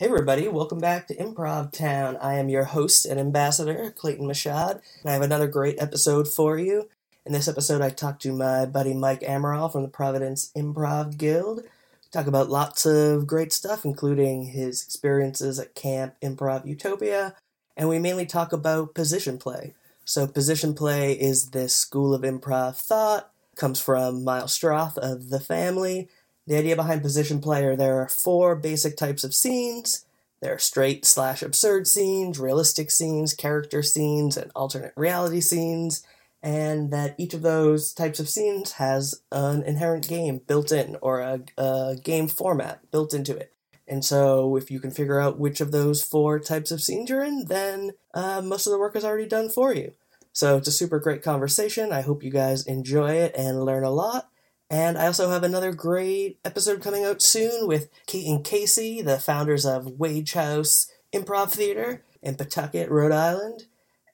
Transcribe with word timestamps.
Hey 0.00 0.06
everybody, 0.06 0.48
welcome 0.48 0.78
back 0.78 1.06
to 1.08 1.14
Improv 1.14 1.72
Town. 1.72 2.16
I 2.22 2.36
am 2.38 2.48
your 2.48 2.64
host 2.64 3.04
and 3.04 3.20
ambassador, 3.20 3.90
Clayton 3.90 4.26
Mashad, 4.26 4.80
and 5.02 5.10
I 5.10 5.12
have 5.12 5.20
another 5.20 5.46
great 5.46 5.76
episode 5.78 6.26
for 6.26 6.58
you. 6.58 6.88
In 7.26 7.34
this 7.34 7.48
episode, 7.48 7.82
I 7.82 7.90
talked 7.90 8.22
to 8.22 8.32
my 8.32 8.64
buddy 8.64 8.94
Mike 8.94 9.20
Amaral 9.20 9.70
from 9.70 9.82
the 9.82 9.88
Providence 9.88 10.50
Improv 10.56 11.18
Guild. 11.18 11.58
We 11.58 12.10
Talk 12.10 12.26
about 12.26 12.48
lots 12.48 12.86
of 12.86 13.26
great 13.26 13.52
stuff, 13.52 13.84
including 13.84 14.44
his 14.44 14.82
experiences 14.82 15.58
at 15.58 15.74
Camp 15.74 16.14
Improv 16.22 16.64
Utopia, 16.64 17.34
and 17.76 17.90
we 17.90 17.98
mainly 17.98 18.24
talk 18.24 18.54
about 18.54 18.94
position 18.94 19.36
play. 19.36 19.74
So, 20.06 20.26
position 20.26 20.72
play 20.72 21.12
is 21.12 21.50
this 21.50 21.74
school 21.74 22.14
of 22.14 22.22
improv 22.22 22.76
thought, 22.76 23.30
comes 23.60 23.80
from 23.80 24.24
Miles 24.24 24.58
Stroth 24.58 24.98
of 24.98 25.28
The 25.28 25.38
Family. 25.38 26.08
The 26.46 26.56
idea 26.56 26.74
behind 26.74 27.02
position 27.02 27.40
Player 27.40 27.76
there 27.76 28.00
are 28.00 28.08
four 28.08 28.56
basic 28.56 28.96
types 28.96 29.22
of 29.22 29.34
scenes. 29.34 30.06
There 30.40 30.54
are 30.54 30.58
straight 30.58 31.04
slash 31.04 31.42
absurd 31.42 31.86
scenes, 31.86 32.40
realistic 32.40 32.90
scenes, 32.90 33.34
character 33.34 33.82
scenes, 33.82 34.36
and 34.36 34.50
alternate 34.56 34.94
reality 34.96 35.40
scenes 35.40 36.04
and 36.42 36.90
that 36.90 37.14
each 37.18 37.34
of 37.34 37.42
those 37.42 37.92
types 37.92 38.18
of 38.18 38.28
scenes 38.28 38.72
has 38.72 39.22
an 39.30 39.62
inherent 39.62 40.08
game 40.08 40.40
built 40.46 40.72
in 40.72 40.96
or 41.02 41.20
a, 41.20 41.40
a, 41.58 41.96
game 42.02 42.28
format 42.28 42.90
built 42.90 43.12
into 43.12 43.36
it. 43.36 43.52
And 43.86 44.04
so, 44.04 44.56
if 44.56 44.70
you 44.70 44.78
can 44.78 44.92
figure 44.92 45.20
out 45.20 45.38
which 45.38 45.60
of 45.60 45.72
those 45.72 46.02
four 46.02 46.38
types 46.38 46.70
of 46.70 46.80
scenes 46.80 47.10
you're 47.10 47.24
in, 47.24 47.46
then 47.46 47.90
uh, 48.14 48.40
most 48.40 48.66
of 48.66 48.70
the 48.70 48.78
work 48.78 48.94
is 48.94 49.04
already 49.04 49.26
done 49.26 49.48
for 49.48 49.74
you. 49.74 49.92
So, 50.40 50.56
it's 50.56 50.68
a 50.68 50.72
super 50.72 50.98
great 50.98 51.22
conversation. 51.22 51.92
I 51.92 52.00
hope 52.00 52.22
you 52.22 52.30
guys 52.30 52.66
enjoy 52.66 53.12
it 53.12 53.34
and 53.36 53.62
learn 53.62 53.84
a 53.84 53.90
lot. 53.90 54.30
And 54.70 54.96
I 54.96 55.06
also 55.06 55.28
have 55.28 55.42
another 55.42 55.72
great 55.72 56.38
episode 56.46 56.80
coming 56.82 57.04
out 57.04 57.20
soon 57.20 57.68
with 57.68 57.90
Kate 58.06 58.26
and 58.26 58.42
Casey, 58.42 59.02
the 59.02 59.18
founders 59.18 59.66
of 59.66 59.98
Wage 59.98 60.32
House 60.32 60.90
Improv 61.12 61.50
Theater 61.50 62.04
in 62.22 62.36
Pawtucket, 62.36 62.90
Rhode 62.90 63.12
Island 63.12 63.64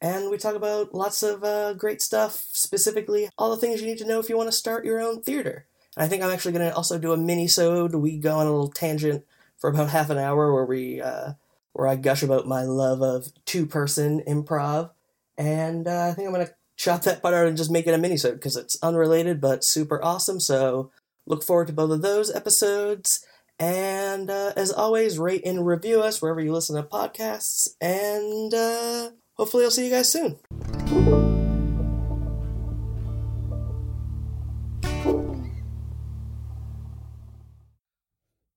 and 0.00 0.30
we 0.30 0.36
talk 0.36 0.54
about 0.54 0.94
lots 0.94 1.22
of 1.22 1.42
uh, 1.42 1.74
great 1.74 2.02
stuff, 2.02 2.44
specifically 2.52 3.28
all 3.38 3.50
the 3.50 3.56
things 3.56 3.80
you 3.80 3.86
need 3.86 3.98
to 3.98 4.06
know 4.06 4.18
if 4.18 4.28
you 4.28 4.36
want 4.36 4.48
to 4.48 4.56
start 4.56 4.84
your 4.84 5.00
own 5.00 5.22
theater. 5.22 5.66
And 5.96 6.04
I 6.04 6.08
think 6.08 6.22
I'm 6.22 6.30
actually 6.30 6.52
going 6.52 6.68
to 6.68 6.74
also 6.74 6.98
do 6.98 7.12
a 7.12 7.16
mini-sode. 7.16 7.94
We 7.94 8.18
go 8.18 8.36
on 8.38 8.46
a 8.46 8.50
little 8.50 8.70
tangent 8.70 9.24
for 9.56 9.70
about 9.70 9.90
half 9.90 10.10
an 10.10 10.18
hour 10.18 10.52
where 10.52 10.66
we 10.66 11.00
uh, 11.00 11.32
where 11.72 11.86
I 11.86 11.96
gush 11.96 12.22
about 12.22 12.46
my 12.46 12.62
love 12.62 13.02
of 13.02 13.32
two-person 13.44 14.22
improv, 14.26 14.90
and 15.38 15.86
uh, 15.86 16.08
I 16.08 16.12
think 16.12 16.26
I'm 16.26 16.34
going 16.34 16.46
to 16.46 16.54
chop 16.76 17.02
that 17.02 17.22
part 17.22 17.34
out 17.34 17.46
and 17.46 17.56
just 17.56 17.70
make 17.70 17.86
it 17.86 17.94
a 17.94 17.98
mini-sode 17.98 18.34
because 18.34 18.56
it's 18.56 18.76
unrelated 18.82 19.40
but 19.40 19.64
super 19.64 20.02
awesome. 20.04 20.40
So 20.40 20.90
look 21.26 21.42
forward 21.42 21.66
to 21.68 21.72
both 21.72 21.90
of 21.90 22.02
those 22.02 22.34
episodes. 22.34 23.24
And 23.58 24.28
uh, 24.28 24.52
as 24.56 24.70
always, 24.70 25.18
rate 25.18 25.46
and 25.46 25.66
review 25.66 26.02
us 26.02 26.20
wherever 26.20 26.40
you 26.40 26.52
listen 26.52 26.76
to 26.76 26.82
podcasts. 26.82 27.68
And 27.80 28.52
uh, 28.52 29.10
hopefully 29.34 29.64
I'll 29.64 29.70
see 29.70 29.86
you 29.86 29.90
guys 29.90 30.12
soon. 30.12 30.36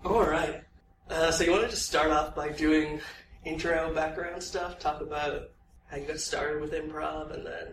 All 0.03 0.25
right. 0.25 0.63
Uh, 1.09 1.31
so 1.31 1.43
you 1.45 1.51
want 1.51 1.63
to 1.63 1.69
just 1.69 1.85
start 1.85 2.11
off 2.11 2.35
by 2.35 2.49
doing 2.49 2.99
intro 3.45 3.93
background 3.93 4.43
stuff, 4.43 4.79
talk 4.79 5.01
about 5.01 5.51
how 5.89 5.97
you 5.97 6.05
got 6.05 6.19
started 6.19 6.61
with 6.61 6.71
improv, 6.73 7.33
and 7.33 7.45
then 7.45 7.67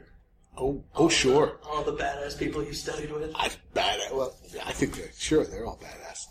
oh 0.56 0.82
oh 0.94 1.08
sure, 1.08 1.58
all 1.68 1.82
the 1.82 1.92
badass 1.92 2.38
people 2.38 2.64
you 2.64 2.72
studied 2.72 3.12
with. 3.12 3.32
I 3.34 3.50
bad 3.74 4.00
well, 4.12 4.34
I 4.64 4.72
think 4.72 4.96
they're, 4.96 5.12
sure 5.16 5.44
they're 5.44 5.66
all 5.66 5.78
badass. 5.78 6.26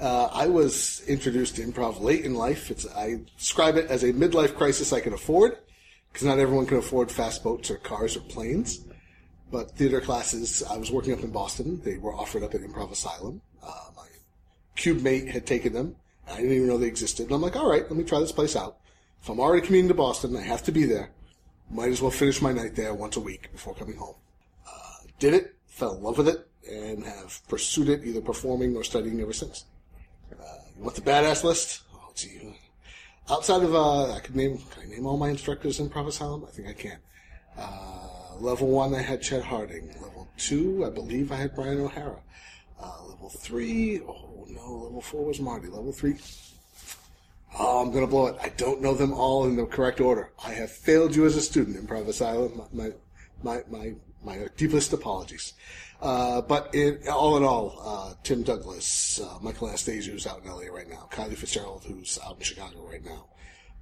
Uh, 0.00 0.30
I 0.32 0.46
was 0.46 1.02
introduced 1.06 1.56
to 1.56 1.62
improv 1.62 2.00
late 2.00 2.24
in 2.24 2.34
life. 2.34 2.70
It's 2.70 2.86
I 2.86 3.20
describe 3.36 3.76
it 3.76 3.90
as 3.90 4.02
a 4.02 4.12
midlife 4.12 4.56
crisis 4.56 4.92
I 4.92 5.00
can 5.00 5.12
afford 5.12 5.58
because 6.12 6.26
not 6.26 6.38
everyone 6.38 6.66
can 6.66 6.78
afford 6.78 7.10
fast 7.10 7.44
boats 7.44 7.70
or 7.70 7.76
cars 7.76 8.16
or 8.16 8.20
planes. 8.20 8.80
But 9.50 9.72
theater 9.72 10.00
classes, 10.00 10.62
I 10.62 10.76
was 10.76 10.92
working 10.92 11.12
up 11.12 11.24
in 11.24 11.32
Boston. 11.32 11.80
They 11.82 11.96
were 11.98 12.14
offered 12.14 12.44
up 12.44 12.54
at 12.54 12.60
Improv 12.60 12.92
Asylum. 12.92 13.42
Uh, 13.62 13.90
my 13.96 14.06
cube 14.76 15.02
mate 15.02 15.28
had 15.28 15.44
taken 15.44 15.72
them. 15.72 15.96
I 16.28 16.36
didn't 16.36 16.52
even 16.52 16.68
know 16.68 16.78
they 16.78 16.86
existed. 16.86 17.26
And 17.26 17.34
I'm 17.34 17.42
like, 17.42 17.56
all 17.56 17.68
right, 17.68 17.82
let 17.82 17.96
me 17.96 18.04
try 18.04 18.20
this 18.20 18.30
place 18.30 18.54
out. 18.54 18.78
If 19.20 19.28
I'm 19.28 19.40
already 19.40 19.66
commuting 19.66 19.88
to 19.88 19.94
Boston, 19.94 20.36
I 20.36 20.42
have 20.42 20.62
to 20.64 20.72
be 20.72 20.84
there. 20.84 21.10
Might 21.70 21.90
as 21.90 22.02
well 22.02 22.10
finish 22.10 22.42
my 22.42 22.52
night 22.52 22.74
there 22.74 22.94
once 22.94 23.16
a 23.16 23.20
week 23.20 23.50
before 23.52 23.74
coming 23.74 23.96
home. 23.96 24.16
Uh, 24.66 25.06
did 25.18 25.34
it, 25.34 25.54
fell 25.66 25.94
in 25.94 26.02
love 26.02 26.18
with 26.18 26.28
it, 26.28 26.48
and 26.68 27.04
have 27.04 27.40
pursued 27.48 27.88
it 27.88 28.04
either 28.04 28.20
performing 28.20 28.76
or 28.76 28.82
studying 28.82 29.20
ever 29.20 29.32
since. 29.32 29.66
Uh, 30.32 30.44
you 30.76 30.82
want 30.82 30.96
the 30.96 31.02
badass 31.02 31.44
list? 31.44 31.82
Oh, 31.94 32.10
gee, 32.14 32.58
outside 33.30 33.62
of 33.62 33.74
uh, 33.74 34.12
I 34.12 34.20
could 34.20 34.34
name 34.34 34.58
can 34.70 34.82
I 34.82 34.86
name 34.86 35.06
all 35.06 35.16
my 35.16 35.28
instructors 35.28 35.78
in 35.78 35.88
Improv 35.88 36.08
Asylum? 36.08 36.44
I 36.46 36.50
think 36.50 36.68
I 36.68 36.72
can. 36.72 36.98
Uh, 37.56 38.36
level 38.40 38.68
one, 38.68 38.94
I 38.94 39.02
had 39.02 39.22
Chet 39.22 39.44
Harding. 39.44 39.88
Level 40.00 40.28
two, 40.36 40.84
I 40.84 40.90
believe 40.90 41.30
I 41.30 41.36
had 41.36 41.54
Brian 41.54 41.80
O'Hara. 41.80 42.20
Uh, 42.82 43.04
level 43.08 43.28
three, 43.28 44.00
oh 44.00 44.46
no, 44.48 44.72
level 44.84 45.00
four 45.00 45.24
was 45.24 45.40
Marty. 45.40 45.68
Level 45.68 45.92
three, 45.92 46.16
oh, 47.58 47.82
I'm 47.82 47.92
gonna 47.92 48.06
blow 48.06 48.26
it. 48.26 48.36
I 48.40 48.50
don't 48.50 48.80
know 48.80 48.94
them 48.94 49.12
all 49.12 49.46
in 49.46 49.56
the 49.56 49.66
correct 49.66 50.00
order. 50.00 50.32
I 50.44 50.52
have 50.52 50.70
failed 50.70 51.14
you 51.14 51.26
as 51.26 51.36
a 51.36 51.40
student, 51.40 51.76
Improv 51.76 52.08
Asylum. 52.08 52.62
My 52.72 52.92
my 53.42 53.62
my 53.70 53.94
my 54.22 54.48
deepest 54.56 54.92
apologies. 54.92 55.54
Uh, 56.00 56.40
but 56.40 56.74
in, 56.74 56.98
all 57.10 57.36
in 57.36 57.44
all, 57.44 57.78
uh, 57.84 58.14
Tim 58.22 58.42
Douglas, 58.42 59.20
uh, 59.20 59.38
Michael 59.42 59.68
Anastasia, 59.68 60.10
who's 60.12 60.26
out 60.26 60.42
in 60.42 60.50
LA 60.50 60.72
right 60.72 60.88
now, 60.88 61.08
Kylie 61.10 61.36
Fitzgerald, 61.36 61.84
who's 61.84 62.18
out 62.24 62.36
in 62.36 62.42
Chicago 62.42 62.88
right 62.88 63.04
now, 63.04 63.26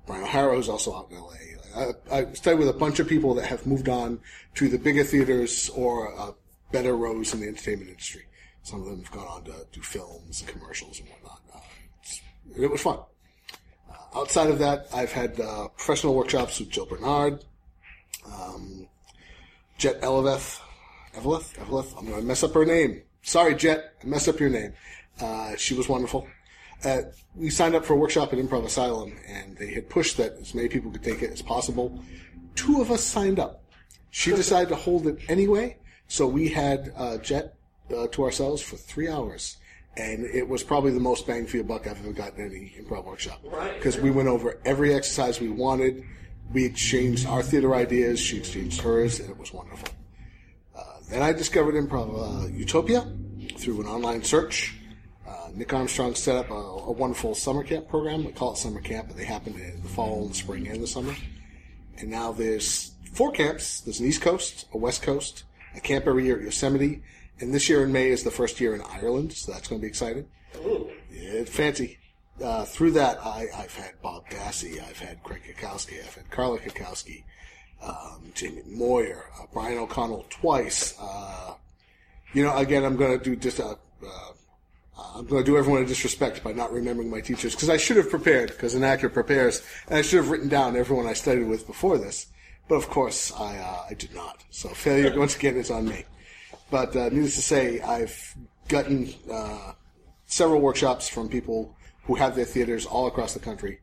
Brian 0.05 0.25
O'Hara, 0.25 0.57
who's 0.57 0.69
also 0.69 0.97
out 0.97 1.13
in 1.13 1.19
LA. 1.19 1.93
I, 2.11 2.21
I 2.21 2.33
studied 2.33 2.59
with 2.59 2.69
a 2.69 2.73
bunch 2.73 2.99
of 2.99 3.07
people 3.07 3.35
that 3.35 3.47
have 3.47 3.67
moved 3.67 3.89
on 3.89 4.19
to 4.57 4.69
the 4.69 4.79
bigger 4.79 5.05
theaters 5.05 5.69
or 5.71 6.35
better 6.73 6.97
roles 6.97 7.35
in 7.35 7.41
the 7.41 7.47
entertainment 7.47 7.91
industry. 7.91 8.23
Some 8.63 8.81
of 8.81 8.87
them 8.87 9.03
have 9.03 9.13
gone 9.13 9.27
on 9.27 9.45
to 9.45 9.67
do 9.73 9.81
films 9.81 10.41
and 10.41 10.49
commercials 10.49 11.01
and 11.01 11.09
whatnot. 11.09 11.43
Uh, 11.55 12.63
it 12.63 12.71
was 12.71 12.83
fun. 12.83 12.99
Uh, 14.19 14.23
outside 14.23 14.51
of 14.51 14.59
that, 14.59 14.87
I've 14.93 15.13
had 15.13 15.37
professional 15.77 16.15
workshops 16.15 16.59
with 16.59 16.71
Jill 16.71 16.87
Bernard, 16.87 17.45
um, 18.27 18.87
Jet 19.79 19.99
Eleveth, 20.03 20.61
Eveleth, 21.15 21.55
Eveleth. 21.59 21.97
I'm 21.97 22.07
going 22.07 22.21
to 22.21 22.27
mess 22.27 22.43
up 22.43 22.53
her 22.55 22.65
name. 22.65 23.03
Sorry, 23.23 23.55
Jet. 23.55 23.95
I 24.03 24.07
messed 24.07 24.29
up 24.29 24.41
your 24.41 24.51
name. 24.51 24.73
Uh, 25.21 25.57
she 25.57 25.75
was 25.75 25.89
wonderful. 25.89 26.27
Uh, 26.85 27.03
we 27.35 27.51
signed 27.51 27.75
up 27.75 27.85
for 27.85 27.95
a 27.95 27.97
workshop 27.97 28.33
at 28.33 28.39
Improv 28.39 28.65
Asylum, 28.65 29.17
and 29.27 29.57
they 29.57 29.73
had 29.73 29.89
pushed 29.89 30.17
that 30.17 30.33
as 30.41 30.55
many 30.55 30.69
people 30.69 30.91
could 30.91 31.03
take 31.03 31.23
it 31.23 31.31
as 31.31 31.43
possible. 31.43 32.03
Two 32.55 32.81
of 32.81 32.91
us 32.91 33.03
signed 33.03 33.39
up. 33.39 33.63
She 34.11 34.31
decided 34.31 34.69
to 34.71 34.77
hold 34.77 35.07
it 35.07 35.19
anyway, 35.29 35.77
so 36.07 36.27
we 36.27 36.49
had 36.49 36.93
uh, 36.97 37.19
Jet 37.19 37.55
uh, 37.95 38.07
to 38.09 38.25
ourselves 38.25 38.63
for 38.63 38.77
three 38.77 39.09
hours. 39.09 39.57
And 39.99 40.25
it 40.25 40.49
was 40.49 40.63
probably 40.63 40.93
the 40.93 41.01
most 41.01 41.27
bang 41.27 41.47
for 41.47 41.57
your 41.57 41.65
buck 41.65 41.87
I've 41.87 41.99
ever 41.99 42.13
gotten 42.13 42.45
any 42.45 42.75
improv 42.81 43.05
workshop. 43.05 43.43
Because 43.43 43.97
right. 43.97 44.05
we 44.05 44.11
went 44.11 44.29
over 44.29 44.61
every 44.65 44.95
exercise 44.95 45.41
we 45.41 45.49
wanted. 45.49 46.05
We 46.53 46.65
exchanged 46.65 47.27
our 47.27 47.43
theater 47.43 47.75
ideas. 47.75 48.21
She 48.21 48.39
exchanged 48.39 48.81
hers, 48.81 49.19
and 49.19 49.29
it 49.29 49.37
was 49.37 49.53
wonderful. 49.53 49.89
Then 51.09 51.23
I 51.23 51.33
discovered 51.33 51.75
Improv 51.75 52.45
uh, 52.45 52.49
Utopia 52.49 53.07
through 53.57 53.81
an 53.81 53.87
online 53.87 54.23
search. 54.23 54.75
Uh, 55.27 55.49
Nick 55.55 55.73
Armstrong 55.73 56.15
set 56.15 56.37
up 56.37 56.51
a, 56.51 56.55
a, 56.55 56.93
wonderful 56.93 57.35
summer 57.35 57.65
camp 57.65 57.89
program. 57.89 58.25
We 58.25 58.33
call 58.33 58.53
it 58.53 58.59
summer 58.59 58.83
camp, 58.83 59.09
but 59.09 59.17
they 59.17 59.25
happen 59.25 59.55
in 59.55 59.83
the 59.83 59.89
fall, 59.89 60.23
and 60.23 60.31
the 60.31 60.35
spring, 60.35 60.69
and 60.69 60.83
the 60.83 60.87
summer. 60.87 61.15
And 61.97 62.11
now 62.11 62.33
there's 62.33 62.93
four 63.13 63.33
camps. 63.33 63.81
There's 63.81 64.01
an 64.01 64.07
East 64.07 64.21
Coast, 64.21 64.67
a 64.75 64.77
West 64.77 65.03
Coast, 65.03 65.45
a 65.75 65.81
camp 65.81 66.07
every 66.07 66.27
year 66.27 66.37
at 66.37 66.43
Yosemite, 66.43 67.03
and 67.41 67.55
this 67.55 67.69
year 67.69 67.85
in 67.85 67.93
May 67.93 68.09
is 68.09 68.23
the 68.23 68.31
first 68.31 68.61
year 68.61 68.75
in 68.75 68.83
Ireland, 68.83 69.33
so 69.33 69.53
that's 69.53 69.69
going 69.69 69.81
to 69.81 69.83
be 69.83 69.89
exciting. 69.89 70.27
Ooh. 70.57 70.91
Yeah, 71.11 71.45
fancy. 71.45 71.99
Uh, 72.43 72.65
through 72.65 72.93
that, 72.93 73.19
I, 73.25 73.47
have 73.53 73.75
had 73.75 74.01
Bob 74.01 74.29
Dassie, 74.31 74.81
I've 74.81 74.99
had 74.99 75.23
Craig 75.25 75.43
Cackowski, 75.47 75.99
I've 75.99 76.15
had 76.15 76.31
Carla 76.31 76.59
Cackowski, 76.59 77.25
um, 77.83 78.33
Jamie 78.35 78.63
Moyer, 78.67 79.25
uh, 79.41 79.47
Brian 79.53 79.79
O'Connell 79.79 80.25
twice. 80.31 80.97
Uh, 81.01 81.55
you 82.33 82.45
know, 82.45 82.57
again, 82.57 82.85
I'm 82.85 82.97
going 82.97 83.19
to 83.19 83.25
do 83.25 83.37
just 83.37 83.59
a. 83.59 83.67
Uh, 83.67 84.33
I'm 85.15 85.27
going 85.27 85.45
to 85.45 85.51
do 85.51 85.57
everyone 85.57 85.83
a 85.83 85.87
disrespect 85.87 86.43
by 86.43 86.53
not 86.53 86.73
remembering 86.73 87.09
my 87.09 87.21
teachers 87.21 87.55
because 87.55 87.71
I 87.71 87.77
should 87.77 87.97
have 87.97 88.11
prepared 88.11 88.49
because 88.49 88.75
an 88.75 88.85
actor 88.85 89.09
prepares, 89.09 89.63
and 89.87 89.97
I 89.97 90.03
should 90.03 90.17
have 90.19 90.29
written 90.29 90.49
down 90.49 90.77
everyone 90.77 91.07
I 91.07 91.13
studied 91.13 91.47
with 91.47 91.67
before 91.67 91.99
this. 91.99 92.27
But 92.69 92.77
of 92.77 92.89
course, 92.89 93.33
I 93.33 93.57
uh, 93.59 93.85
I 93.91 93.95
did 93.95 94.15
not. 94.15 94.45
So 94.51 94.69
failure 94.71 95.17
once 95.19 95.37
again 95.37 95.57
is 95.57 95.71
on 95.71 95.89
me. 95.89 96.05
But 96.71 96.95
uh, 96.95 97.09
needless 97.09 97.37
to 97.37 97.43
say, 97.43 97.81
I've 97.81 98.37
gotten 98.69 99.13
uh, 99.31 99.73
several 100.27 100.61
workshops 100.61 101.09
from 101.09 101.29
people 101.29 101.75
who 102.05 102.15
have 102.15 102.35
their 102.37 102.45
theaters 102.45 102.87
all 102.87 103.07
across 103.07 103.35
the 103.35 103.41
country, 103.41 103.81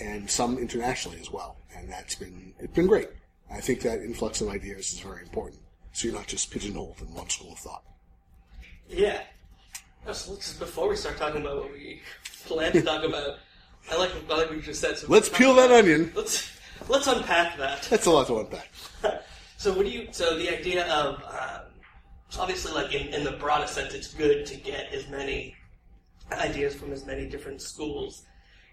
and 0.00 0.28
some 0.28 0.58
internationally 0.58 1.20
as 1.20 1.30
well, 1.30 1.56
and 1.76 1.88
that's 1.90 2.14
been 2.14 2.54
it's 2.58 2.72
been 2.72 2.86
great. 2.86 3.08
I 3.52 3.60
think 3.60 3.80
that 3.82 4.00
influx 4.00 4.40
of 4.40 4.48
ideas 4.48 4.92
is 4.92 5.00
very 5.00 5.22
important. 5.22 5.60
So 5.92 6.08
you're 6.08 6.16
not 6.16 6.26
just 6.26 6.50
pigeonholed 6.50 6.96
in 7.00 7.14
one 7.14 7.28
school 7.28 7.52
of 7.52 7.58
thought. 7.58 7.84
Yeah. 8.88 9.20
So 10.12 10.34
before 10.58 10.88
we 10.88 10.96
start 10.96 11.16
talking 11.16 11.42
about 11.42 11.56
what 11.62 11.72
we 11.72 12.00
plan 12.46 12.72
to 12.72 12.82
talk 12.82 13.04
about, 13.04 13.38
I 13.90 13.96
like 13.96 14.10
I 14.28 14.36
like 14.36 14.48
what 14.48 14.56
you 14.56 14.62
just 14.62 14.80
said. 14.80 14.98
So 14.98 15.06
Let's 15.08 15.28
peel 15.28 15.54
that 15.54 15.70
onion. 15.70 16.12
Let's 16.14 16.50
let's 16.88 17.06
unpack 17.06 17.56
that. 17.58 17.82
That's 17.82 18.06
a 18.06 18.10
lot 18.10 18.26
to 18.26 18.40
unpack. 18.40 18.70
So 19.56 19.72
what 19.72 19.86
do 19.86 19.90
you? 19.90 20.08
So 20.10 20.36
the 20.36 20.54
idea 20.54 20.86
of 20.92 21.14
um, 21.24 21.62
obviously, 22.38 22.72
like 22.72 22.94
in, 22.94 23.08
in 23.08 23.24
the 23.24 23.32
broadest 23.32 23.74
sense, 23.74 23.94
it's 23.94 24.12
good 24.14 24.46
to 24.46 24.56
get 24.56 24.92
as 24.92 25.08
many 25.08 25.54
ideas 26.32 26.74
from 26.74 26.92
as 26.92 27.04
many 27.04 27.26
different 27.26 27.60
schools 27.60 28.24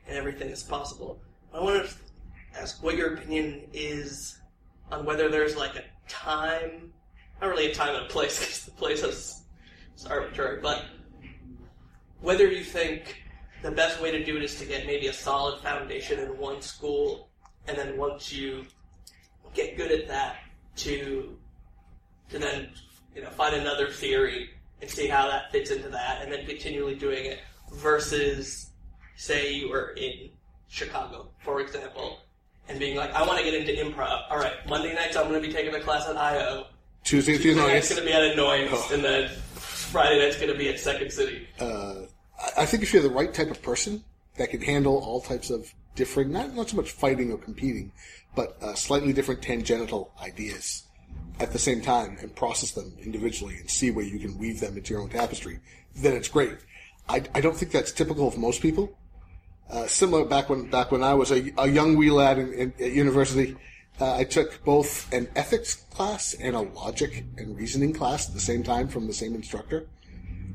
and 0.07 0.17
everything 0.17 0.51
as 0.51 0.63
possible. 0.63 1.21
I 1.53 1.59
want 1.59 1.85
to 1.85 1.95
ask 2.59 2.81
what 2.83 2.95
your 2.95 3.13
opinion 3.13 3.67
is 3.73 4.39
on 4.91 5.05
whether 5.05 5.29
there's 5.29 5.55
like 5.55 5.75
a 5.75 5.83
time, 6.07 6.93
not 7.41 7.49
really 7.49 7.71
a 7.71 7.73
time 7.73 7.95
and 7.95 8.05
a 8.05 8.09
place 8.09 8.39
because 8.39 8.65
the 8.65 8.71
place 8.71 9.03
is 9.03 9.43
it's 9.93 10.05
arbitrary, 10.05 10.61
but 10.61 10.85
whether 12.21 12.47
you 12.47 12.63
think 12.63 13.23
the 13.61 13.71
best 13.71 14.01
way 14.01 14.11
to 14.11 14.23
do 14.23 14.37
it 14.37 14.43
is 14.43 14.57
to 14.59 14.65
get 14.65 14.85
maybe 14.85 15.07
a 15.07 15.13
solid 15.13 15.59
foundation 15.61 16.19
in 16.19 16.37
one 16.37 16.61
school, 16.61 17.29
and 17.67 17.77
then 17.77 17.97
once 17.97 18.31
you 18.31 18.65
get 19.53 19.77
good 19.77 19.91
at 19.91 20.07
that, 20.07 20.37
to 20.77 21.37
to 22.29 22.39
then 22.39 22.69
you 23.15 23.21
know 23.21 23.29
find 23.29 23.55
another 23.55 23.89
theory 23.89 24.49
and 24.81 24.89
see 24.89 25.07
how 25.07 25.27
that 25.27 25.51
fits 25.51 25.69
into 25.71 25.89
that, 25.89 26.21
and 26.23 26.31
then 26.31 26.45
continually 26.45 26.95
doing 26.95 27.25
it. 27.25 27.39
Versus, 27.73 28.69
say 29.15 29.53
you 29.53 29.69
were 29.69 29.91
in 29.97 30.29
Chicago, 30.67 31.29
for 31.43 31.61
example, 31.61 32.19
and 32.67 32.79
being 32.79 32.95
like, 32.97 33.11
I 33.13 33.25
want 33.25 33.37
to 33.39 33.43
get 33.43 33.53
into 33.53 33.71
improv. 33.81 34.23
All 34.29 34.37
right, 34.37 34.53
Monday 34.67 34.93
nights 34.93 35.15
I'm 35.15 35.29
going 35.29 35.41
to 35.41 35.47
be 35.47 35.53
taking 35.53 35.73
a 35.73 35.79
class 35.79 36.07
at 36.07 36.17
IO. 36.17 36.67
Tuesday, 37.03 37.33
Tuesday 37.33 37.49
Tuesday 37.53 37.67
night's 37.67 37.89
going 37.89 38.01
to 38.01 38.07
be 38.07 38.13
at 38.13 38.23
Annoyance, 38.33 38.71
Oh. 38.73 38.93
and 38.93 39.03
then 39.03 39.29
Friday 39.55 40.19
night's 40.19 40.35
going 40.37 40.51
to 40.51 40.57
be 40.57 40.69
at 40.69 40.79
Second 40.79 41.11
City. 41.11 41.47
I- 41.59 42.07
I 42.57 42.65
think 42.65 42.81
if 42.83 42.91
you're 42.93 43.03
the 43.03 43.09
right 43.09 43.31
type 43.33 43.51
of 43.51 43.61
person 43.61 44.03
that 44.37 44.49
can 44.49 44.61
handle 44.61 44.97
all 44.97 45.21
types 45.21 45.49
of 45.51 45.71
differing, 45.95 46.31
not, 46.31 46.55
not 46.55 46.69
so 46.69 46.75
much 46.77 46.91
fighting 46.91 47.31
or 47.31 47.37
competing, 47.37 47.91
but 48.35 48.57
uh, 48.61 48.73
slightly 48.73 49.13
different 49.13 49.41
tangential 49.43 50.11
ideas 50.21 50.83
at 51.41 51.51
the 51.51 51.59
same 51.59 51.81
time 51.81 52.17
and 52.21 52.35
process 52.35 52.71
them 52.71 52.93
individually 53.03 53.57
and 53.59 53.69
see 53.69 53.89
where 53.91 54.05
you 54.05 54.19
can 54.19 54.37
weave 54.37 54.59
them 54.59 54.77
into 54.77 54.93
your 54.93 55.01
own 55.01 55.09
tapestry, 55.09 55.59
then 55.95 56.13
it's 56.13 56.27
great. 56.29 56.57
I, 57.09 57.23
I 57.33 57.41
don't 57.41 57.57
think 57.57 57.71
that's 57.71 57.91
typical 57.91 58.27
of 58.27 58.37
most 58.37 58.61
people. 58.61 58.97
Uh, 59.69 59.87
similar 59.87 60.25
back 60.25 60.49
when 60.49 60.69
back 60.69 60.91
when 60.91 61.01
I 61.01 61.13
was 61.13 61.31
a, 61.31 61.51
a 61.57 61.67
young 61.67 61.95
wee 61.95 62.11
lad 62.11 62.37
in, 62.37 62.53
in, 62.53 62.73
at 62.79 62.91
university, 62.91 63.55
uh, 63.99 64.15
I 64.15 64.23
took 64.23 64.63
both 64.63 65.11
an 65.13 65.27
ethics 65.35 65.75
class 65.95 66.33
and 66.33 66.55
a 66.55 66.61
logic 66.61 67.23
and 67.37 67.57
reasoning 67.57 67.93
class 67.93 68.27
at 68.27 68.33
the 68.33 68.41
same 68.41 68.63
time 68.63 68.87
from 68.87 69.07
the 69.07 69.13
same 69.13 69.33
instructor. 69.33 69.87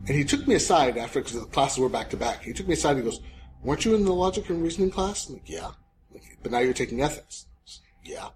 And 0.07 0.17
he 0.17 0.25
took 0.25 0.47
me 0.47 0.55
aside 0.55 0.97
after, 0.97 1.21
because 1.21 1.41
the 1.41 1.47
classes 1.47 1.79
were 1.79 1.89
back 1.89 2.11
to 2.11 2.17
back. 2.17 2.43
He 2.43 2.53
took 2.53 2.69
me 2.69 2.75
aside 2.75 2.97
and 2.97 3.05
he 3.05 3.11
goes, 3.11 3.21
weren't 3.63 3.85
you 3.85 3.95
in 3.95 4.05
the 4.05 4.13
logic 4.13 4.49
and 4.51 4.63
reasoning 4.63 4.91
class? 4.91 5.29
I'm 5.29 5.35
like, 5.35 5.49
yeah. 5.49 5.71
Like, 6.13 6.39
but 6.43 6.53
now 6.53 6.61
you're 6.61 6.73
taking 6.73 7.03
ethics. 7.03 7.47
Yeah. 8.05 8.29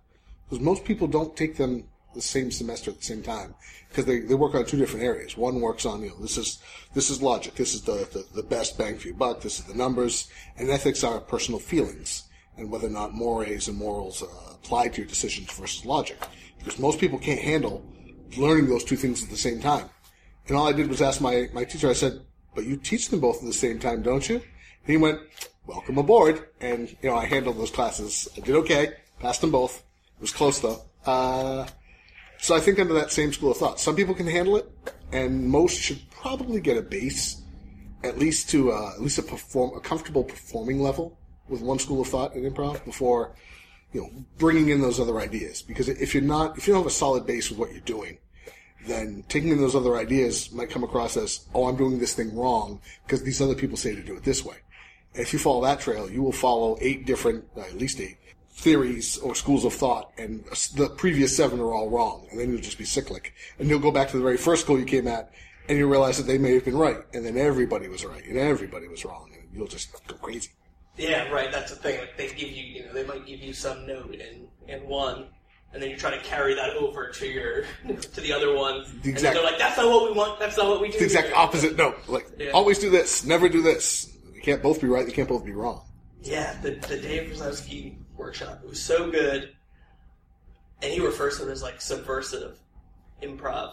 Because 0.49 0.65
most 0.65 0.85
people 0.85 1.07
don't 1.07 1.37
take 1.37 1.57
them 1.57 1.85
the 2.15 2.21
same 2.21 2.51
semester 2.51 2.91
at 2.91 2.99
the 2.99 3.05
same 3.05 3.23
time 3.23 3.55
because 3.89 4.05
they, 4.05 4.21
they 4.21 4.35
work 4.35 4.55
on 4.55 4.65
two 4.65 4.77
different 4.77 5.05
areas. 5.05 5.37
One 5.37 5.61
works 5.61 5.85
on, 5.87 6.03
you 6.03 6.09
know, 6.09 6.17
this 6.21 6.39
is, 6.39 6.63
this 6.95 7.11
is 7.11 7.23
logic. 7.23 7.55
This 7.55 7.75
is 7.75 7.83
the, 7.83 8.09
the, 8.13 8.25
the 8.35 8.43
best 8.43 8.79
bang 8.79 8.97
for 8.97 9.09
your 9.09 9.17
buck. 9.17 9.41
This 9.41 9.59
is 9.59 9.65
the 9.65 9.75
numbers. 9.75 10.29
And 10.57 10.71
ethics 10.71 11.05
are 11.05 11.21
personal 11.21 11.61
feelings 11.61 12.25
and 12.57 12.71
whether 12.71 12.87
or 12.87 12.91
not 12.91 13.15
mores 13.15 13.69
and 13.69 13.77
morals 13.77 14.23
uh, 14.23 14.27
apply 14.55 14.89
to 14.89 14.99
your 14.99 15.09
decisions 15.09 15.51
versus 15.53 15.85
logic. 15.85 16.19
Because 16.59 16.79
most 16.79 17.01
people 17.01 17.19
can't 17.19 17.41
handle 17.41 17.85
learning 18.37 18.69
those 18.69 18.85
two 18.85 18.97
things 18.97 19.23
at 19.23 19.31
the 19.31 19.37
same 19.37 19.61
time. 19.61 19.89
And 20.47 20.57
all 20.57 20.69
I 20.69 20.73
did 20.73 20.89
was 20.89 21.03
ask 21.03 21.21
my, 21.21 21.49
my 21.53 21.65
teacher, 21.65 21.89
I 21.89 21.95
said, 21.95 22.21
but 22.55 22.65
you 22.65 22.77
teach 22.77 23.09
them 23.09 23.21
both 23.21 23.39
at 23.39 23.47
the 23.47 23.53
same 23.53 23.79
time, 23.79 24.03
don't 24.03 24.29
you? 24.29 24.37
And 24.37 24.87
he 24.87 24.97
went, 24.97 25.21
welcome 25.67 25.99
aboard. 25.99 26.49
And, 26.61 26.91
you 27.03 27.09
know, 27.09 27.17
I 27.17 27.27
handled 27.27 27.59
those 27.59 27.71
classes. 27.71 28.29
I 28.37 28.41
did 28.41 28.57
okay. 28.57 28.95
Passed 29.21 29.41
them 29.41 29.51
both. 29.51 29.79
It 30.17 30.21
was 30.21 30.33
close 30.33 30.61
though. 30.61 30.83
Uh, 31.05 31.67
so 32.41 32.55
I 32.55 32.61
think 32.61 32.79
under 32.79 32.95
that 32.95 33.13
same 33.13 33.33
school 33.33 33.51
of 33.51 33.59
thought, 33.59 33.81
some 33.81 33.97
people 33.97 34.15
can 34.15 34.27
handle 34.27 34.57
it, 34.57 34.71
and 35.13 35.47
most 35.47 35.79
should 35.81 36.01
probably 36.11 36.61
get 36.61 36.77
a 36.77 36.83
base, 36.83 37.43
at 38.03 38.19
least 38.19 38.49
to 38.51 38.73
uh, 38.73 38.93
at 38.95 39.03
least 39.03 39.19
a 39.19 39.23
perform 39.23 39.77
a 39.77 39.81
comfortable 39.81 40.25
performing 40.25 40.81
level 40.81 41.19
with 41.49 41.61
one 41.61 41.79
school 41.79 42.01
of 42.01 42.09
thought 42.09 42.35
in 42.35 42.51
improv 42.51 42.85
before, 42.85 43.35
you 43.93 44.01
know, 44.01 44.11
bringing 44.39 44.69
in 44.69 44.81
those 44.81 45.01
other 45.01 45.19
ideas. 45.19 45.63
Because 45.63 45.89
if 45.89 46.15
you're 46.15 46.23
not, 46.23 46.57
if 46.57 46.67
you 46.67 46.73
don't 46.73 46.83
have 46.83 46.91
a 46.91 46.95
solid 46.95 47.27
base 47.27 47.51
with 47.51 47.59
what 47.59 47.73
you're 47.73 47.81
doing, 47.81 48.19
then 48.87 49.25
taking 49.29 49.51
in 49.51 49.59
those 49.59 49.75
other 49.75 49.97
ideas 49.97 50.53
might 50.53 50.71
come 50.71 50.85
across 50.85 51.17
as, 51.17 51.47
oh, 51.55 51.67
I'm 51.67 51.77
doing 51.77 51.99
this 51.99 52.15
thing 52.15 52.35
wrong 52.35 52.81
because 53.05 53.23
these 53.23 53.43
other 53.43 53.55
people 53.55 53.77
say 53.77 53.95
to 53.95 54.03
do 54.03 54.17
it 54.17 54.23
this 54.23 54.45
way. 54.45 54.57
And 55.15 55.23
if 55.23 55.33
you 55.33 55.39
follow 55.39 55.63
that 55.63 55.81
trail, 55.81 56.11
you 56.11 56.23
will 56.23 56.33
follow 56.33 56.79
eight 56.81 57.05
different, 57.05 57.45
uh, 57.57 57.61
at 57.61 57.77
least 57.77 58.01
eight, 58.01 58.17
theories 58.61 59.19
or 59.19 59.35
schools 59.35 59.65
of 59.65 59.73
thought, 59.73 60.13
and 60.19 60.45
the 60.77 60.89
previous 60.97 61.37
seven 61.37 61.59
are 61.61 61.73
all 61.73 61.89
wrong, 61.91 62.27
and 62.31 62.39
then 62.39 62.51
you'll 62.53 62.61
just 62.61 62.79
be 62.79 62.85
cyclic. 62.85 63.33
And 63.59 63.69
you'll 63.69 63.81
go 63.81 63.91
back 63.91 64.09
to 64.11 64.17
the 64.17 64.23
very 64.23 64.37
first 64.37 64.63
school 64.63 64.79
you 64.79 64.85
came 64.85 65.07
at, 65.09 65.33
and 65.69 65.79
you 65.79 65.89
realize 65.91 66.17
that 66.19 66.27
they 66.27 66.39
may 66.39 66.55
have 66.55 66.65
been 66.65 66.77
right, 66.77 66.99
and 67.15 67.25
then 67.25 67.37
everybody 67.37 67.89
was 67.89 68.05
right, 68.05 68.25
and 68.25 68.37
everybody 68.39 68.87
was 68.89 69.05
wrong, 69.05 69.31
and 69.35 69.49
you'll 69.57 69.67
just 69.69 69.93
go 70.07 70.15
crazy. 70.17 70.51
Yeah, 70.97 71.29
right. 71.31 71.51
That's 71.51 71.71
the 71.71 71.77
thing. 71.77 71.99
Like 72.01 72.17
they 72.17 72.29
give 72.29 72.51
you, 72.51 72.65
you 72.65 72.85
know, 72.87 72.93
they 72.93 73.05
might 73.05 73.25
give 73.27 73.41
you 73.41 73.53
some 73.53 73.87
note 73.87 74.15
in 74.15 74.47
in 74.69 74.87
one, 74.87 75.29
and 75.73 75.83
then 75.83 75.89
you 75.89 75.97
try 75.97 76.11
to 76.11 76.23
carry 76.23 76.55
that 76.55 76.71
over 76.77 77.09
to 77.11 77.27
your 77.27 77.65
to 78.15 78.21
the 78.21 78.33
other 78.33 78.55
one. 78.55 78.83
The 78.83 78.91
and 78.91 79.07
exact- 79.07 79.35
they're 79.37 79.45
like, 79.45 79.59
"That's 79.59 79.79
not 79.79 79.89
what 79.89 80.11
we 80.11 80.17
want. 80.17 80.39
That's 80.39 80.57
not 80.59 80.67
what 80.69 80.81
we 80.83 80.91
do." 80.91 80.99
The 80.99 81.05
exact 81.05 81.29
here." 81.29 81.37
opposite 81.37 81.77
note. 81.77 81.97
Like, 82.09 82.27
Yeah. 82.39 82.51
always 82.51 82.79
do 82.79 82.91
this, 82.91 83.25
never 83.25 83.49
do 83.49 83.63
this. 83.63 84.15
You 84.35 84.43
can't 84.43 84.63
both 84.63 84.81
be 84.81 84.89
right, 84.89 85.07
you 85.07 85.13
can't 85.13 85.29
both 85.29 85.45
be 85.45 85.53
wrong. 85.53 85.83
Yeah, 86.23 86.55
the 86.61 86.73
the 86.73 86.99
Dave 86.99 87.31
Razowsky 87.31 87.97
workshop. 88.21 88.61
It 88.63 88.69
was 88.69 88.81
so 88.81 89.11
good, 89.11 89.55
and 90.83 90.93
he 90.93 91.01
refers 91.01 91.39
to 91.39 91.49
it 91.49 91.51
as 91.51 91.63
like 91.63 91.81
subversive 91.81 92.59
improv. 93.23 93.73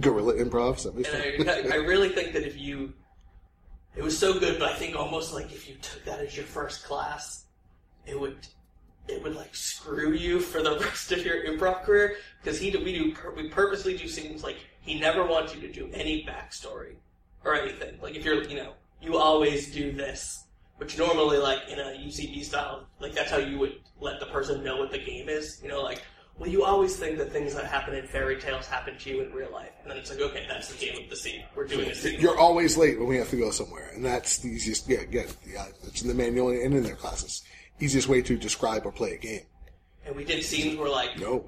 Guerrilla 0.00 0.34
improv, 0.34 0.76
is 0.76 0.84
that 0.84 0.94
what 0.94 1.06
you 1.06 1.44
And 1.48 1.50
I. 1.72 1.76
I 1.76 1.78
really 1.78 2.10
think 2.10 2.32
that 2.34 2.46
if 2.46 2.58
you, 2.58 2.92
it 3.96 4.02
was 4.02 4.16
so 4.16 4.38
good, 4.38 4.58
but 4.58 4.70
I 4.70 4.74
think 4.74 4.94
almost 4.94 5.32
like 5.32 5.52
if 5.52 5.68
you 5.68 5.76
took 5.76 6.04
that 6.04 6.20
as 6.20 6.36
your 6.36 6.44
first 6.44 6.84
class, 6.84 7.46
it 8.04 8.18
would, 8.18 8.46
it 9.08 9.22
would 9.22 9.34
like 9.34 9.54
screw 9.54 10.12
you 10.12 10.38
for 10.38 10.62
the 10.62 10.78
rest 10.80 11.12
of 11.12 11.24
your 11.24 11.44
improv 11.46 11.82
career 11.82 12.16
because 12.42 12.58
he 12.58 12.70
we 12.76 12.92
do 12.92 13.14
we 13.34 13.48
purposely 13.48 13.96
do 13.96 14.06
scenes 14.06 14.42
like 14.44 14.56
he 14.80 14.98
never 14.98 15.24
wants 15.24 15.54
you 15.54 15.60
to 15.60 15.72
do 15.72 15.90
any 15.92 16.24
backstory 16.24 16.94
or 17.44 17.54
anything. 17.54 17.98
Like 18.02 18.14
if 18.14 18.24
you're 18.24 18.42
you 18.44 18.56
know 18.56 18.72
you 19.00 19.16
always 19.16 19.72
do 19.72 19.92
this, 19.92 20.45
which 20.78 20.98
normally 20.98 21.38
like 21.38 21.60
in 21.68 21.78
a 21.78 21.98
UCB 22.06 22.44
style 22.44 22.86
like 23.00 23.14
that's 23.14 23.30
how 23.30 23.38
you 23.38 23.58
would 23.58 23.76
let 24.00 24.20
the 24.20 24.26
person 24.26 24.62
know 24.62 24.76
what 24.76 24.90
the 24.90 24.98
game 24.98 25.28
is. 25.28 25.60
You 25.62 25.68
know 25.68 25.82
like. 25.82 26.02
Well, 26.38 26.50
you 26.50 26.64
always 26.64 26.94
think 26.96 27.16
that 27.16 27.32
things 27.32 27.54
that 27.54 27.64
happen 27.64 27.94
in 27.94 28.06
fairy 28.06 28.38
tales 28.38 28.66
happen 28.66 28.98
to 28.98 29.10
you 29.10 29.22
in 29.22 29.32
real 29.32 29.50
life, 29.50 29.70
and 29.80 29.90
then 29.90 29.96
it's 29.96 30.10
like, 30.10 30.20
okay, 30.20 30.44
that's 30.46 30.68
the 30.68 30.76
game 30.76 31.02
of 31.02 31.08
the 31.08 31.16
scene. 31.16 31.42
We're 31.54 31.66
doing 31.66 31.88
a 31.88 31.94
scene. 31.94 32.20
You're 32.20 32.38
always 32.38 32.76
late 32.76 32.98
when 32.98 33.08
we 33.08 33.16
have 33.16 33.30
to 33.30 33.36
go 33.36 33.50
somewhere, 33.50 33.90
and 33.94 34.04
that's 34.04 34.36
the 34.36 34.48
easiest. 34.48 34.86
Yeah, 34.86 35.00
again, 35.00 35.28
yeah, 35.50 35.64
it's 35.84 36.02
in 36.02 36.08
the 36.08 36.14
manual 36.14 36.50
and 36.50 36.74
in 36.74 36.82
their 36.82 36.94
classes. 36.94 37.42
Easiest 37.80 38.06
way 38.06 38.20
to 38.20 38.36
describe 38.36 38.84
or 38.84 38.92
play 38.92 39.14
a 39.14 39.16
game. 39.16 39.46
And 40.04 40.14
we 40.14 40.24
did 40.24 40.44
scenes 40.44 40.76
where 40.78 40.90
like 40.90 41.18
No, 41.18 41.46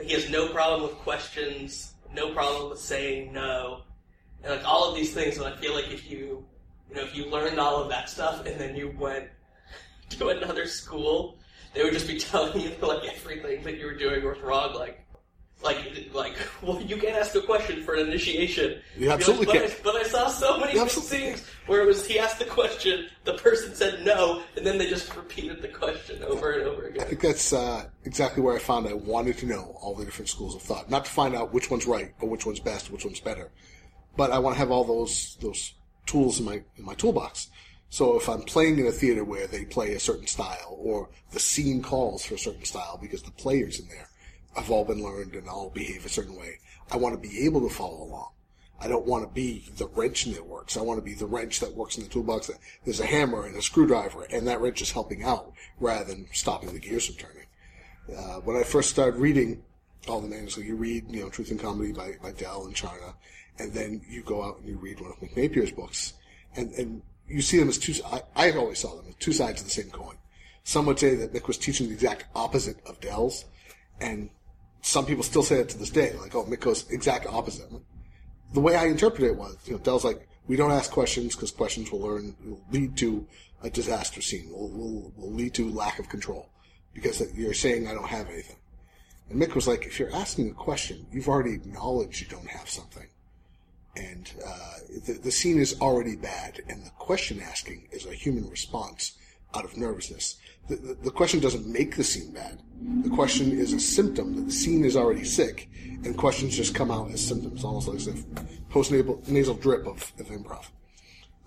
he 0.00 0.12
has 0.12 0.30
no 0.30 0.48
problem 0.48 0.82
with 0.82 0.92
questions, 0.98 1.94
no 2.14 2.32
problem 2.32 2.70
with 2.70 2.78
saying 2.78 3.32
no, 3.32 3.82
and 4.42 4.52
like 4.52 4.64
all 4.64 4.88
of 4.88 4.94
these 4.94 5.12
things. 5.12 5.36
And 5.38 5.46
I 5.46 5.56
feel 5.56 5.74
like 5.74 5.90
if 5.90 6.08
you, 6.10 6.44
you 6.88 6.96
know, 6.96 7.02
if 7.02 7.14
you 7.14 7.26
learned 7.26 7.58
all 7.58 7.82
of 7.82 7.88
that 7.90 8.08
stuff 8.08 8.46
and 8.46 8.58
then 8.60 8.74
you 8.74 8.94
went 8.98 9.28
to 10.10 10.28
another 10.28 10.66
school, 10.66 11.38
they 11.74 11.82
would 11.82 11.92
just 11.92 12.08
be 12.08 12.18
telling 12.18 12.60
you 12.60 12.70
like 12.80 13.04
everything 13.04 13.62
that 13.64 13.78
you 13.78 13.86
were 13.86 13.94
doing 13.94 14.24
was 14.24 14.38
wrong. 14.40 14.74
Like, 14.74 15.04
like, 15.62 16.10
like, 16.12 16.36
well, 16.62 16.80
you 16.80 16.96
can't 16.96 17.16
ask 17.16 17.34
a 17.34 17.40
question 17.40 17.82
for 17.82 17.94
an 17.94 18.06
initiation. 18.08 18.80
You 18.96 19.10
absolutely 19.10 19.46
like, 19.46 19.60
but 19.60 19.68
can't. 19.68 19.80
I, 19.80 19.82
but 19.82 19.96
I 19.96 20.02
saw 20.04 20.28
so 20.28 20.58
many 20.58 20.88
scenes 20.88 21.44
where 21.66 21.82
it 21.82 21.86
was 21.86 22.06
he 22.06 22.18
asked 22.18 22.38
the 22.38 22.44
question, 22.44 23.06
the 23.24 23.34
person 23.34 23.74
said 23.74 24.04
no, 24.04 24.42
and 24.56 24.64
then 24.64 24.78
they 24.78 24.88
just 24.88 25.14
repeated 25.16 25.60
the 25.60 25.68
question 25.68 26.22
over 26.22 26.52
and 26.52 26.62
over 26.62 26.86
again. 26.86 27.02
I 27.02 27.06
think 27.06 27.20
that's 27.20 27.52
uh, 27.52 27.86
exactly 28.04 28.42
where 28.42 28.54
I 28.54 28.60
found 28.60 28.86
I 28.86 28.92
wanted 28.92 29.38
to 29.38 29.46
know 29.46 29.76
all 29.80 29.94
the 29.94 30.04
different 30.04 30.28
schools 30.28 30.54
of 30.54 30.62
thought, 30.62 30.90
not 30.90 31.04
to 31.04 31.10
find 31.10 31.34
out 31.34 31.52
which 31.52 31.70
one's 31.70 31.86
right 31.86 32.14
or 32.20 32.28
which 32.28 32.46
one's 32.46 32.60
best, 32.60 32.90
which 32.90 33.04
one's 33.04 33.20
better, 33.20 33.50
but 34.16 34.30
I 34.30 34.38
want 34.38 34.54
to 34.54 34.58
have 34.60 34.70
all 34.70 34.84
those 34.84 35.36
those 35.40 35.74
tools 36.08 36.40
in 36.40 36.46
my 36.46 36.62
in 36.76 36.84
my 36.84 36.94
toolbox. 36.94 37.48
So 37.90 38.18
if 38.18 38.28
I'm 38.28 38.42
playing 38.42 38.78
in 38.78 38.86
a 38.86 38.92
theater 38.92 39.24
where 39.24 39.46
they 39.46 39.64
play 39.64 39.94
a 39.94 40.00
certain 40.00 40.26
style, 40.26 40.76
or 40.78 41.08
the 41.32 41.40
scene 41.40 41.82
calls 41.82 42.24
for 42.24 42.34
a 42.34 42.38
certain 42.38 42.64
style 42.64 42.98
because 43.00 43.22
the 43.22 43.30
players 43.30 43.80
in 43.80 43.88
there 43.88 44.08
have 44.54 44.70
all 44.70 44.84
been 44.84 45.02
learned 45.02 45.34
and 45.34 45.48
all 45.48 45.70
behave 45.70 46.04
a 46.04 46.08
certain 46.08 46.36
way, 46.36 46.58
I 46.90 46.96
want 46.96 47.14
to 47.14 47.28
be 47.28 47.46
able 47.46 47.66
to 47.66 47.74
follow 47.74 48.02
along. 48.02 48.30
I 48.80 48.88
don't 48.88 49.06
want 49.06 49.24
to 49.24 49.34
be 49.34 49.64
the 49.76 49.88
wrench 49.88 50.24
that 50.24 50.46
works. 50.46 50.76
I 50.76 50.82
want 50.82 50.98
to 50.98 51.04
be 51.04 51.14
the 51.14 51.26
wrench 51.26 51.60
that 51.60 51.74
works 51.74 51.96
in 51.96 52.04
the 52.04 52.10
toolbox. 52.10 52.46
That 52.46 52.58
there's 52.84 53.00
a 53.00 53.06
hammer 53.06 53.44
and 53.46 53.56
a 53.56 53.62
screwdriver, 53.62 54.24
and 54.30 54.46
that 54.46 54.60
wrench 54.60 54.82
is 54.82 54.92
helping 54.92 55.24
out 55.24 55.52
rather 55.80 56.04
than 56.04 56.28
stopping 56.32 56.72
the 56.72 56.78
gears 56.78 57.06
from 57.06 57.16
turning. 57.16 57.46
Uh, 58.16 58.40
when 58.40 58.56
I 58.56 58.62
first 58.62 58.90
started 58.90 59.18
reading 59.18 59.62
all 60.06 60.20
the 60.20 60.28
manuals, 60.28 60.54
so 60.54 60.60
you 60.60 60.76
read, 60.76 61.04
you 61.10 61.22
know, 61.22 61.28
Truth 61.28 61.50
and 61.50 61.60
Comedy 61.60 61.92
by, 61.92 62.14
by 62.22 62.30
Del 62.32 62.66
and 62.66 62.74
Charna, 62.74 63.14
and 63.58 63.72
then 63.72 64.00
you 64.08 64.22
go 64.22 64.42
out 64.42 64.58
and 64.58 64.68
you 64.68 64.76
read 64.76 65.00
one 65.00 65.10
of 65.10 65.18
Mick 65.18 65.36
Napier's 65.36 65.72
books, 65.72 66.14
and, 66.56 66.72
and 66.74 67.02
you 67.26 67.42
see 67.42 67.58
them 67.58 67.68
as 67.68 67.78
two. 67.78 67.94
I, 68.06 68.22
I 68.36 68.52
always 68.52 68.78
saw 68.78 68.96
them 68.96 69.06
as 69.08 69.14
two 69.16 69.32
sides 69.32 69.60
of 69.60 69.66
the 69.66 69.72
same 69.72 69.90
coin. 69.90 70.16
Some 70.64 70.86
would 70.86 70.98
say 70.98 71.14
that 71.16 71.32
Mick 71.32 71.46
was 71.46 71.58
teaching 71.58 71.88
the 71.88 71.94
exact 71.94 72.26
opposite 72.34 72.76
of 72.86 73.00
Del's, 73.00 73.44
and 74.00 74.30
some 74.82 75.06
people 75.06 75.24
still 75.24 75.42
say 75.42 75.60
it 75.60 75.68
to 75.70 75.78
this 75.78 75.90
day, 75.90 76.14
like, 76.14 76.34
"Oh, 76.34 76.44
Mick 76.44 76.60
goes 76.60 76.88
exact 76.90 77.26
opposite." 77.26 77.68
The 78.52 78.60
way 78.60 78.76
I 78.76 78.86
interpret 78.86 79.22
it 79.22 79.36
was, 79.36 79.56
you 79.66 79.72
know, 79.72 79.78
Del's 79.78 80.04
like, 80.04 80.26
"We 80.46 80.56
don't 80.56 80.70
ask 80.70 80.90
questions 80.90 81.34
because 81.34 81.50
questions 81.50 81.90
will 81.90 82.00
learn 82.00 82.36
will 82.44 82.64
lead 82.70 82.96
to 82.98 83.26
a 83.62 83.70
disaster 83.70 84.22
scene, 84.22 84.50
will, 84.50 84.70
will 84.70 85.12
will 85.16 85.32
lead 85.32 85.54
to 85.54 85.70
lack 85.70 85.98
of 85.98 86.08
control 86.08 86.48
because 86.94 87.20
you're 87.34 87.54
saying 87.54 87.88
I 87.88 87.94
don't 87.94 88.08
have 88.08 88.28
anything." 88.28 88.56
And 89.28 89.40
Mick 89.40 89.54
was 89.54 89.68
like, 89.68 89.84
"If 89.84 89.98
you're 89.98 90.14
asking 90.14 90.50
a 90.50 90.54
question, 90.54 91.06
you've 91.12 91.28
already 91.28 91.54
acknowledged 91.54 92.20
you 92.20 92.28
don't 92.28 92.48
have 92.48 92.70
something." 92.70 93.08
And 93.96 94.32
uh, 94.46 94.74
the, 95.06 95.14
the 95.14 95.30
scene 95.30 95.58
is 95.58 95.80
already 95.80 96.16
bad, 96.16 96.60
and 96.68 96.84
the 96.84 96.90
question 96.90 97.40
asking 97.40 97.88
is 97.90 98.06
a 98.06 98.14
human 98.14 98.48
response 98.48 99.16
out 99.54 99.64
of 99.64 99.76
nervousness. 99.76 100.36
The, 100.68 100.76
the, 100.76 100.94
the, 100.94 101.10
question 101.10 101.40
doesn't 101.40 101.66
make 101.66 101.96
the 101.96 102.04
scene 102.04 102.32
bad. 102.32 102.60
The 103.02 103.10
question 103.10 103.52
is 103.52 103.72
a 103.72 103.80
symptom 103.80 104.36
that 104.36 104.42
the 104.42 104.52
scene 104.52 104.84
is 104.84 104.96
already 104.96 105.24
sick, 105.24 105.70
and 106.04 106.16
questions 106.16 106.56
just 106.56 106.74
come 106.74 106.90
out 106.90 107.10
as 107.10 107.26
symptoms, 107.26 107.64
almost 107.64 107.88
like 107.88 108.16
a 108.16 108.44
post-nasal 108.68 109.54
drip 109.54 109.86
of, 109.86 110.12
of 110.18 110.26
improv. 110.26 110.66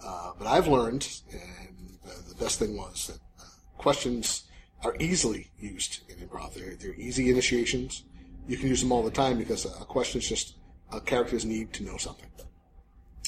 Uh, 0.04 0.32
but 0.38 0.48
I've 0.48 0.68
learned, 0.68 1.08
and 1.32 2.00
the, 2.04 2.30
the 2.30 2.36
best 2.36 2.58
thing 2.58 2.76
was 2.76 3.08
that 3.08 3.20
uh, 3.40 3.48
questions 3.78 4.46
are 4.84 4.96
easily 5.00 5.52
used 5.60 6.00
in 6.10 6.28
improv. 6.28 6.56
They're, 6.56 6.76
they're 6.76 6.96
easy 6.96 7.30
initiations. 7.30 8.04
You 8.48 8.58
can 8.58 8.68
use 8.70 8.82
them 8.82 8.92
all 8.92 9.04
the 9.04 9.12
time 9.12 9.38
because 9.38 9.66
a 9.66 9.86
question 9.86 10.20
is 10.20 10.28
just 10.28 10.56
a 10.92 11.02
character's 11.02 11.46
need 11.46 11.74
to 11.74 11.84
know 11.84 11.98
something. 11.98 12.30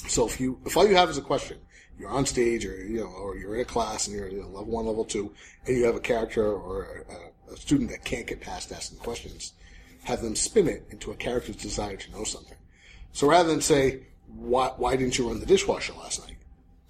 So 0.08 0.26
if 0.26 0.40
you, 0.40 0.58
if 0.66 0.76
all 0.76 0.86
you 0.86 0.96
have 0.96 1.08
is 1.08 1.18
a 1.18 1.22
question, 1.22 1.58
you're 1.98 2.10
on 2.10 2.26
stage 2.26 2.66
or, 2.66 2.76
you 2.84 3.00
know, 3.00 3.06
or 3.06 3.36
you're 3.36 3.54
in 3.54 3.60
a 3.60 3.64
class 3.64 4.06
and 4.06 4.16
you're 4.16 4.28
you 4.28 4.40
know, 4.40 4.48
level 4.48 4.72
one, 4.72 4.86
level 4.86 5.04
two, 5.04 5.32
and 5.66 5.76
you 5.76 5.84
have 5.84 5.94
a 5.94 6.00
character 6.00 6.44
or 6.44 7.04
a, 7.48 7.52
a 7.52 7.56
student 7.56 7.90
that 7.90 8.04
can't 8.04 8.26
get 8.26 8.40
past 8.40 8.72
asking 8.72 8.98
questions, 8.98 9.52
have 10.04 10.20
them 10.20 10.36
spin 10.36 10.68
it 10.68 10.86
into 10.90 11.12
a 11.12 11.16
character's 11.16 11.56
desire 11.56 11.96
to 11.96 12.10
know 12.12 12.24
something. 12.24 12.56
So 13.12 13.28
rather 13.28 13.48
than 13.48 13.60
say, 13.60 14.06
why, 14.26 14.72
why 14.76 14.96
didn't 14.96 15.18
you 15.18 15.28
run 15.28 15.40
the 15.40 15.46
dishwasher 15.46 15.92
last 15.94 16.26
night? 16.26 16.36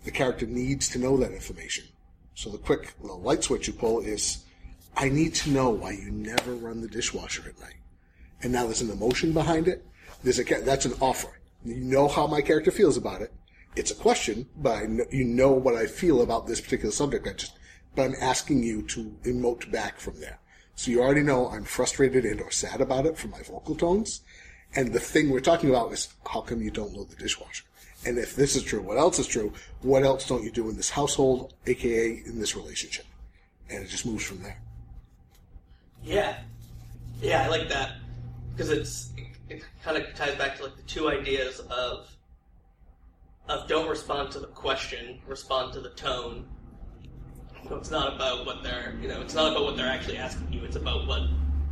The 0.04 0.10
character 0.10 0.46
needs 0.46 0.88
to 0.90 0.98
know 0.98 1.16
that 1.18 1.32
information. 1.32 1.84
So 2.34 2.50
the 2.50 2.58
quick 2.58 2.94
the 3.02 3.12
light 3.12 3.44
switch 3.44 3.66
you 3.66 3.74
pull 3.74 4.00
is, 4.00 4.44
I 4.96 5.08
need 5.08 5.34
to 5.36 5.50
know 5.50 5.70
why 5.70 5.92
you 5.92 6.10
never 6.10 6.54
run 6.54 6.80
the 6.80 6.88
dishwasher 6.88 7.44
at 7.48 7.60
night. 7.60 7.76
And 8.42 8.52
now 8.52 8.64
there's 8.64 8.82
an 8.82 8.90
emotion 8.90 9.32
behind 9.32 9.68
it. 9.68 9.84
There's 10.24 10.40
a, 10.40 10.44
that's 10.62 10.86
an 10.86 10.94
offer. 11.00 11.38
You 11.64 11.76
know 11.76 12.08
how 12.08 12.26
my 12.26 12.40
character 12.40 12.70
feels 12.70 12.96
about 12.96 13.20
it. 13.22 13.32
It's 13.76 13.90
a 13.90 13.94
question, 13.94 14.46
but 14.56 14.88
know, 14.88 15.04
you 15.10 15.24
know 15.24 15.52
what 15.52 15.74
I 15.74 15.86
feel 15.86 16.22
about 16.22 16.46
this 16.46 16.60
particular 16.60 16.92
subject. 16.92 17.28
I 17.28 17.34
just, 17.34 17.52
but 17.94 18.02
I'm 18.02 18.14
asking 18.20 18.62
you 18.62 18.82
to 18.88 19.14
emote 19.24 19.70
back 19.70 20.00
from 20.00 20.18
there. 20.20 20.38
So 20.76 20.90
you 20.90 21.02
already 21.02 21.22
know 21.22 21.48
I'm 21.48 21.64
frustrated 21.64 22.24
and 22.24 22.40
or 22.40 22.50
sad 22.50 22.80
about 22.80 23.06
it 23.06 23.18
from 23.18 23.30
my 23.30 23.42
vocal 23.42 23.74
tones. 23.74 24.22
And 24.74 24.92
the 24.92 24.98
thing 24.98 25.30
we're 25.30 25.40
talking 25.40 25.70
about 25.70 25.92
is 25.92 26.08
how 26.28 26.40
come 26.40 26.62
you 26.62 26.70
don't 26.70 26.94
load 26.94 27.10
the 27.10 27.16
dishwasher? 27.16 27.64
And 28.06 28.18
if 28.18 28.34
this 28.34 28.56
is 28.56 28.62
true, 28.62 28.82
what 28.82 28.98
else 28.98 29.18
is 29.18 29.26
true? 29.26 29.52
What 29.82 30.02
else 30.02 30.26
don't 30.28 30.42
you 30.42 30.50
do 30.50 30.68
in 30.68 30.76
this 30.76 30.90
household, 30.90 31.54
aka 31.66 32.22
in 32.26 32.40
this 32.40 32.56
relationship? 32.56 33.06
And 33.70 33.84
it 33.84 33.88
just 33.88 34.04
moves 34.04 34.24
from 34.24 34.42
there. 34.42 34.58
Yeah. 36.02 36.38
Yeah, 37.20 37.44
I 37.44 37.48
like 37.48 37.68
that. 37.68 37.96
Because 38.52 38.70
it's 38.70 39.10
it 39.56 39.64
kind 39.82 39.96
of 39.96 40.14
ties 40.14 40.36
back 40.36 40.56
to 40.56 40.64
like 40.64 40.76
the 40.76 40.82
two 40.82 41.08
ideas 41.08 41.60
of 41.70 42.10
of 43.48 43.68
don't 43.68 43.88
respond 43.88 44.30
to 44.32 44.40
the 44.40 44.46
question, 44.46 45.20
respond 45.26 45.72
to 45.74 45.80
the 45.80 45.90
tone. 45.90 46.46
So 47.68 47.76
it's 47.76 47.90
not 47.90 48.14
about 48.14 48.46
what 48.46 48.62
they're 48.62 48.96
you 49.00 49.08
know, 49.08 49.20
it's 49.20 49.34
not 49.34 49.52
about 49.52 49.64
what 49.64 49.76
they're 49.76 49.88
actually 49.88 50.18
asking 50.18 50.52
you. 50.52 50.64
It's 50.64 50.76
about 50.76 51.06
what 51.06 51.22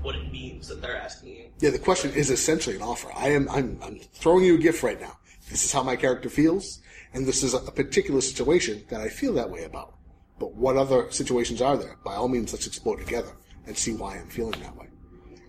what 0.02 0.16
it 0.16 0.32
means 0.32 0.68
that 0.68 0.80
they're 0.82 1.00
asking 1.00 1.36
you. 1.36 1.50
Yeah, 1.60 1.70
the 1.70 1.78
question 1.78 2.12
is 2.12 2.30
essentially 2.30 2.76
an 2.76 2.82
offer. 2.82 3.10
I 3.14 3.28
am 3.30 3.48
I'm, 3.48 3.78
I'm 3.82 3.98
throwing 3.98 4.44
you 4.44 4.56
a 4.56 4.58
gift 4.58 4.82
right 4.82 5.00
now. 5.00 5.18
This 5.48 5.64
is 5.64 5.72
how 5.72 5.82
my 5.82 5.96
character 5.96 6.28
feels, 6.28 6.80
and 7.12 7.26
this 7.26 7.42
is 7.42 7.54
a, 7.54 7.58
a 7.58 7.70
particular 7.70 8.20
situation 8.20 8.84
that 8.88 9.00
I 9.00 9.08
feel 9.08 9.32
that 9.34 9.50
way 9.50 9.64
about. 9.64 9.94
But 10.38 10.54
what 10.54 10.76
other 10.76 11.10
situations 11.10 11.62
are 11.62 11.76
there? 11.76 11.98
By 12.04 12.14
all 12.14 12.28
means, 12.28 12.52
let's 12.52 12.66
explore 12.66 12.96
together 12.96 13.32
and 13.66 13.76
see 13.76 13.94
why 13.94 14.16
I'm 14.16 14.28
feeling 14.28 14.60
that 14.60 14.76
way 14.76 14.88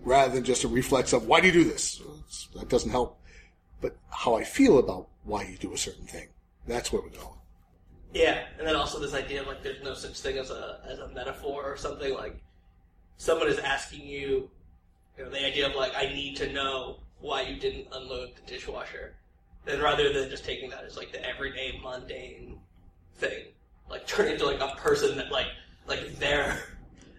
rather 0.04 0.34
than 0.34 0.44
just 0.44 0.64
a 0.64 0.68
reflex 0.68 1.12
of 1.12 1.26
why 1.26 1.40
do 1.40 1.48
you 1.48 1.52
do 1.52 1.64
this? 1.64 2.00
That 2.54 2.68
doesn't 2.68 2.90
help. 2.90 3.20
But 3.80 3.96
how 4.10 4.34
I 4.34 4.44
feel 4.44 4.78
about 4.78 5.08
why 5.24 5.44
you 5.44 5.56
do 5.56 5.72
a 5.72 5.78
certain 5.78 6.06
thing, 6.06 6.28
that's 6.66 6.92
where 6.92 7.02
we're 7.02 7.08
going. 7.08 7.38
Yeah, 8.12 8.44
and 8.58 8.66
then 8.66 8.76
also 8.76 9.00
this 9.00 9.12
idea 9.12 9.40
of 9.40 9.48
like 9.48 9.62
there's 9.62 9.82
no 9.82 9.94
such 9.94 10.20
thing 10.20 10.38
as 10.38 10.50
a 10.50 10.80
as 10.88 11.00
a 11.00 11.08
metaphor 11.08 11.64
or 11.64 11.76
something 11.76 12.14
like 12.14 12.40
someone 13.16 13.48
is 13.48 13.58
asking 13.58 14.06
you, 14.06 14.48
you 15.18 15.24
know, 15.24 15.30
the 15.30 15.44
idea 15.44 15.66
of 15.66 15.74
like 15.74 15.92
I 15.96 16.06
need 16.06 16.36
to 16.36 16.52
know 16.52 16.98
why 17.20 17.42
you 17.42 17.58
didn't 17.58 17.88
unload 17.92 18.36
the 18.36 18.42
dishwasher, 18.52 19.14
then 19.64 19.80
rather 19.80 20.12
than 20.12 20.30
just 20.30 20.44
taking 20.44 20.70
that 20.70 20.84
as 20.84 20.96
like 20.96 21.10
the 21.10 21.26
everyday 21.26 21.78
mundane 21.82 22.58
thing, 23.16 23.46
like 23.90 24.06
turn 24.06 24.28
into 24.30 24.46
like 24.46 24.60
a 24.60 24.76
person 24.76 25.16
that 25.16 25.32
like 25.32 25.48
like 25.86 26.18
they're 26.18 26.62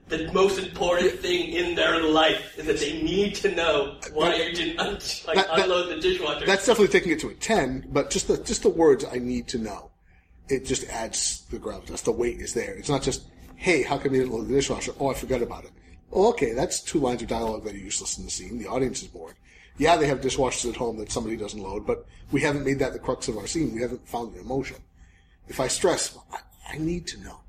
the 0.07 0.31
most 0.31 0.59
important 0.59 1.19
thing 1.19 1.50
in 1.50 1.75
their 1.75 2.03
life 2.03 2.57
is 2.57 2.65
that 2.65 2.79
they 2.79 3.01
need 3.01 3.35
to 3.35 3.53
know 3.55 3.97
why 4.13 4.35
you 4.35 4.53
didn't 4.53 4.79
un- 4.79 4.93
like 5.25 5.35
that, 5.35 5.47
that, 5.47 5.59
unload 5.63 5.89
the 5.89 6.00
dishwasher. 6.00 6.45
That's 6.45 6.65
definitely 6.65 6.91
taking 6.91 7.12
it 7.12 7.19
to 7.21 7.29
a 7.29 7.33
ten, 7.33 7.88
but 7.91 8.12
just 8.12 8.27
the 8.27 8.38
just 8.38 8.63
the 8.63 8.69
words 8.69 9.03
I 9.03 9.17
need 9.17 9.47
to 9.50 9.57
know, 9.57 9.91
it 10.47 10.65
just 10.65 10.88
adds 10.89 11.45
the 11.50 11.57
gravitas. 11.57 12.03
The 12.03 12.12
weight 12.12 12.39
is 12.39 12.53
there. 12.53 12.75
It's 12.75 12.89
not 12.89 13.01
just 13.01 13.24
hey, 13.55 13.81
how 13.81 13.97
come 13.97 14.13
you 14.13 14.21
didn't 14.21 14.33
load 14.33 14.47
the 14.47 14.53
dishwasher? 14.53 14.93
Oh, 15.00 15.09
I 15.09 15.13
forgot 15.13 15.41
about 15.41 15.63
it. 15.63 15.71
Oh, 16.12 16.29
okay, 16.29 16.53
that's 16.53 16.81
two 16.81 17.00
lines 17.00 17.21
of 17.21 17.27
dialogue 17.27 17.63
that 17.63 17.74
are 17.74 17.77
useless 17.77 18.17
in 18.17 18.25
the 18.25 18.31
scene. 18.31 18.59
The 18.59 18.67
audience 18.67 19.01
is 19.01 19.07
bored. 19.07 19.35
Yeah, 19.77 19.97
they 19.97 20.07
have 20.07 20.21
dishwashers 20.21 20.69
at 20.69 20.75
home 20.75 20.97
that 20.97 21.12
somebody 21.12 21.35
doesn't 21.35 21.62
load, 21.62 21.85
but 21.85 22.05
we 22.31 22.41
haven't 22.41 22.63
made 22.63 22.79
that 22.79 22.93
the 22.93 23.00
crux 23.00 23.27
of 23.27 23.38
our 23.38 23.47
scene. 23.47 23.74
We 23.74 23.81
haven't 23.81 24.07
found 24.07 24.33
an 24.35 24.41
emotion. 24.41 24.77
If 25.47 25.59
I 25.59 25.67
stress, 25.67 26.17
I, 26.31 26.75
I 26.75 26.77
need 26.77 27.07
to 27.07 27.19
know. 27.21 27.39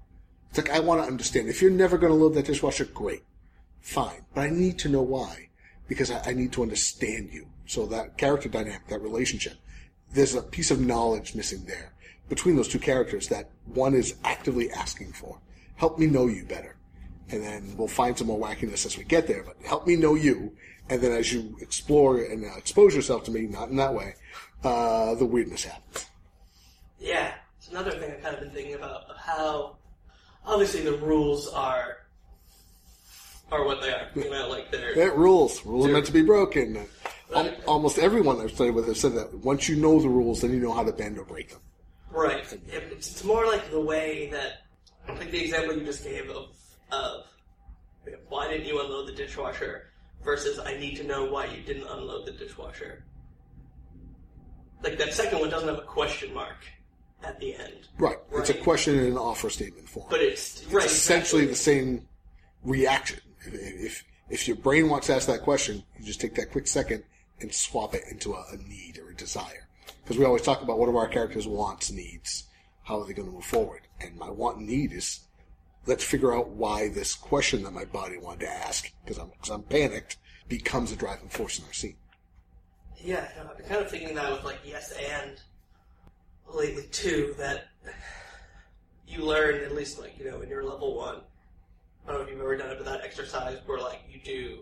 It's 0.57 0.67
like, 0.67 0.75
I 0.75 0.81
want 0.81 1.03
to 1.03 1.07
understand. 1.07 1.51
If 1.51 1.61
you're 1.61 1.71
never 1.71 1.99
going 1.99 2.11
to 2.11 2.17
load 2.17 2.33
that 2.33 2.47
dishwasher, 2.47 2.87
great. 2.87 3.23
Fine. 3.83 4.25
But 4.35 4.41
I 4.41 4.49
need 4.49 4.79
to 4.79 4.89
know 4.89 5.03
why. 5.03 5.51
Because 5.87 6.11
I, 6.11 6.31
I 6.31 6.33
need 6.33 6.51
to 6.53 6.63
understand 6.63 7.29
you. 7.31 7.47
So 7.67 7.85
that 7.87 8.17
character 8.17 8.49
dynamic, 8.49 8.89
that 8.89 9.03
relationship, 9.03 9.59
there's 10.15 10.35
a 10.35 10.41
piece 10.41 10.71
of 10.71 10.81
knowledge 10.81 11.35
missing 11.35 11.67
there 11.67 11.93
between 12.31 12.57
those 12.57 12.69
two 12.69 12.79
characters 12.79 13.29
that 13.29 13.51
one 13.67 13.93
is 13.93 14.15
actively 14.25 14.71
asking 14.71 15.13
for. 15.13 15.39
Help 15.75 15.99
me 15.99 16.07
know 16.07 16.27
you 16.27 16.47
better. 16.47 16.77
And 17.29 17.43
then 17.43 17.77
we'll 17.77 17.87
find 17.87 18.17
some 18.17 18.29
more 18.29 18.41
wackiness 18.41 18.87
as 18.87 18.97
we 18.97 19.05
get 19.05 19.27
there, 19.27 19.43
but 19.43 19.57
help 19.67 19.87
me 19.87 19.95
know 19.95 20.15
you. 20.15 20.57
And 20.89 21.03
then 21.03 21.13
as 21.13 21.35
you 21.35 21.55
explore 21.61 22.23
and 22.23 22.47
uh, 22.47 22.57
expose 22.57 22.95
yourself 22.95 23.25
to 23.25 23.31
me, 23.31 23.43
not 23.43 23.69
in 23.69 23.77
that 23.77 23.93
way, 23.93 24.15
uh, 24.65 25.17
the 25.17 25.27
weirdness 25.27 25.65
happens. 25.65 26.07
Yeah. 26.99 27.35
It's 27.59 27.69
another 27.69 27.91
thing 27.91 28.11
I've 28.11 28.23
kind 28.23 28.37
of 28.37 28.41
been 28.41 28.53
thinking 28.53 28.75
about 28.77 29.11
of 29.11 29.17
how 29.19 29.77
obviously 30.47 30.83
the 30.83 30.97
rules 30.99 31.49
are 31.49 31.99
are 33.53 33.65
what 33.65 33.81
they 33.81 33.93
are. 33.93 34.09
You 34.15 34.31
know, 34.31 34.49
like 34.49 34.71
they're 34.71 34.97
yeah, 34.97 35.05
rules. 35.15 35.65
Rules 35.65 35.87
are 35.87 35.93
meant 35.93 36.07
to 36.07 36.13
be 36.13 36.23
broken. 36.23 36.87
Right. 37.31 37.59
Almost 37.67 37.99
everyone 37.99 38.41
I've 38.41 38.53
studied 38.53 38.75
with 38.75 38.87
has 38.87 39.01
said 39.01 39.15
that 39.15 39.35
once 39.39 39.69
you 39.69 39.77
know 39.77 40.01
the 40.01 40.09
rules, 40.09 40.41
then 40.41 40.53
you 40.53 40.61
know 40.61 40.73
how 40.73 40.85
to 40.85 40.93
bend 40.93 41.19
or 41.19 41.25
break 41.25 41.51
them. 41.51 41.61
Right. 42.11 42.45
It's 42.69 43.25
more 43.25 43.47
like 43.47 43.71
the 43.71 43.81
way 43.81 44.31
that, 44.31 44.63
like 45.09 45.31
the 45.31 45.43
example 45.43 45.77
you 45.77 45.85
just 45.85 46.05
gave 46.05 46.31
of, 46.31 46.51
of 46.93 47.25
why 48.29 48.49
didn't 48.49 48.67
you 48.67 48.81
unload 48.81 49.09
the 49.09 49.13
dishwasher 49.13 49.91
versus 50.25 50.59
I 50.59 50.77
need 50.79 50.97
to 50.97 51.05
know 51.05 51.25
why 51.25 51.47
you 51.47 51.63
didn't 51.63 51.87
unload 51.89 52.27
the 52.27 52.33
dishwasher. 52.33 53.05
Like 54.83 54.99
that 54.99 55.13
second 55.13 55.41
one 55.41 55.51
doesn't 55.51 55.69
have 55.69 55.79
a 55.79 55.83
question 55.83 56.33
mark 56.33 56.65
at 57.23 57.39
the 57.41 57.55
end. 57.55 57.89
Right. 57.99 58.17
It's 58.35 58.51
a 58.51 58.55
question 58.55 58.99
in 58.99 59.07
an 59.07 59.19
offer 59.19 59.51
statement 59.51 59.89
form. 59.89 60.07
But 60.11 60.21
it's, 60.21 60.63
it's 60.63 60.73
right, 60.73 60.87
essentially 60.87 61.47
the 61.47 61.55
same 61.55 62.07
reaction. 62.63 63.21
If, 63.41 63.55
if, 63.55 64.05
if 64.29 64.49
your 64.49 64.57
brain 64.57 64.89
wants 64.89 65.07
to 65.09 65.15
ask 65.15 65.27
that 65.29 65.43
question, 65.43 65.83
you 65.99 66.05
just 66.05 66.21
take 66.21 66.35
that 66.35 66.51
quick 66.53 66.67
second 66.67 67.05
and 67.41 67.53
swap 67.53 67.95
it 67.95 68.03
into 68.11 68.35
a, 68.35 68.45
a 68.53 68.57
need 68.69 68.99
or 68.99 69.11
a 69.11 69.15
desire. 69.15 69.69
Because 70.03 70.19
we 70.19 70.25
always 70.25 70.43
talk 70.43 70.63
about 70.63 70.79
what 70.79 70.89
are 70.89 70.97
our 70.97 71.09
characters' 71.09 71.47
wants, 71.47 71.91
needs, 71.91 72.45
how 72.85 73.01
are 73.01 73.07
they 73.07 73.13
going 73.13 73.29
to 73.29 73.35
move 73.35 73.45
forward. 73.45 73.83
And 74.01 74.17
my 74.17 74.31
want 74.31 74.59
and 74.59 74.67
need 74.67 74.93
is 74.93 75.21
let's 75.87 76.05
figure 76.05 76.35
out 76.35 76.51
why 76.51 76.89
this 76.89 77.15
question 77.15 77.63
that 77.63 77.73
my 77.73 77.85
body 77.85 78.19
wanted 78.19 78.41
to 78.41 78.51
ask, 78.51 78.93
because 79.05 79.19
I'm, 79.19 79.31
cause 79.41 79.51
I'm 79.51 79.63
panicked, 79.63 80.19
becomes 80.49 80.93
a 80.93 80.97
driving 80.97 81.29
force 81.29 81.59
in 81.59 81.65
our 81.65 81.73
scene. 81.73 81.97
Yeah, 82.99 83.29
I've 83.39 83.57
been 83.57 83.67
kind 83.67 83.83
of 83.83 83.91
thinking 83.91 84.15
that 84.15 84.33
with 84.33 84.45
like 84.45 84.61
yes 84.65 84.93
and 84.93 85.41
lately 86.53 86.85
too 86.93 87.35
that 87.39 87.69
you 89.07 89.25
learn 89.25 89.63
at 89.63 89.75
least 89.75 90.01
like 90.01 90.19
you 90.19 90.31
know 90.31 90.41
in 90.41 90.49
your 90.49 90.65
level 90.65 90.97
one. 90.97 91.21
I 92.07 92.13
don't 92.13 92.21
know 92.21 92.27
if 92.27 92.31
you've 92.31 92.41
ever 92.41 92.57
done 92.57 92.71
it, 92.71 92.79
but 92.79 92.87
that 92.87 93.01
exercise 93.03 93.59
where 93.67 93.81
like 93.81 94.01
you 94.09 94.21
do 94.25 94.59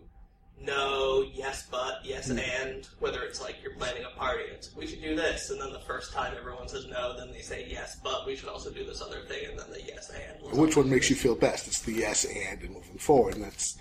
no, 0.61 1.25
yes, 1.35 1.67
but, 1.71 1.99
yes, 2.05 2.31
mm. 2.31 2.41
and, 2.41 2.89
whether 2.99 3.23
it's 3.23 3.41
like 3.41 3.57
you're 3.63 3.75
planning 3.75 4.05
a 4.05 4.19
party, 4.19 4.45
it's 4.51 4.75
we 4.75 4.87
should 4.87 5.03
do 5.03 5.17
this, 5.17 5.51
and 5.51 5.61
then 5.61 5.73
the 5.73 5.81
first 5.81 6.13
time 6.13 6.33
everyone 6.39 6.69
says 6.69 6.87
no, 6.87 7.17
then 7.17 7.31
they 7.33 7.41
say 7.41 7.67
yes, 7.69 7.99
but 8.03 8.27
we 8.27 8.37
should 8.37 8.49
also 8.49 8.71
do 8.71 8.85
this 8.85 9.03
other 9.03 9.21
thing, 9.23 9.51
and 9.51 9.59
then 9.59 9.71
the 9.71 9.83
yes, 9.83 10.11
and. 10.11 10.59
Which 10.59 10.77
one 10.77 10.89
makes 10.89 11.11
you 11.11 11.17
feel 11.17 11.35
best? 11.35 11.67
It's 11.67 11.81
the 11.81 11.93
yes 11.93 12.25
and 12.25 12.63
and 12.63 12.71
moving 12.71 12.99
forward, 12.99 13.35
and 13.35 13.45
that's 13.45 13.77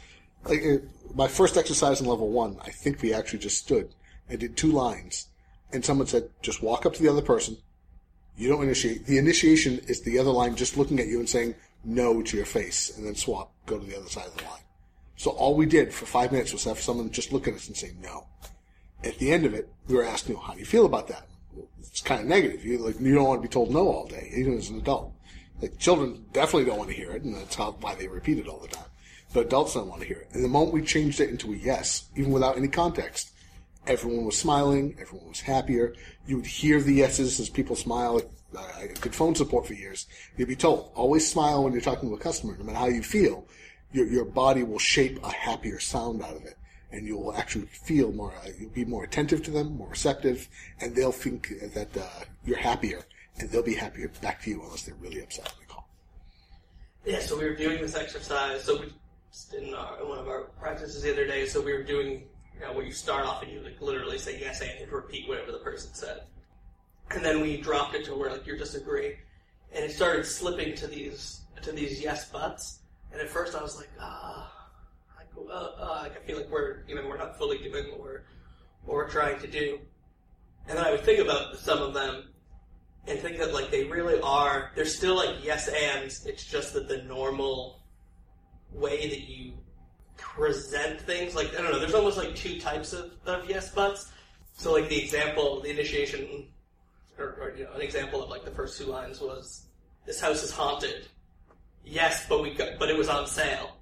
like 0.46 0.62
it, 0.62 0.84
my 1.14 1.28
first 1.28 1.58
exercise 1.58 2.02
in 2.02 2.08
level 2.08 2.30
one. 2.30 2.58
I 2.62 2.72
think 2.72 3.02
we 3.02 3.14
actually 3.14 3.40
just 3.40 3.60
stood 3.60 3.94
and 4.28 4.40
did 4.40 4.58
two 4.58 4.72
lines, 4.72 5.28
and 5.72 5.86
someone 5.86 6.08
said, 6.08 6.30
"Just 6.42 6.64
walk 6.64 6.86
up 6.86 6.94
to 6.96 7.04
the 7.04 7.10
other 7.10 7.22
person. 7.22 7.58
You 8.36 8.50
don't 8.50 8.64
initiate. 8.64 9.06
The 9.06 9.18
initiation 9.18 9.80
is 9.88 10.02
the 10.02 10.20
other 10.20 10.32
line 10.32 10.56
just 10.56 10.78
looking 10.78 11.00
at 11.00 11.08
you 11.08 11.20
and 11.20 11.30
saying 11.30 11.56
no 11.84 12.22
to 12.22 12.38
your 12.38 12.46
face, 12.46 12.98
and 12.98 13.06
then 13.06 13.16
swap, 13.16 13.52
go 13.66 13.78
to 13.78 13.86
the 13.86 13.98
other 13.98 14.10
side 14.10 14.28
of 14.28 14.38
the 14.38 14.44
line." 14.44 14.62
So 15.16 15.32
all 15.32 15.56
we 15.56 15.66
did 15.66 15.94
for 15.94 16.06
five 16.06 16.32
minutes 16.32 16.52
was 16.52 16.64
have 16.64 16.80
someone 16.80 17.12
just 17.12 17.32
look 17.32 17.48
at 17.48 17.54
us 17.54 17.68
and 17.68 17.78
say 17.78 17.92
no. 18.02 18.28
At 19.04 19.18
the 19.20 19.32
end 19.32 19.46
of 19.46 19.54
it, 19.54 19.70
we 19.88 19.96
were 19.96 20.04
asked, 20.04 20.30
you 20.30 20.38
how 20.38 20.54
do 20.54 20.60
you 20.60 20.66
feel 20.66 20.86
about 20.86 21.08
that? 21.10 21.28
It's 21.82 22.02
kind 22.02 22.22
of 22.22 22.28
negative. 22.28 22.66
You 22.66 22.80
like 22.80 23.00
you 23.00 23.14
don't 23.14 23.28
want 23.28 23.42
to 23.42 23.48
be 23.48 23.52
told 23.52 23.72
no 23.72 23.88
all 23.88 24.08
day, 24.08 24.32
even 24.36 24.58
as 24.58 24.70
an 24.70 24.80
adult. 24.80 25.14
Like 25.62 25.78
children 25.78 26.26
definitely 26.34 26.66
don't 26.66 26.80
want 26.80 26.90
to 26.90 26.96
hear 26.96 27.12
it, 27.12 27.24
and 27.24 27.36
that's 27.36 27.56
how 27.56 27.74
why 27.82 27.96
they 27.96 28.08
repeat 28.08 28.40
it 28.40 28.48
all 28.48 28.60
the 28.60 28.68
time. 28.68 28.90
But 29.34 29.48
adults 29.48 29.74
don't 29.74 29.90
want 29.90 30.02
to 30.02 30.08
hear 30.08 30.18
it. 30.18 30.30
And 30.34 30.44
the 30.44 30.50
moment 30.50 30.74
we 30.74 30.82
changed 30.82 31.20
it 31.20 31.30
into 31.30 31.54
a 31.54 31.56
yes, 31.56 32.06
even 32.16 32.32
without 32.32 32.58
any 32.58 32.68
context, 32.68 33.33
everyone 33.88 34.26
was 34.26 34.38
smiling, 34.38 34.96
everyone 35.00 35.30
was 35.30 35.42
happier. 35.42 35.94
You 36.28 36.38
would 36.38 36.46
hear 36.46 36.82
the 36.82 36.94
yeses 36.94 37.40
as 37.40 37.50
people 37.50 37.76
smile. 37.76 38.22
I 38.58 38.88
did 39.02 39.16
phone 39.16 39.36
support 39.36 39.66
for 39.66 39.74
years. 39.74 40.08
You'd 40.38 40.48
be 40.48 40.56
told, 40.56 40.92
always 40.96 41.30
smile 41.30 41.64
when 41.64 41.74
you're 41.74 41.82
talking 41.82 42.10
to 42.10 42.16
a 42.16 42.20
customer, 42.20 42.56
no 42.58 42.64
matter 42.64 42.78
how 42.78 42.88
you 42.88 43.04
feel 43.04 43.48
your, 43.94 44.08
your 44.08 44.26
body 44.26 44.64
will 44.64 44.80
shape 44.80 45.24
a 45.24 45.32
happier 45.32 45.80
sound 45.80 46.22
out 46.22 46.36
of 46.36 46.44
it. 46.44 46.58
And 46.92 47.08
you'll 47.08 47.34
actually 47.34 47.66
feel 47.66 48.12
more, 48.12 48.34
uh, 48.44 48.50
you'll 48.60 48.70
be 48.70 48.86
more 48.86 49.04
attentive 49.04 49.44
to 49.44 49.52
them, 49.52 49.78
more 49.78 49.90
receptive, 49.90 50.50
and 50.80 50.96
they'll 50.96 51.12
think 51.12 51.52
that 51.74 51.96
uh, 51.98 52.26
you're 52.46 52.58
happier, 52.58 53.04
and 53.40 53.50
they'll 53.50 53.64
be 53.64 53.74
happier 53.74 54.12
back 54.22 54.44
to 54.44 54.52
you 54.52 54.62
unless 54.62 54.84
they're 54.84 54.96
really 54.96 55.22
upset 55.22 55.46
when 55.46 55.56
they 55.62 55.74
call. 55.74 55.88
Yeah, 57.06 57.20
so 57.20 57.38
we 57.38 57.46
were 57.46 57.56
doing 57.56 57.82
this 57.82 57.96
exercise. 57.96 58.64
So 58.64 58.80
we 58.80 58.94
in, 59.58 59.74
our, 59.74 60.00
in 60.02 60.08
one 60.08 60.20
of 60.20 60.28
our 60.28 60.44
practices 60.60 61.02
the 61.02 61.12
other 61.12 61.26
day. 61.26 61.48
So 61.48 61.62
we 61.62 61.74
were 61.74 61.84
doing 61.84 62.26
you 62.64 62.70
know, 62.70 62.78
where 62.78 62.86
you 62.86 62.94
start 62.94 63.26
off 63.26 63.44
and 63.44 63.52
you 63.52 63.60
like 63.60 63.82
literally 63.82 64.18
say 64.18 64.40
yes 64.40 64.62
and 64.62 64.92
repeat 64.92 65.28
whatever 65.28 65.52
the 65.52 65.60
person 65.60 65.94
said, 65.94 66.22
and 67.12 67.24
then 67.24 67.42
we 67.42 67.58
dropped 67.58 67.94
it 67.94 68.06
to 68.06 68.16
where 68.16 68.32
like 68.32 68.48
you're 68.48 68.58
just 68.58 68.76
and 68.76 69.84
it 69.84 69.92
started 69.92 70.26
slipping 70.26 70.76
to 70.76 70.88
these 70.88 71.42
to 71.62 71.72
these 71.72 72.02
yes 72.02 72.30
buts. 72.30 72.80
And 73.12 73.22
at 73.22 73.30
first 73.30 73.56
I 73.56 73.62
was 73.62 73.78
like, 73.78 73.90
ah, 74.00 74.52
like, 75.18 75.28
uh, 75.50 75.54
uh, 75.54 76.00
like 76.04 76.18
I 76.18 76.26
feel 76.26 76.38
like 76.38 76.50
we're, 76.50 76.84
you 76.88 76.96
know, 76.96 77.08
we're 77.08 77.18
not 77.18 77.38
fully 77.38 77.58
doing 77.58 77.92
what 77.92 78.00
we're, 78.00 78.24
what 78.84 78.96
we're 78.96 79.10
trying 79.10 79.40
to 79.40 79.48
do. 79.48 79.80
And 80.68 80.78
then 80.78 80.86
I 80.86 80.92
would 80.92 81.02
think 81.02 81.20
about 81.20 81.58
some 81.58 81.82
of 81.82 81.94
them 81.94 82.30
and 83.08 83.20
think 83.20 83.38
that 83.38 83.54
like 83.54 83.70
they 83.72 83.84
really 83.84 84.20
are, 84.22 84.72
they're 84.76 84.86
still 84.86 85.16
like 85.16 85.44
yes 85.44 85.68
ands. 85.68 86.26
It's 86.26 86.46
just 86.46 86.74
that 86.74 86.88
the 86.88 87.04
normal 87.04 87.82
way 88.72 89.10
that 89.10 89.22
you 89.22 89.54
present 90.18 91.02
things, 91.02 91.36
like, 91.36 91.54
I 91.58 91.62
don't 91.62 91.72
know, 91.72 91.80
there's 91.80 91.94
almost 91.94 92.18
like 92.18 92.36
two 92.36 92.60
types 92.60 92.94
of, 92.94 93.12
of 93.26 93.50
yes 93.50 93.74
buts. 93.74 94.12
So 94.56 94.72
like 94.74 94.90
the 94.90 95.02
example, 95.02 95.62
the 95.62 95.72
initiation, 95.72 96.48
or, 97.18 97.38
or 97.42 97.54
you 97.58 97.64
know, 97.64 97.74
an 97.74 97.82
example 97.82 98.24
of 98.24 98.30
like 98.30 98.46
the 98.46 98.52
first 98.52 98.78
two 98.78 98.86
lines 98.86 99.20
was, 99.20 99.66
this 100.06 100.20
house 100.20 100.44
is 100.44 100.52
haunted 100.52 101.08
yes, 101.86 102.26
but 102.28 102.42
we 102.42 102.54
got, 102.54 102.80
but 102.80 102.90
it 102.90 102.98
was 102.98 103.10
on 103.10 103.28
sale. 103.28 103.78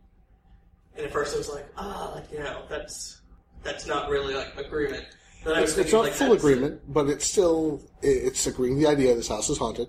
And 0.95 1.05
at 1.05 1.11
first 1.11 1.33
it 1.33 1.37
was 1.37 1.49
like, 1.49 1.65
ah, 1.77 2.09
oh, 2.11 2.15
like 2.15 2.31
you 2.31 2.39
know, 2.39 2.63
that's 2.69 3.21
that's 3.63 3.85
not 3.85 4.09
really 4.09 4.33
like 4.33 4.57
agreement. 4.57 5.05
Then 5.43 5.63
it's, 5.63 5.77
it's 5.77 5.91
not 5.91 6.03
like, 6.03 6.13
full 6.13 6.33
agreement, 6.33 6.81
but 6.93 7.07
it's 7.07 7.25
still 7.25 7.81
it's 8.01 8.45
agreeing 8.45 8.77
the 8.77 8.87
idea 8.87 9.15
this 9.15 9.29
house 9.29 9.49
is 9.49 9.57
haunted, 9.57 9.87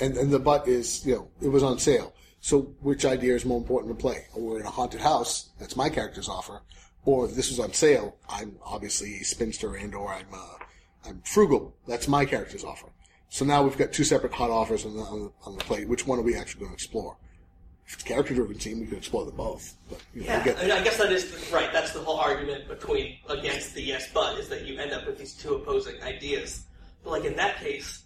and 0.00 0.16
and 0.16 0.30
the 0.32 0.38
but 0.38 0.66
is 0.66 1.04
you 1.06 1.14
know 1.14 1.28
it 1.42 1.48
was 1.48 1.62
on 1.62 1.78
sale. 1.78 2.14
So 2.44 2.74
which 2.82 3.06
idea 3.06 3.34
is 3.34 3.46
more 3.46 3.56
important 3.56 3.96
to 3.96 3.98
play? 3.98 4.26
We're 4.36 4.60
in 4.60 4.66
a 4.66 4.70
haunted 4.70 5.00
house. 5.00 5.48
That's 5.58 5.76
my 5.76 5.88
character's 5.88 6.28
offer, 6.28 6.60
or 7.06 7.26
this 7.26 7.48
was 7.48 7.58
on 7.58 7.72
sale. 7.72 8.18
I'm 8.28 8.56
obviously 8.62 9.14
a 9.14 9.24
spinster 9.24 9.76
and 9.76 9.94
or 9.94 10.12
I'm 10.12 10.26
uh, 10.30 11.08
I'm 11.08 11.22
frugal. 11.24 11.74
That's 11.88 12.06
my 12.06 12.26
character's 12.26 12.62
offer. 12.62 12.88
So 13.30 13.46
now 13.46 13.62
we've 13.62 13.78
got 13.78 13.94
two 13.94 14.04
separate 14.04 14.34
hot 14.34 14.50
offers 14.50 14.84
on 14.84 14.94
the, 14.94 15.00
on 15.00 15.20
the, 15.20 15.32
on 15.46 15.56
the 15.56 15.64
plate. 15.64 15.88
Which 15.88 16.06
one 16.06 16.18
are 16.18 16.22
we 16.22 16.36
actually 16.36 16.60
going 16.60 16.72
to 16.72 16.74
explore? 16.74 17.16
If 17.86 17.94
it's 17.94 18.02
character 18.02 18.34
driven 18.34 18.58
team, 18.58 18.80
we 18.80 18.88
can 18.88 18.98
explore 18.98 19.24
them 19.24 19.36
both. 19.36 19.74
But, 19.88 20.02
you 20.12 20.24
know, 20.24 20.26
yeah, 20.26 20.54
I, 20.58 20.62
mean, 20.64 20.70
I 20.72 20.84
guess 20.84 20.98
that 20.98 21.10
is 21.10 21.30
the, 21.30 21.56
right. 21.56 21.72
That's 21.72 21.92
the 21.92 22.00
whole 22.00 22.18
argument 22.18 22.68
between 22.68 23.16
against 23.30 23.74
the 23.74 23.80
yes 23.80 24.10
but 24.12 24.38
is 24.38 24.50
that 24.50 24.66
you 24.66 24.78
end 24.78 24.92
up 24.92 25.06
with 25.06 25.16
these 25.16 25.32
two 25.32 25.54
opposing 25.54 25.94
ideas. 26.02 26.66
But 27.04 27.10
like 27.12 27.24
in 27.24 27.36
that 27.36 27.56
case, 27.56 28.04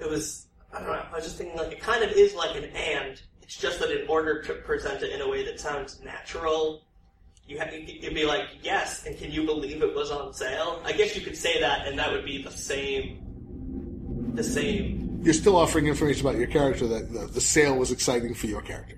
it 0.00 0.10
was 0.10 0.46
I 0.74 0.80
don't 0.80 0.88
know. 0.88 1.06
I 1.12 1.14
was 1.14 1.24
just 1.24 1.36
thinking 1.36 1.56
like 1.56 1.70
it 1.70 1.80
kind 1.80 2.02
of 2.02 2.10
is 2.10 2.34
like 2.34 2.56
an 2.56 2.64
and. 2.64 3.22
It's 3.44 3.56
just 3.56 3.78
that 3.80 3.90
in 3.90 4.08
order 4.08 4.42
to 4.42 4.54
present 4.54 5.02
it 5.02 5.12
in 5.12 5.20
a 5.20 5.28
way 5.28 5.44
that 5.44 5.60
sounds 5.60 6.00
natural, 6.02 6.82
you 7.46 7.58
have 7.58 7.72
you'd 7.72 8.14
be 8.14 8.24
like 8.24 8.46
yes, 8.62 9.04
and 9.06 9.16
can 9.18 9.30
you 9.30 9.44
believe 9.44 9.82
it 9.82 9.94
was 9.94 10.10
on 10.10 10.32
sale? 10.32 10.80
I 10.84 10.92
guess 10.92 11.14
you 11.14 11.20
could 11.20 11.36
say 11.36 11.60
that, 11.60 11.86
and 11.86 11.98
that 11.98 12.10
would 12.10 12.24
be 12.24 12.42
the 12.42 12.50
same 12.50 13.20
the 14.34 14.42
same. 14.42 15.20
You're 15.22 15.34
still 15.34 15.56
offering 15.56 15.86
information 15.86 16.26
about 16.26 16.38
your 16.38 16.48
character 16.48 16.86
that 16.88 17.12
the, 17.12 17.26
the 17.26 17.40
sale 17.40 17.76
was 17.76 17.90
exciting 17.92 18.34
for 18.34 18.46
your 18.46 18.62
character. 18.62 18.96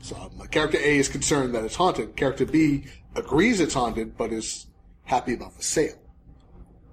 So 0.00 0.16
um, 0.16 0.46
character 0.48 0.78
A 0.78 0.98
is 0.98 1.08
concerned 1.08 1.54
that 1.54 1.64
it's 1.64 1.74
haunted. 1.74 2.16
Character 2.16 2.46
B 2.46 2.84
agrees 3.16 3.60
it's 3.60 3.74
haunted, 3.74 4.16
but 4.16 4.32
is 4.32 4.66
happy 5.04 5.34
about 5.34 5.56
the 5.56 5.62
sale. 5.64 5.98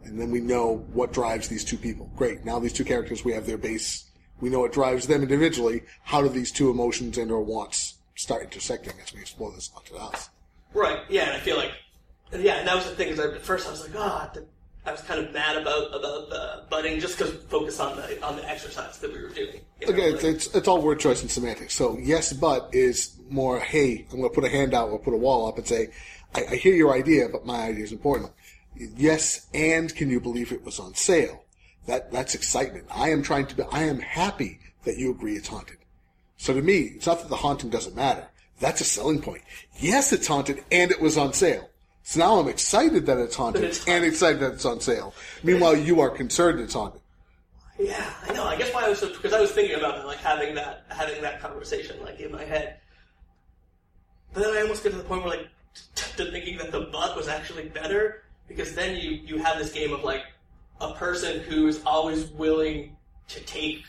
And 0.04 0.20
then 0.20 0.32
we 0.32 0.39
know 0.39 0.86
what 0.91 1.13
drives 1.13 1.48
these 1.48 1.63
two 1.63 1.78
people. 1.78 2.12
Great. 2.15 2.46
Now 2.46 2.60
these 2.60 2.74
two 2.74 2.84
characters, 2.84 3.24
we 3.24 3.32
have 3.34 3.46
their 3.46 3.58
base. 3.58 4.05
We 4.41 4.50
know 4.50 4.60
what 4.60 4.74
drives 4.74 5.08
them 5.08 5.21
individually. 5.21 5.84
How 6.04 6.21
do 6.21 6.30
these 6.30 6.52
two 6.52 6.69
emotions 6.69 7.17
and 7.17 7.32
or 7.32 7.41
wants 7.41 7.95
start 8.15 8.43
intersecting 8.43 8.93
as 9.02 9.13
we 9.13 9.21
explore 9.21 9.52
this 9.52 9.69
haunted 9.74 9.98
house? 9.98 10.30
Right. 10.74 11.00
Yeah. 11.10 11.28
And 11.28 11.38
I 11.38 11.39
feel 11.39 11.58
like, 11.58 11.71
yeah, 12.34 12.56
and 12.56 12.67
that 12.67 12.76
was 12.76 12.86
the 12.86 12.95
thing. 12.95 13.10
Is 13.10 13.19
at 13.19 13.41
first 13.41 13.67
I 13.67 13.71
was 13.71 13.82
like, 13.82 13.98
ah, 13.98 14.32
oh, 14.36 14.41
I 14.86 14.91
was 14.91 15.02
kind 15.02 15.19
of 15.19 15.34
mad 15.34 15.58
about 15.58 15.95
about 15.95 16.30
the 16.30 16.63
butting 16.69 17.00
just 17.00 17.17
because 17.17 17.34
focus 17.45 17.80
on 17.80 17.95
the 17.95 18.24
on 18.24 18.36
the 18.36 18.48
exercise 18.48 19.00
that 19.00 19.12
we 19.12 19.21
were 19.21 19.30
doing. 19.30 19.62
You 19.82 19.88
know, 19.88 19.93
okay, 19.93 20.12
like, 20.12 20.24
it's, 20.24 20.54
it's 20.54 20.67
all 20.67 20.82
word 20.82 21.00
choice 21.00 21.21
and 21.21 21.32
semantics. 21.32 21.74
So 21.74 21.98
yes, 22.00 22.34
but 22.34 22.69
is 22.74 23.15
more. 23.30 23.60
Hey, 23.60 24.06
I'm 24.12 24.17
going 24.17 24.30
to 24.30 24.36
put 24.36 24.43
a 24.43 24.50
hand 24.50 24.74
out 24.74 24.89
or 24.89 25.00
put 25.00 25.13
a 25.13 25.17
wall 25.17 25.48
up 25.48 25.58
and 25.58 25.65
say, 25.65 25.89
I, 26.36 26.45
I 26.52 26.56
hear 26.56 26.76
your 26.76 26.93
idea, 26.93 27.30
but 27.32 27.45
my 27.45 27.62
idea 27.62 27.84
is 27.84 27.91
important. 27.91 28.32
Yes, 28.76 29.48
and 29.54 29.95
can 29.95 30.10
you 30.10 30.19
believe 30.19 30.52
it 30.52 30.63
was 30.63 30.80
on 30.80 30.93
sale? 30.93 31.45
That 31.86 32.12
that's 32.12 32.36
excitement. 32.36 32.86
I 32.93 33.10
am 33.10 33.21
trying 33.21 33.48
to. 33.48 33.56
Be, 33.56 33.63
I 33.71 33.84
am 33.84 34.00
happy 34.00 34.60
that 34.84 34.98
you 34.98 35.12
agree 35.12 35.36
it's 35.36 35.48
haunted. 35.48 35.78
So 36.38 36.54
to 36.54 36.62
me, 36.62 36.93
it's 36.95 37.08
not 37.08 37.19
that 37.21 37.30
the 37.30 37.36
haunting 37.36 37.69
doesn't 37.69 37.95
matter. 37.95 38.28
That's 38.60 38.82
a 38.82 38.86
selling 38.86 39.21
point. 39.21 39.41
Yes, 39.78 40.13
it's 40.13 40.28
haunted, 40.28 40.63
and 40.71 40.91
it 40.91 41.02
was 41.02 41.17
on 41.17 41.34
sale. 41.34 41.69
So 42.04 42.19
now 42.19 42.39
I'm 42.39 42.48
excited 42.48 43.06
that 43.08 43.17
it's 43.17 43.36
haunted, 43.36 43.63
it's 43.63 43.88
and 43.88 44.06
excited 44.06 44.39
that 44.39 44.54
it's 44.54 44.65
on 44.65 44.80
sale. 44.80 45.13
Meanwhile, 45.43 45.78
you 45.78 46.02
are 46.02 46.10
concerned 46.10 46.60
it's 46.60 46.74
haunted. 46.74 47.02
Yeah, 47.80 48.13
I 48.28 48.34
know. 48.34 48.45
I 48.45 48.56
guess 48.56 48.74
why 48.74 48.86
I 48.86 48.89
was 48.89 49.00
so 49.00 49.10
because 49.10 49.34
I 49.34 49.41
was 49.41 49.52
thinking 49.52 49.76
about 49.76 50.00
it, 50.00 50.06
like 50.06 50.19
having 50.19 50.56
that 50.56 50.86
having 50.89 51.21
that 51.21 51.41
conversation 51.41 52.02
like 52.02 52.19
in 52.19 52.32
my 52.32 52.43
head. 52.43 52.78
But 54.34 54.43
then 54.43 54.54
I 54.54 54.62
almost 54.62 54.84
get 54.84 54.91
to 54.91 54.98
the 54.98 55.04
point 55.04 55.24
where 55.24 55.38
like 55.38 55.50
to 55.95 56.32
thinking 56.32 56.58
that 56.58 56.71
the 56.71 56.82
butt 56.91 57.15
was 57.15 57.28
actually 57.28 57.69
better 57.69 58.24
because 58.48 58.76
then 58.76 58.95
you 58.95 59.12
you 59.12 59.38
have 59.38 59.58
this 59.58 59.71
game 59.71 59.93
of 59.93 60.04
like 60.04 60.24
a 60.82 60.94
person 60.94 61.40
who 61.42 61.68
is 61.68 61.82
always 61.86 62.26
willing 62.28 62.96
to 63.28 63.40
take 63.42 63.84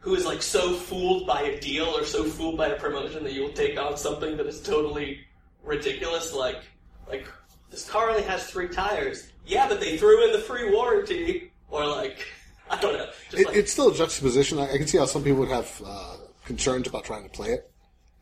who 0.00 0.14
is 0.14 0.24
like 0.24 0.42
so 0.42 0.74
fooled 0.74 1.26
by 1.26 1.42
a 1.42 1.60
deal 1.60 1.86
or 1.86 2.04
so 2.04 2.24
fooled 2.24 2.56
by 2.56 2.68
a 2.68 2.78
promotion 2.78 3.24
that 3.24 3.32
you 3.32 3.42
will 3.42 3.52
take 3.52 3.78
on 3.78 3.96
something 3.96 4.36
that 4.36 4.46
is 4.46 4.62
totally 4.62 5.20
ridiculous 5.64 6.32
like 6.32 6.62
like, 7.08 7.26
this 7.70 7.88
car 7.88 8.10
only 8.10 8.22
has 8.22 8.46
three 8.46 8.68
tires. 8.68 9.30
Yeah, 9.46 9.68
but 9.68 9.80
they 9.80 9.96
threw 9.96 10.24
in 10.26 10.32
the 10.32 10.38
free 10.38 10.70
warranty. 10.70 11.50
Or 11.70 11.86
like, 11.86 12.26
I 12.70 12.80
don't 12.80 12.94
know. 12.94 13.08
It, 13.32 13.46
like, 13.46 13.56
it's 13.56 13.72
still 13.72 13.88
a 13.88 13.94
juxtaposition. 13.94 14.58
I, 14.58 14.72
I, 14.72 14.78
can 14.78 14.86
see 14.86 14.98
how 14.98 15.06
some 15.06 15.22
people 15.22 15.40
would 15.40 15.48
have 15.48 15.82
uh, 15.84 16.16
concerns 16.44 16.86
about 16.86 17.04
trying 17.04 17.24
to 17.24 17.30
play 17.30 17.50
it, 17.50 17.70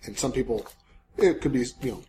and 0.04 0.18
some 0.18 0.32
people, 0.32 0.66
it 1.16 1.40
could 1.40 1.52
be 1.52 1.64
you 1.82 1.90
know, 1.90 2.02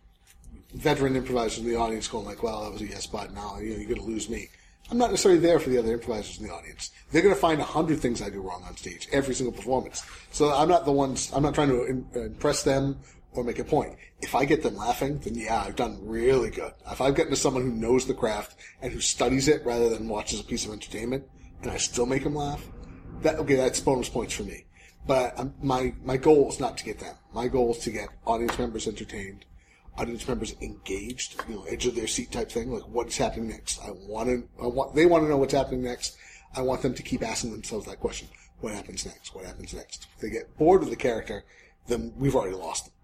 veteran 0.74 1.16
improvisers 1.16 1.58
in 1.58 1.66
the 1.66 1.76
audience 1.76 2.08
going 2.08 2.26
like, 2.26 2.42
"Well, 2.42 2.64
that 2.64 2.72
was 2.72 2.82
a 2.82 2.86
yes, 2.86 3.06
but 3.06 3.32
now 3.32 3.58
you 3.58 3.70
know 3.70 3.76
you're 3.76 3.88
going 3.88 4.00
to 4.00 4.06
lose 4.06 4.28
me." 4.28 4.48
I'm 4.90 4.98
not 4.98 5.10
necessarily 5.10 5.40
there 5.40 5.58
for 5.58 5.68
the 5.68 5.78
other 5.78 5.92
improvisers 5.92 6.38
in 6.38 6.46
the 6.46 6.52
audience. 6.52 6.90
They're 7.10 7.22
going 7.22 7.34
to 7.34 7.40
find 7.40 7.60
a 7.60 7.64
hundred 7.64 8.00
things 8.00 8.22
I 8.22 8.30
do 8.30 8.40
wrong 8.40 8.64
on 8.66 8.76
stage 8.76 9.06
every 9.12 9.34
single 9.34 9.52
performance. 9.52 10.02
So 10.30 10.50
I'm 10.52 10.68
not 10.68 10.86
the 10.86 10.92
ones. 10.92 11.30
I'm 11.34 11.42
not 11.42 11.54
trying 11.54 11.68
to 11.68 11.84
impress 12.14 12.62
them 12.62 12.98
or 13.32 13.44
make 13.44 13.58
a 13.58 13.64
point. 13.64 13.96
If 14.20 14.34
I 14.34 14.44
get 14.44 14.62
them 14.62 14.76
laughing, 14.76 15.18
then 15.18 15.34
yeah, 15.34 15.62
I've 15.62 15.76
done 15.76 15.98
really 16.02 16.50
good. 16.50 16.72
If 16.90 17.00
I've 17.00 17.14
gotten 17.14 17.30
to 17.30 17.36
someone 17.36 17.62
who 17.64 17.70
knows 17.70 18.06
the 18.06 18.14
craft 18.14 18.56
and 18.80 18.92
who 18.92 19.00
studies 19.00 19.46
it 19.46 19.64
rather 19.64 19.90
than 19.90 20.08
watches 20.08 20.40
a 20.40 20.44
piece 20.44 20.64
of 20.64 20.72
entertainment, 20.72 21.24
and 21.62 21.70
I 21.70 21.76
still 21.76 22.06
make 22.06 22.24
them 22.24 22.34
laugh, 22.34 22.66
that 23.22 23.38
okay, 23.40 23.56
that's 23.56 23.80
bonus 23.80 24.08
points 24.08 24.34
for 24.34 24.44
me. 24.44 24.64
But 25.06 25.38
um, 25.38 25.54
my 25.62 25.94
my 26.04 26.16
goal 26.16 26.48
is 26.48 26.60
not 26.60 26.78
to 26.78 26.84
get 26.84 26.98
them. 26.98 27.16
My 27.32 27.48
goal 27.48 27.72
is 27.72 27.78
to 27.78 27.90
get 27.90 28.08
audience 28.26 28.58
members 28.58 28.86
entertained, 28.86 29.44
audience 29.98 30.26
members 30.28 30.54
engaged, 30.60 31.42
you 31.48 31.56
know, 31.56 31.64
edge 31.64 31.86
of 31.86 31.94
their 31.94 32.06
seat 32.06 32.30
type 32.30 32.50
thing. 32.50 32.72
Like, 32.72 32.86
what's 32.88 33.16
happening 33.16 33.48
next? 33.48 33.80
I 33.80 33.90
want 33.90 34.28
to, 34.28 34.48
I 34.62 34.66
want, 34.66 34.94
they 34.94 35.06
want 35.06 35.24
to 35.24 35.28
know 35.28 35.36
what's 35.36 35.54
happening 35.54 35.82
next. 35.82 36.16
I 36.54 36.62
want 36.62 36.82
them 36.82 36.94
to 36.94 37.02
keep 37.02 37.22
asking 37.22 37.52
themselves 37.52 37.86
that 37.86 38.00
question. 38.00 38.28
What 38.60 38.74
happens 38.74 39.04
next? 39.04 39.34
What 39.34 39.44
happens 39.44 39.74
next? 39.74 40.06
If 40.14 40.20
they 40.20 40.30
get 40.30 40.56
bored 40.56 40.80
with 40.80 40.90
the 40.90 40.96
character, 40.96 41.44
then 41.86 42.12
we've 42.16 42.34
already 42.34 42.56
lost 42.56 42.86
them. 42.86 42.94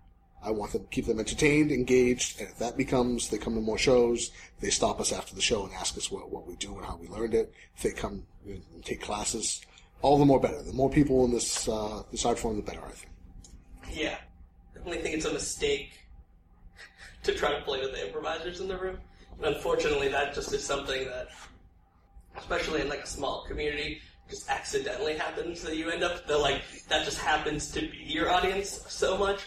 I 0.43 0.51
want 0.51 0.73
them 0.73 0.87
keep 0.91 1.07
them 1.07 1.19
entertained, 1.19 1.73
engaged, 1.73 2.39
and 2.39 2.51
if 2.51 2.59
that 2.59 2.77
becomes 2.77 3.31
they 3.31 3.39
come 3.39 3.55
to 3.55 3.61
more 3.61 3.79
shows, 3.79 4.31
they 4.61 4.69
stop 4.69 5.01
us 5.01 5.11
after 5.11 5.35
the 5.35 5.41
show 5.41 5.65
and 5.65 5.73
ask 5.73 5.97
us 5.97 6.11
what, 6.11 6.31
what 6.31 6.47
we 6.47 6.55
do 6.57 6.77
and 6.77 6.85
how 6.85 6.99
we 7.01 7.09
learned 7.09 7.33
it. 7.33 7.53
If 7.77 7.83
they 7.83 7.93
come 7.93 8.27
and 8.47 8.63
take 8.85 9.01
classes, 9.01 9.65
all 10.03 10.19
the 10.19 10.27
more 10.27 10.39
better. 10.39 10.63
The 10.63 10.75
more 10.75 10.91
people 10.91 11.25
in 11.25 11.33
this 11.33 11.67
uh, 11.67 12.03
this 12.11 12.27
art 12.27 12.39
form, 12.39 12.57
the 12.57 12.63
better. 12.63 12.85
I 12.85 12.91
think. 12.91 13.13
Yeah. 13.91 14.19
I 14.75 14.79
definitely 14.79 15.03
think 15.03 15.15
it's 15.17 15.25
a 15.25 15.33
mistake 15.33 15.93
to 17.25 17.35
try 17.35 17.53
to 17.53 17.61
play 17.63 17.81
with 17.81 17.93
the 17.93 18.07
improvisers 18.07 18.61
in 18.61 18.69
the 18.69 18.77
room. 18.77 18.99
And 19.39 19.55
unfortunately, 19.55 20.09
that 20.09 20.35
just 20.35 20.53
is 20.53 20.65
something 20.65 21.07
that, 21.07 21.29
especially 22.37 22.81
in 22.81 22.89
like 22.89 23.01
a 23.01 23.07
small 23.07 23.45
community, 23.47 24.01
just 24.29 24.49
accidentally 24.49 25.17
happens 25.17 25.63
that 25.63 25.77
you 25.77 25.91
end 25.91 26.03
up 26.03 26.27
that 26.27 26.39
like 26.39 26.63
that 26.89 27.05
just 27.05 27.19
happens 27.19 27.71
to 27.73 27.81
be 27.81 28.05
your 28.07 28.31
audience 28.31 28.85
so 28.89 29.19
much. 29.19 29.41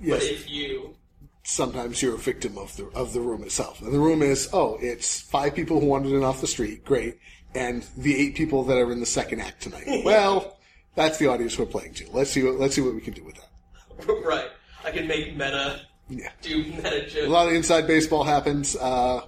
Yes. 0.00 0.20
But 0.20 0.28
if 0.28 0.50
you 0.50 0.94
sometimes 1.42 2.02
you're 2.02 2.14
a 2.14 2.18
victim 2.18 2.58
of 2.58 2.76
the 2.76 2.86
of 2.94 3.12
the 3.12 3.20
room 3.20 3.42
itself. 3.42 3.80
And 3.80 3.92
the 3.92 3.98
room 3.98 4.22
is 4.22 4.48
oh, 4.52 4.76
it's 4.80 5.20
five 5.20 5.54
people 5.54 5.80
who 5.80 5.86
wandered 5.86 6.12
in 6.12 6.22
off 6.22 6.40
the 6.40 6.46
street, 6.46 6.84
great, 6.84 7.18
and 7.54 7.84
the 7.96 8.16
eight 8.16 8.34
people 8.34 8.62
that 8.64 8.76
are 8.76 8.92
in 8.92 9.00
the 9.00 9.06
second 9.06 9.40
act 9.40 9.62
tonight. 9.62 9.86
well, 10.04 10.58
that's 10.94 11.18
the 11.18 11.26
audience 11.26 11.58
we're 11.58 11.66
playing 11.66 11.94
to. 11.94 12.10
Let's 12.12 12.30
see 12.30 12.42
what 12.42 12.54
let's 12.54 12.74
see 12.74 12.82
what 12.82 12.94
we 12.94 13.00
can 13.00 13.14
do 13.14 13.24
with 13.24 13.36
that. 13.36 14.22
right, 14.24 14.50
I 14.84 14.90
can 14.90 15.06
make 15.06 15.34
meta 15.34 15.82
Yeah. 16.10 16.30
do 16.42 16.64
meta 16.64 17.24
A 17.24 17.28
lot 17.28 17.48
of 17.48 17.54
inside 17.54 17.86
baseball 17.86 18.24
happens. 18.24 18.76
Uh, 18.76 19.22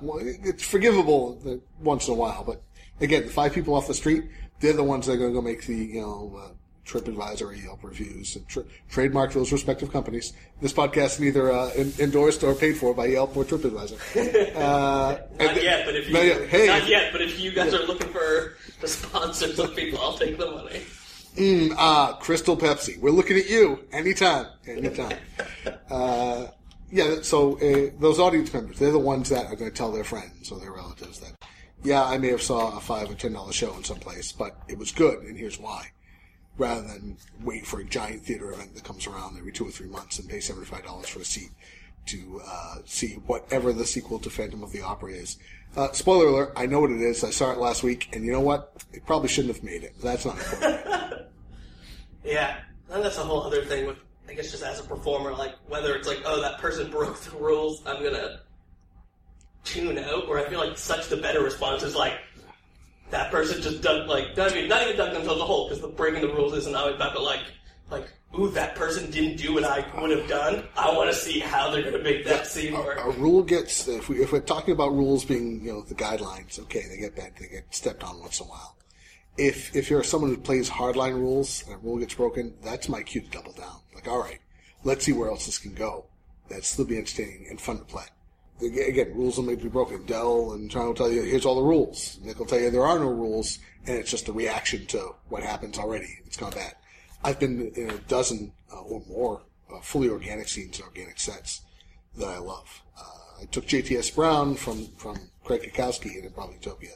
it's 0.44 0.64
forgivable 0.64 1.60
once 1.80 2.08
in 2.08 2.14
a 2.14 2.16
while, 2.16 2.42
but 2.44 2.62
again, 3.00 3.22
the 3.24 3.30
five 3.30 3.52
people 3.52 3.74
off 3.74 3.86
the 3.86 3.94
street, 3.94 4.24
they're 4.60 4.72
the 4.72 4.84
ones 4.84 5.06
that 5.06 5.12
are 5.12 5.16
going 5.16 5.30
to 5.30 5.34
go 5.34 5.42
make 5.42 5.64
the 5.66 5.76
you 5.76 6.00
know 6.00 6.40
uh, 6.42 6.48
TripAdvisor 6.86 7.42
or 7.42 7.54
Yelp 7.54 7.84
reviews 7.84 8.36
and 8.36 8.46
tra- 8.48 8.64
trademark 8.90 9.32
those 9.32 9.52
respective 9.52 9.92
companies. 9.92 10.32
This 10.60 10.72
podcast 10.72 11.14
is 11.14 11.20
neither 11.20 11.52
uh, 11.52 11.70
en- 11.76 11.92
endorsed 11.98 12.42
or 12.42 12.54
paid 12.54 12.76
for 12.76 12.92
by 12.94 13.06
Yelp 13.06 13.36
or 13.36 13.44
TripAdvisor. 13.44 14.52
Uh, 14.62 15.18
Not 15.38 15.62
yet, 15.62 15.86
but 15.86 15.96
if 15.96 16.08
you 16.08 16.12
Not 16.14 16.24
yet. 16.24 16.48
Hey, 16.48 16.66
not 16.66 16.88
yet, 16.88 17.12
but 17.12 17.20
if 17.22 17.40
you 17.40 17.52
guys 17.52 17.72
are 17.74 17.84
looking 17.86 18.08
for 18.08 18.54
the 18.80 18.88
sponsors 18.88 19.58
of 19.58 19.74
people, 19.74 19.98
I'll 20.00 20.18
take 20.18 20.38
the 20.38 20.50
money. 20.50 20.82
Mm, 21.36 21.74
ah, 21.78 22.18
Crystal 22.20 22.56
Pepsi. 22.56 22.98
We're 23.00 23.10
looking 23.10 23.38
at 23.38 23.48
you 23.48 23.80
anytime, 23.92 24.46
anytime. 24.66 25.16
uh, 25.90 26.46
yeah, 26.92 27.22
so 27.22 27.58
uh, 27.58 27.90
those 27.98 28.20
audience 28.20 28.52
members, 28.52 28.78
they're 28.78 28.92
the 28.92 28.98
ones 28.98 29.30
that 29.30 29.46
are 29.46 29.56
going 29.56 29.70
to 29.70 29.76
tell 29.76 29.90
their 29.90 30.04
friends 30.04 30.52
or 30.52 30.60
their 30.60 30.72
relatives 30.72 31.20
that, 31.20 31.32
yeah, 31.82 32.04
I 32.04 32.18
may 32.18 32.28
have 32.28 32.42
saw 32.42 32.76
a 32.76 32.80
five 32.80 33.10
or 33.10 33.14
ten 33.14 33.32
dollar 33.32 33.52
show 33.52 33.74
in 33.74 33.82
some 33.82 33.98
place, 33.98 34.30
but 34.30 34.56
it 34.68 34.76
was 34.76 34.92
good, 34.92 35.22
and 35.22 35.36
here's 35.36 35.58
why. 35.58 35.90
Rather 36.58 36.82
than 36.82 37.16
wait 37.42 37.66
for 37.66 37.80
a 37.80 37.84
giant 37.84 38.22
theater 38.26 38.52
event 38.52 38.74
that 38.74 38.84
comes 38.84 39.06
around 39.06 39.38
every 39.38 39.52
two 39.52 39.66
or 39.66 39.70
three 39.70 39.88
months 39.88 40.18
and 40.18 40.28
pay 40.28 40.38
seventy 40.38 40.66
five 40.66 40.84
dollars 40.84 41.08
for 41.08 41.20
a 41.20 41.24
seat 41.24 41.48
to 42.06 42.42
uh, 42.46 42.76
see 42.84 43.14
whatever 43.26 43.72
the 43.72 43.86
sequel 43.86 44.18
to 44.18 44.28
Phantom 44.28 44.62
of 44.62 44.70
the 44.70 44.82
Opera 44.82 45.12
is. 45.12 45.38
Uh, 45.74 45.90
spoiler 45.92 46.26
alert: 46.26 46.52
I 46.54 46.66
know 46.66 46.80
what 46.80 46.90
it 46.90 47.00
is. 47.00 47.24
I 47.24 47.30
saw 47.30 47.52
it 47.52 47.58
last 47.58 47.82
week, 47.82 48.10
and 48.12 48.22
you 48.22 48.32
know 48.32 48.40
what? 48.40 48.84
It 48.92 49.06
probably 49.06 49.28
shouldn't 49.28 49.54
have 49.54 49.64
made 49.64 49.82
it. 49.82 49.94
That's 50.02 50.26
not 50.26 50.36
important. 50.38 51.22
Yeah, 52.24 52.58
and 52.90 53.04
that's 53.04 53.18
a 53.18 53.22
whole 53.22 53.42
other 53.42 53.64
thing 53.64 53.86
with, 53.86 53.98
I 54.32 54.34
guess, 54.34 54.50
just 54.50 54.62
as 54.62 54.80
a 54.80 54.84
performer, 54.84 55.34
like 55.34 55.54
whether 55.68 55.94
it's 55.94 56.08
like, 56.08 56.22
oh, 56.24 56.40
that 56.40 56.58
person 56.58 56.90
broke 56.90 57.20
the 57.20 57.36
rules, 57.36 57.82
I'm 57.86 58.02
gonna 58.02 58.40
tune 59.62 59.98
out, 59.98 60.26
or 60.26 60.38
I 60.38 60.44
feel 60.48 60.58
like 60.58 60.78
such 60.78 61.08
the 61.08 61.18
better 61.18 61.42
response 61.42 61.82
is 61.82 61.94
like, 61.94 62.14
that 63.10 63.30
person 63.30 63.60
just 63.60 63.82
dug, 63.82 64.08
like, 64.08 64.38
I 64.38 64.48
mean, 64.54 64.68
not 64.68 64.84
even 64.84 64.96
dug 64.96 65.12
themselves 65.12 65.38
a 65.38 65.44
hole, 65.44 65.68
because 65.68 65.82
the 65.82 65.88
breaking 65.88 66.22
the 66.22 66.28
rules 66.28 66.54
isn't 66.54 66.74
always 66.74 66.96
bad, 66.96 67.10
but 67.12 67.22
like, 67.22 67.42
like, 67.90 68.08
ooh, 68.38 68.48
that 68.52 68.74
person 68.74 69.10
didn't 69.10 69.36
do 69.36 69.52
what 69.52 69.64
I 69.64 69.84
would 70.00 70.16
have 70.16 70.26
done. 70.26 70.66
I 70.78 70.90
want 70.96 71.10
to 71.10 71.14
see 71.14 71.38
how 71.38 71.70
they're 71.70 71.82
gonna 71.82 72.02
make 72.02 72.24
that 72.24 72.46
scene 72.46 72.72
a, 72.72 72.80
work. 72.80 73.04
a 73.04 73.10
rule 73.10 73.42
gets 73.42 73.86
if 73.86 74.08
we 74.08 74.22
if 74.22 74.32
we're 74.32 74.40
talking 74.40 74.72
about 74.72 74.94
rules 74.94 75.26
being 75.26 75.62
you 75.62 75.74
know 75.74 75.82
the 75.82 75.94
guidelines, 75.94 76.58
okay, 76.58 76.86
they 76.88 76.96
get 76.96 77.14
bent, 77.14 77.36
they 77.36 77.48
get 77.48 77.66
stepped 77.68 78.02
on 78.02 78.18
once 78.20 78.40
in 78.40 78.46
a 78.46 78.48
while. 78.48 78.78
If 79.36 79.76
if 79.76 79.90
you're 79.90 80.02
someone 80.02 80.30
who 80.30 80.38
plays 80.38 80.70
hardline 80.70 81.16
rules 81.16 81.64
and 81.66 81.74
a 81.74 81.78
rule 81.78 81.98
gets 81.98 82.14
broken, 82.14 82.54
that's 82.62 82.88
my 82.88 83.02
cue 83.02 83.20
to 83.20 83.28
double 83.28 83.52
down. 83.52 83.81
Like, 83.94 84.08
all 84.08 84.20
right, 84.20 84.40
let's 84.84 85.04
see 85.04 85.12
where 85.12 85.28
else 85.28 85.46
this 85.46 85.58
can 85.58 85.74
go. 85.74 86.06
That's 86.48 86.68
still 86.68 86.84
be 86.84 86.98
entertaining 86.98 87.46
and 87.48 87.60
fun 87.60 87.78
to 87.78 87.84
play. 87.84 88.04
Again, 88.60 89.12
rules 89.14 89.36
will 89.36 89.44
maybe 89.44 89.64
be 89.64 89.68
broken. 89.68 90.04
Del 90.06 90.52
and 90.52 90.70
John 90.70 90.86
will 90.86 90.94
tell 90.94 91.10
you, 91.10 91.22
here's 91.22 91.44
all 91.44 91.56
the 91.56 91.62
rules. 91.62 92.18
Mick 92.24 92.38
will 92.38 92.46
tell 92.46 92.60
you 92.60 92.70
there 92.70 92.86
are 92.86 92.98
no 92.98 93.08
rules, 93.08 93.58
and 93.86 93.96
it's 93.96 94.10
just 94.10 94.28
a 94.28 94.32
reaction 94.32 94.86
to 94.86 95.14
what 95.28 95.42
happens 95.42 95.78
already. 95.78 96.18
It's 96.26 96.36
gone 96.36 96.52
bad. 96.52 96.74
I've 97.24 97.40
been 97.40 97.72
in 97.74 97.90
a 97.90 97.98
dozen 97.98 98.52
uh, 98.72 98.80
or 98.82 99.02
more 99.08 99.42
uh, 99.72 99.80
fully 99.80 100.08
organic 100.08 100.48
scenes 100.48 100.78
and 100.78 100.86
organic 100.86 101.18
sets 101.18 101.62
that 102.16 102.28
I 102.28 102.38
love. 102.38 102.82
Uh, 102.98 103.42
I 103.42 103.44
took 103.46 103.66
JTS 103.66 104.14
Brown 104.14 104.54
from, 104.54 104.86
from 104.96 105.18
Craig 105.44 105.62
Cackowski 105.62 106.16
in 106.16 106.28
Improv 106.28 106.52
Utopia. 106.52 106.92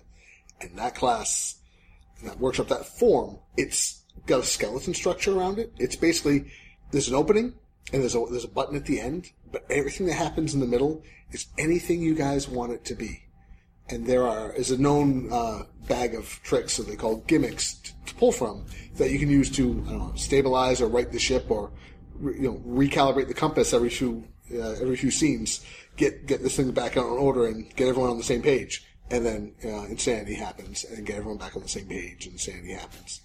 And 0.60 0.76
that 0.78 0.94
class, 0.94 1.56
that 2.24 2.38
workshop, 2.38 2.68
that 2.68 2.86
form, 2.86 3.38
it's 3.56 4.02
got 4.26 4.40
a 4.40 4.44
skeleton 4.44 4.94
structure 4.94 5.36
around 5.36 5.58
it. 5.58 5.72
It's 5.78 5.96
basically, 5.96 6.50
there's 6.96 7.08
an 7.08 7.14
opening 7.14 7.52
and 7.92 8.00
there's 8.00 8.14
a, 8.14 8.24
there's 8.30 8.44
a 8.44 8.48
button 8.48 8.74
at 8.74 8.86
the 8.86 9.00
end, 9.00 9.30
but 9.52 9.66
everything 9.70 10.06
that 10.06 10.14
happens 10.14 10.54
in 10.54 10.60
the 10.60 10.66
middle 10.66 11.02
is 11.30 11.46
anything 11.58 12.00
you 12.00 12.14
guys 12.14 12.48
want 12.48 12.72
it 12.72 12.86
to 12.86 12.94
be. 12.94 13.22
And 13.88 14.06
there 14.06 14.26
are, 14.26 14.52
is 14.52 14.70
a 14.70 14.78
known, 14.78 15.30
uh, 15.30 15.64
bag 15.86 16.14
of 16.14 16.26
tricks 16.42 16.78
that 16.78 16.88
they 16.88 16.96
call 16.96 17.18
gimmicks 17.28 17.74
to, 17.74 17.92
to 18.06 18.14
pull 18.14 18.32
from 18.32 18.64
that 18.96 19.10
you 19.10 19.18
can 19.18 19.28
use 19.28 19.50
to, 19.52 19.74
know, 19.74 20.12
stabilize 20.16 20.80
or 20.80 20.88
right 20.88 21.12
the 21.12 21.18
ship 21.18 21.50
or, 21.50 21.70
re, 22.14 22.34
you 22.34 22.48
know, 22.48 22.62
recalibrate 22.66 23.28
the 23.28 23.34
compass 23.34 23.74
every 23.74 23.90
few, 23.90 24.26
uh, 24.54 24.70
every 24.80 24.96
few 24.96 25.10
scenes, 25.10 25.64
get, 25.96 26.26
get 26.26 26.42
this 26.42 26.56
thing 26.56 26.72
back 26.72 26.96
in 26.96 27.02
order 27.02 27.46
and 27.46 27.68
get 27.76 27.88
everyone 27.88 28.10
on 28.10 28.16
the 28.16 28.24
same 28.24 28.42
page. 28.42 28.84
And 29.10 29.24
then, 29.24 29.54
uh, 29.64 29.84
insanity 29.84 30.34
happens 30.34 30.84
and 30.84 31.06
get 31.06 31.16
everyone 31.16 31.38
back 31.38 31.54
on 31.54 31.62
the 31.62 31.68
same 31.68 31.86
page 31.86 32.24
and 32.24 32.32
insanity 32.32 32.72
happens. 32.72 33.20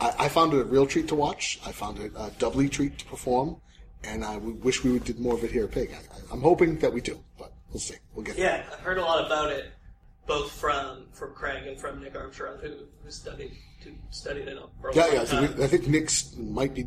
I, 0.00 0.12
I 0.20 0.28
found 0.28 0.54
it 0.54 0.60
a 0.60 0.64
real 0.64 0.86
treat 0.86 1.08
to 1.08 1.14
watch. 1.14 1.60
I 1.66 1.72
found 1.72 1.98
it 1.98 2.12
a 2.16 2.30
doubly 2.38 2.68
treat 2.68 2.98
to 2.98 3.04
perform. 3.06 3.56
And 4.04 4.24
I 4.24 4.36
wish 4.38 4.82
we 4.82 4.90
would 4.90 5.04
did 5.04 5.20
more 5.20 5.34
of 5.34 5.44
it 5.44 5.52
here 5.52 5.64
at 5.64 5.70
Pig. 5.70 5.90
I, 5.94 6.32
I'm 6.32 6.40
hoping 6.40 6.78
that 6.78 6.92
we 6.92 7.00
do, 7.00 7.22
but 7.38 7.52
we'll 7.70 7.78
see. 7.80 7.94
We'll 8.14 8.24
get 8.24 8.36
there. 8.36 8.46
Yeah, 8.58 8.64
I've 8.72 8.80
heard 8.80 8.98
a 8.98 9.02
lot 9.02 9.24
about 9.24 9.50
it, 9.52 9.70
both 10.26 10.50
from 10.50 11.06
from 11.12 11.32
Craig 11.34 11.68
and 11.68 11.78
from 11.78 12.02
Nick 12.02 12.16
Armstrong, 12.16 12.58
who, 12.60 12.68
who 13.04 13.10
studied 13.10 13.52
who 13.84 13.92
studied 14.10 14.48
it 14.48 14.58
up. 14.58 14.72
Yeah, 14.92 15.06
yeah. 15.12 15.24
Think, 15.24 15.56
we, 15.56 15.64
I 15.64 15.68
think 15.68 15.86
Nick's 15.86 16.34
might 16.36 16.74
be 16.74 16.86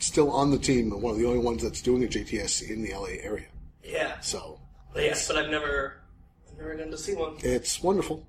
still 0.00 0.30
on 0.30 0.50
the 0.50 0.58
team, 0.58 0.90
one 1.00 1.12
of 1.14 1.18
the 1.18 1.26
only 1.26 1.38
ones 1.38 1.62
that's 1.62 1.80
doing 1.80 2.04
a 2.04 2.06
JTS 2.06 2.68
in 2.70 2.82
the 2.82 2.92
LA 2.92 3.22
area. 3.22 3.46
yeah, 3.82 4.18
So 4.20 4.60
but 4.92 5.02
yeah, 5.04 5.16
but 5.28 5.36
I've 5.36 5.50
never 5.50 6.02
I've 6.50 6.58
never 6.58 6.74
gone 6.74 6.90
to 6.90 6.98
see 6.98 7.14
one. 7.14 7.36
it's 7.40 7.82
wonderful. 7.82 8.26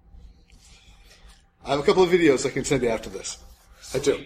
I 1.66 1.72
have 1.72 1.80
a 1.80 1.84
couple 1.84 2.04
of 2.04 2.10
videos 2.10 2.46
I 2.46 2.50
can 2.50 2.64
send 2.64 2.82
you 2.84 2.90
after 2.90 3.10
this. 3.10 3.38
I 3.94 4.00
do. 4.00 4.26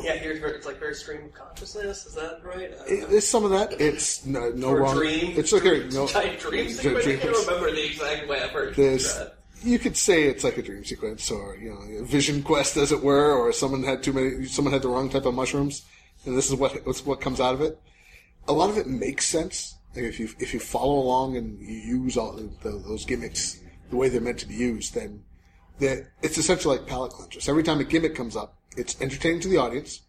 Yeah, 0.00 0.14
here's 0.14 0.38
very, 0.38 0.52
it's 0.52 0.66
like 0.66 0.78
very 0.78 0.94
stream 0.94 1.24
of 1.24 1.34
consciousness. 1.34 2.06
Is 2.06 2.14
that 2.14 2.40
right? 2.44 2.70
I 2.80 2.84
It, 2.92 3.10
there's 3.10 3.28
some 3.28 3.44
of 3.44 3.50
that. 3.50 3.80
It's 3.80 4.24
no, 4.24 4.44
uh, 4.44 4.52
no 4.54 4.68
or 4.68 4.80
wrong. 4.82 4.96
dream. 4.96 5.34
It's 5.36 5.52
like 5.52 5.64
a 5.64 5.88
no. 5.92 6.06
giant 6.06 6.40
dream 6.40 6.64
Dream 6.64 6.68
sequence. 6.70 7.06
I 7.06 7.16
can't 7.16 7.46
remember 7.46 7.70
the 7.72 7.86
exact 7.86 8.28
way 8.28 8.40
I've 8.40 8.50
heard. 8.50 8.76
That. 8.76 9.34
you 9.62 9.78
could 9.78 9.96
say 9.96 10.24
it's 10.24 10.44
like 10.44 10.58
a 10.58 10.62
dream 10.62 10.84
sequence, 10.84 11.30
or 11.30 11.56
you 11.56 11.70
know, 11.70 12.00
a 12.00 12.04
vision 12.04 12.42
quest, 12.42 12.76
as 12.76 12.92
it 12.92 13.02
were, 13.02 13.34
or 13.34 13.52
someone 13.52 13.82
had 13.82 14.02
too 14.02 14.12
many, 14.12 14.46
someone 14.46 14.72
had 14.72 14.82
the 14.82 14.88
wrong 14.88 15.10
type 15.10 15.26
of 15.26 15.34
mushrooms, 15.34 15.84
and 16.24 16.36
this 16.36 16.48
is 16.48 16.54
what 16.54 16.72
what 17.04 17.20
comes 17.20 17.40
out 17.40 17.54
of 17.54 17.60
it. 17.60 17.78
A 18.48 18.52
lot 18.52 18.70
of 18.70 18.78
it 18.78 18.86
makes 18.86 19.26
sense 19.26 19.74
like 19.94 20.04
if 20.04 20.20
you 20.20 20.28
if 20.38 20.54
you 20.54 20.60
follow 20.60 20.98
along 20.98 21.36
and 21.36 21.60
you 21.60 21.76
use 21.76 22.16
all 22.16 22.32
the, 22.32 22.48
those 22.62 23.04
gimmicks 23.04 23.60
the 23.90 23.96
way 23.96 24.08
they're 24.08 24.20
meant 24.20 24.38
to 24.38 24.46
be 24.46 24.54
used, 24.54 24.94
then 24.94 25.24
that 25.80 26.06
it's 26.22 26.38
essentially 26.38 26.78
like 26.78 26.86
palate 26.86 27.12
cleansers. 27.12 27.48
Every 27.48 27.62
time 27.62 27.80
a 27.80 27.84
gimmick 27.84 28.14
comes 28.14 28.36
up, 28.36 28.56
it's 28.76 29.00
entertaining 29.00 29.40
to 29.40 29.48
the 29.48 29.56
audience. 29.56 30.02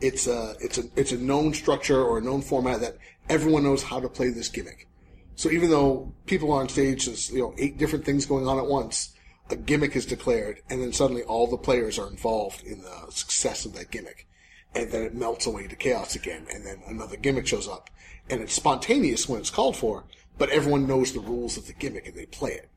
It's 0.00 0.26
a 0.26 0.56
it's 0.60 0.78
a 0.78 0.84
it's 0.96 1.12
a 1.12 1.18
known 1.18 1.54
structure 1.54 2.02
or 2.02 2.18
a 2.18 2.22
known 2.22 2.42
format 2.42 2.80
that 2.80 2.98
everyone 3.28 3.62
knows 3.62 3.84
how 3.84 4.00
to 4.00 4.08
play 4.08 4.30
this 4.30 4.48
gimmick. 4.48 4.88
So 5.36 5.50
even 5.50 5.70
though 5.70 6.12
people 6.26 6.52
are 6.52 6.60
on 6.60 6.68
stage, 6.68 7.06
there's 7.06 7.30
you 7.30 7.38
know 7.38 7.54
eight 7.58 7.78
different 7.78 8.04
things 8.04 8.26
going 8.26 8.48
on 8.48 8.58
at 8.58 8.66
once, 8.66 9.14
a 9.50 9.56
gimmick 9.56 9.94
is 9.94 10.06
declared, 10.06 10.60
and 10.68 10.82
then 10.82 10.92
suddenly 10.92 11.22
all 11.22 11.46
the 11.46 11.56
players 11.56 11.98
are 11.98 12.08
involved 12.08 12.64
in 12.64 12.82
the 12.82 13.10
success 13.10 13.64
of 13.64 13.74
that 13.74 13.90
gimmick, 13.90 14.26
and 14.74 14.90
then 14.90 15.02
it 15.02 15.14
melts 15.14 15.46
away 15.46 15.68
to 15.68 15.76
chaos 15.76 16.16
again, 16.16 16.46
and 16.52 16.66
then 16.66 16.82
another 16.86 17.16
gimmick 17.16 17.46
shows 17.46 17.68
up, 17.68 17.90
and 18.28 18.40
it's 18.40 18.54
spontaneous 18.54 19.28
when 19.28 19.40
it's 19.40 19.50
called 19.50 19.76
for, 19.76 20.04
but 20.38 20.50
everyone 20.50 20.86
knows 20.86 21.12
the 21.12 21.20
rules 21.20 21.56
of 21.56 21.66
the 21.66 21.72
gimmick 21.72 22.06
and 22.06 22.16
they 22.16 22.26
play 22.26 22.52
it, 22.52 22.68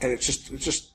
and 0.00 0.12
it's 0.12 0.26
just 0.26 0.52
it's 0.52 0.64
just 0.64 0.93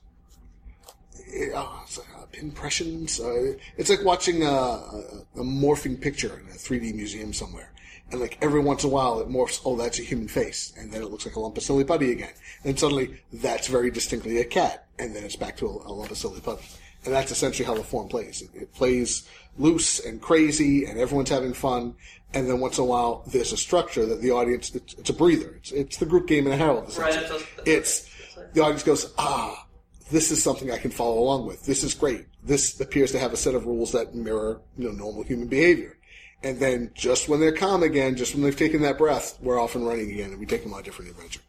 it, 1.26 1.52
oh, 1.54 1.80
it's 1.84 1.98
like, 1.98 2.06
uh, 2.16 2.26
impressions. 2.34 3.20
Uh, 3.20 3.54
it's 3.76 3.90
like 3.90 4.04
watching 4.04 4.42
a, 4.42 4.46
a, 4.48 5.02
a 5.36 5.42
morphing 5.42 6.00
picture 6.00 6.38
in 6.38 6.46
a 6.48 6.56
3D 6.56 6.94
museum 6.94 7.32
somewhere, 7.32 7.70
And 8.10 8.20
like 8.20 8.38
every 8.42 8.60
once 8.60 8.84
in 8.84 8.90
a 8.90 8.92
while, 8.92 9.20
it 9.20 9.28
morphs. 9.28 9.60
Oh, 9.64 9.76
that's 9.76 9.98
a 9.98 10.02
human 10.02 10.28
face, 10.28 10.72
and 10.78 10.90
then 10.92 11.02
it 11.02 11.10
looks 11.10 11.26
like 11.26 11.36
a 11.36 11.40
lump 11.40 11.56
of 11.56 11.62
silly 11.62 11.84
putty 11.84 12.12
again. 12.12 12.32
And 12.64 12.78
suddenly, 12.78 13.20
that's 13.32 13.66
very 13.68 13.90
distinctly 13.90 14.38
a 14.38 14.44
cat, 14.44 14.86
and 14.98 15.14
then 15.14 15.24
it's 15.24 15.36
back 15.36 15.56
to 15.58 15.66
a, 15.66 15.70
a 15.70 15.92
lump 15.92 16.10
of 16.10 16.16
silly 16.18 16.40
putty. 16.40 16.64
And 17.04 17.14
that's 17.14 17.32
essentially 17.32 17.64
how 17.66 17.74
the 17.74 17.82
form 17.82 18.08
plays. 18.08 18.42
It, 18.42 18.50
it 18.54 18.74
plays 18.74 19.26
loose 19.58 20.00
and 20.04 20.20
crazy, 20.20 20.84
and 20.84 20.98
everyone's 20.98 21.30
having 21.30 21.54
fun. 21.54 21.94
And 22.34 22.48
then 22.48 22.60
once 22.60 22.78
in 22.78 22.84
a 22.84 22.86
while, 22.86 23.24
there's 23.26 23.52
a 23.52 23.56
structure 23.56 24.06
that 24.06 24.20
the 24.20 24.30
audience. 24.30 24.74
It's, 24.74 24.94
it's 24.94 25.10
a 25.10 25.14
breather. 25.14 25.54
It's, 25.56 25.72
it's 25.72 25.96
the 25.96 26.06
group 26.06 26.26
game 26.28 26.46
in 26.46 26.52
a 26.52 26.56
Harold. 26.56 26.96
Right, 26.98 27.12
that's- 27.14 27.30
that's- 27.30 27.60
It's 27.66 28.10
the 28.54 28.60
audience 28.62 28.82
goes, 28.82 29.12
ah, 29.18 29.66
this 30.10 30.30
is 30.30 30.42
something 30.42 30.70
I 30.70 30.78
can 30.78 30.90
follow 30.90 31.18
along 31.18 31.46
with. 31.46 31.64
This 31.64 31.82
is 31.84 31.94
great. 31.94 32.26
This 32.42 32.80
appears 32.80 33.12
to 33.12 33.18
have 33.18 33.32
a 33.32 33.36
set 33.36 33.54
of 33.54 33.66
rules 33.66 33.92
that 33.92 34.14
mirror, 34.14 34.60
you 34.76 34.88
know, 34.88 34.94
normal 34.94 35.22
human 35.22 35.48
behavior. 35.48 35.96
And 36.42 36.58
then 36.58 36.90
just 36.94 37.28
when 37.28 37.40
they're 37.40 37.56
calm 37.56 37.82
again, 37.82 38.16
just 38.16 38.34
when 38.34 38.42
they've 38.42 38.56
taken 38.56 38.82
that 38.82 38.98
breath, 38.98 39.38
we're 39.42 39.60
off 39.60 39.74
and 39.74 39.86
running 39.86 40.10
again, 40.10 40.30
and 40.30 40.40
we 40.40 40.46
take 40.46 40.62
them 40.62 40.72
on 40.72 40.80
a 40.80 40.82
different 40.82 41.10
adventure. 41.10 41.40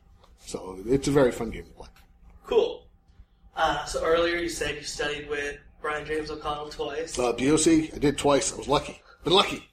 So 0.45 0.79
it's 0.85 1.07
a 1.07 1.11
very 1.11 1.31
fun 1.31 1.49
game 1.49 1.63
to 1.63 1.71
play. 1.71 1.87
Cool. 2.45 2.83
Uh, 3.55 3.85
so 3.85 4.03
earlier 4.03 4.37
you 4.37 4.49
said 4.49 4.75
you 4.75 4.83
studied 4.83 5.29
with 5.29 5.57
Brian 5.81 6.05
James 6.05 6.29
O'Connell 6.29 6.69
twice. 6.69 7.17
Uh, 7.17 7.31
BOC, 7.33 7.67
I 7.93 7.97
did 7.99 8.17
twice. 8.17 8.53
I 8.53 8.57
was 8.57 8.67
lucky. 8.67 9.01
Been 9.23 9.33
lucky. 9.33 9.69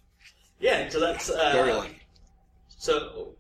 yeah, 0.61 0.89
so 0.89 1.01
that's 1.01 1.31
uh, 1.31 1.51
Very 1.53 1.73
lucky. 1.73 1.99
So, 2.69 3.35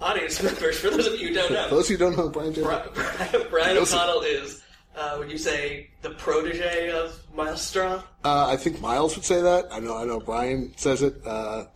audience 0.00 0.42
members, 0.42 0.78
for 0.78 0.90
those 0.90 1.06
of 1.06 1.20
you 1.20 1.28
who 1.28 1.34
don't 1.34 1.52
know, 1.52 1.70
those 1.70 1.88
who 1.88 1.96
don't 1.96 2.16
know 2.16 2.28
Brian 2.28 2.52
Brian 2.52 3.76
O'Connell 3.78 4.22
is, 4.22 4.62
uh, 4.96 5.16
would 5.18 5.30
you 5.30 5.38
say, 5.38 5.90
the 6.02 6.10
protege 6.10 6.90
of 6.90 7.20
Miles 7.34 7.60
Stroth? 7.60 8.02
Uh, 8.24 8.46
I 8.48 8.56
think 8.56 8.80
Miles 8.80 9.16
would 9.16 9.24
say 9.24 9.40
that. 9.40 9.66
I 9.70 9.80
know. 9.80 9.96
I 9.96 10.04
know. 10.04 10.20
Brian 10.20 10.72
says 10.76 11.02
it. 11.02 11.20
Uh, 11.26 11.66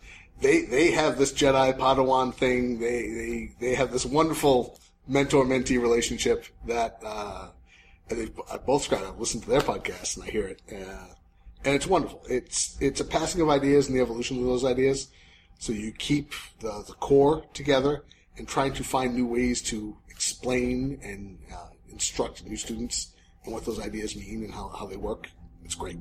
they 0.41 0.63
they 0.63 0.91
have 0.91 1.17
this 1.17 1.31
Jedi 1.31 1.77
Padawan 1.77 2.33
thing. 2.33 2.79
They 2.79 3.09
they 3.09 3.51
they 3.59 3.75
have 3.75 3.91
this 3.91 4.05
wonderful 4.05 4.79
mentor 5.07 5.45
mentee 5.45 5.81
relationship 5.81 6.45
that 6.65 6.99
uh, 7.05 7.49
and 8.09 8.19
they 8.19 8.31
I 8.51 8.57
both 8.57 8.81
describe. 8.81 9.03
I've 9.03 9.29
to 9.29 9.49
their 9.49 9.61
podcast 9.61 10.17
and 10.17 10.25
I 10.25 10.31
hear 10.31 10.47
it, 10.47 10.61
uh, 10.71 11.13
and 11.65 11.75
it's 11.75 11.87
wonderful. 11.87 12.21
It's 12.29 12.77
it's 12.79 12.99
a 12.99 13.05
passing 13.05 13.41
of 13.41 13.49
ideas 13.49 13.87
and 13.87 13.97
the 13.97 14.01
evolution 14.01 14.37
of 14.39 14.45
those 14.45 14.65
ideas. 14.65 15.07
So 15.61 15.73
you 15.73 15.91
keep 15.91 16.33
the 16.59 16.83
the 16.87 16.93
core 16.93 17.45
together 17.53 18.03
and 18.35 18.47
trying 18.47 18.73
to 18.73 18.83
find 18.83 19.13
new 19.13 19.27
ways 19.27 19.61
to 19.61 19.95
explain 20.09 20.99
and 21.03 21.37
uh, 21.53 21.67
instruct 21.89 22.43
new 22.43 22.57
students 22.57 23.13
and 23.43 23.53
what 23.53 23.63
those 23.63 23.79
ideas 23.79 24.15
mean 24.15 24.43
and 24.43 24.51
how, 24.51 24.69
how 24.69 24.87
they 24.87 24.97
work. 24.97 25.29
It's 25.63 25.75
great. 25.75 25.97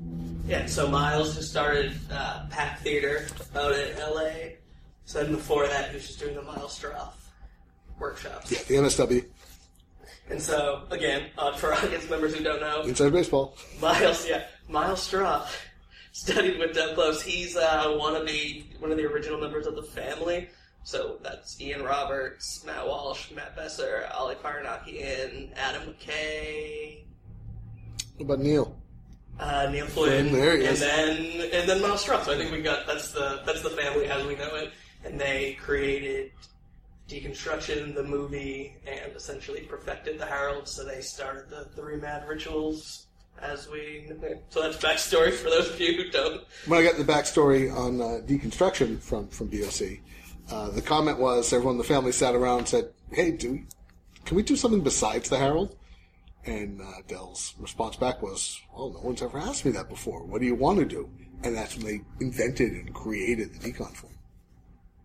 Yeah, 0.46 0.64
so 0.64 0.88
Miles 0.88 1.36
just 1.36 1.50
started 1.50 1.92
uh, 2.10 2.46
Pack 2.48 2.80
Theater 2.80 3.26
out 3.54 3.72
in 3.72 3.98
LA. 3.98 4.56
So 5.04 5.22
then 5.22 5.32
before 5.32 5.66
that, 5.66 5.90
he 5.90 5.96
was 5.96 6.06
just 6.06 6.20
doing 6.20 6.34
the 6.34 6.42
Miles 6.42 6.80
Stroth 6.80 7.12
workshops. 7.98 8.50
Yeah, 8.50 8.60
the 8.66 8.74
MSW, 8.76 9.26
And 10.30 10.40
so, 10.40 10.84
again, 10.90 11.26
uh, 11.36 11.52
for 11.52 11.74
audience 11.74 12.08
members 12.08 12.34
who 12.34 12.42
don't 12.42 12.60
know, 12.60 12.80
Inside 12.82 13.12
Baseball. 13.12 13.54
Miles, 13.78 14.26
yeah, 14.26 14.44
Miles 14.70 15.06
Stroth 15.06 15.50
studied 16.12 16.58
with 16.58 16.74
Doug 16.74 16.94
Close. 16.94 17.22
He's 17.22 17.56
uh, 17.56 17.94
one 17.98 18.16
of 18.16 18.26
the 18.26 18.64
one 18.78 18.90
of 18.90 18.96
the 18.96 19.04
original 19.04 19.40
members 19.40 19.66
of 19.66 19.76
the 19.76 19.82
family. 19.82 20.48
So 20.82 21.18
that's 21.22 21.60
Ian 21.60 21.82
Roberts, 21.82 22.64
Matt 22.64 22.86
Walsh, 22.86 23.30
Matt 23.32 23.54
Besser, 23.54 24.08
Ali 24.14 24.34
Paranaki, 24.36 25.52
Adam 25.54 25.82
McKay, 25.94 27.04
What 28.16 28.24
about 28.24 28.38
Neil? 28.40 28.76
uh, 29.38 29.68
Neil 29.70 29.86
Flynn, 29.86 30.32
There 30.32 30.56
he 30.56 30.64
and 30.64 30.72
is. 30.74 30.80
then 30.80 31.16
and 31.52 31.68
then 31.68 31.82
Miles 31.82 32.04
Stroth. 32.04 32.24
So 32.24 32.32
I 32.32 32.36
think 32.36 32.50
we 32.52 32.62
got 32.62 32.86
that's 32.86 33.12
the 33.12 33.42
that's 33.46 33.62
the 33.62 33.70
family 33.70 34.06
as 34.06 34.26
we 34.26 34.36
know 34.36 34.54
it, 34.56 34.72
and 35.04 35.20
they 35.20 35.54
created 35.60 36.32
Deconstruction, 37.08 37.94
the 37.94 38.04
movie, 38.04 38.76
and 38.86 39.12
essentially 39.16 39.60
perfected 39.62 40.18
the 40.18 40.26
Harold. 40.26 40.68
So 40.68 40.84
they 40.84 41.00
started 41.00 41.50
the 41.50 41.64
three 41.76 41.96
mad 41.96 42.26
rituals. 42.28 43.06
As 43.38 43.68
we, 43.68 44.10
so 44.50 44.62
that's 44.62 44.76
backstory 44.76 45.32
for 45.32 45.48
those 45.48 45.70
of 45.70 45.80
you 45.80 45.94
who 45.94 46.10
don't. 46.10 46.42
When 46.66 46.78
I 46.78 46.84
got 46.84 46.98
the 46.98 47.10
backstory 47.10 47.74
on 47.74 48.00
uh, 48.00 48.20
deconstruction 48.26 49.00
from 49.00 49.28
from 49.28 49.48
BOC, 49.48 50.00
uh, 50.50 50.70
the 50.70 50.82
comment 50.82 51.18
was 51.18 51.52
everyone 51.52 51.74
in 51.74 51.78
the 51.78 51.84
family 51.84 52.12
sat 52.12 52.34
around 52.34 52.58
and 52.58 52.68
said, 52.68 52.92
"Hey, 53.12 53.30
do 53.30 53.64
can 54.26 54.36
we 54.36 54.42
do 54.42 54.56
something 54.56 54.82
besides 54.82 55.30
the 55.30 55.38
Harold?" 55.38 55.76
And 56.44 56.80
uh, 56.80 57.02
Del's 57.08 57.54
response 57.58 57.96
back 57.96 58.20
was, 58.22 58.60
"Well, 58.76 58.90
no 58.90 59.00
one's 59.00 59.22
ever 59.22 59.38
asked 59.38 59.64
me 59.64 59.72
that 59.72 59.88
before. 59.88 60.24
What 60.24 60.40
do 60.40 60.46
you 60.46 60.54
want 60.54 60.78
to 60.80 60.84
do?" 60.84 61.08
And 61.42 61.56
that's 61.56 61.76
when 61.76 61.86
they 61.86 62.02
invented 62.20 62.72
and 62.72 62.92
created 62.92 63.54
the 63.54 63.72
decon 63.72 63.94
form, 63.94 64.18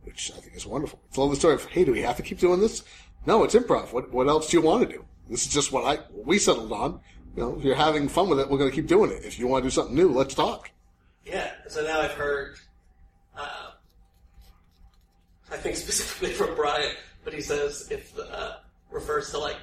which 0.04 0.32
I 0.36 0.42
think 0.42 0.56
is 0.56 0.66
wonderful. 0.66 1.00
It's 1.08 1.18
all 1.18 1.30
the 1.30 1.38
story 1.38 1.56
of, 1.56 1.66
"Hey, 1.66 1.86
do 1.86 1.94
we 1.94 2.02
have 2.02 2.18
to 2.18 2.24
keep 2.24 2.40
doing 2.40 2.60
this?" 2.60 2.84
No, 3.26 3.44
it's 3.44 3.56
improv. 3.56 3.94
What 3.94 4.12
what 4.12 4.28
else 4.28 4.50
do 4.50 4.58
you 4.58 4.64
want 4.64 4.88
to 4.88 4.94
do? 4.94 5.06
This 5.30 5.46
is 5.46 5.54
just 5.54 5.72
what 5.72 5.86
I 5.86 6.02
what 6.12 6.28
we 6.28 6.38
settled 6.38 6.72
on. 6.72 7.00
You 7.36 7.44
know, 7.44 7.56
if 7.58 7.64
you're 7.64 7.76
having 7.76 8.08
fun 8.08 8.30
with 8.30 8.40
it, 8.40 8.50
we're 8.50 8.58
going 8.58 8.70
to 8.70 8.76
keep 8.76 8.88
doing 8.88 9.12
it. 9.12 9.26
If 9.26 9.38
you 9.40 9.48
want 9.48 9.64
to 9.64 9.68
do 9.70 9.72
something 9.72 9.96
new, 9.96 10.10
let's 10.10 10.34
talk. 10.34 10.72
Yeah, 11.26 11.52
so 11.68 11.84
now 11.84 12.02
I've 12.02 12.12
heard, 12.14 12.56
uh, 13.38 13.72
I 15.52 15.58
think 15.58 15.76
specifically 15.76 16.32
from 16.32 16.56
Brian, 16.56 16.96
but 17.24 17.34
he 17.34 17.42
says 17.42 17.88
if 17.92 18.18
uh, 18.18 18.54
refers 18.92 19.32
to 19.32 19.40
like 19.40 19.58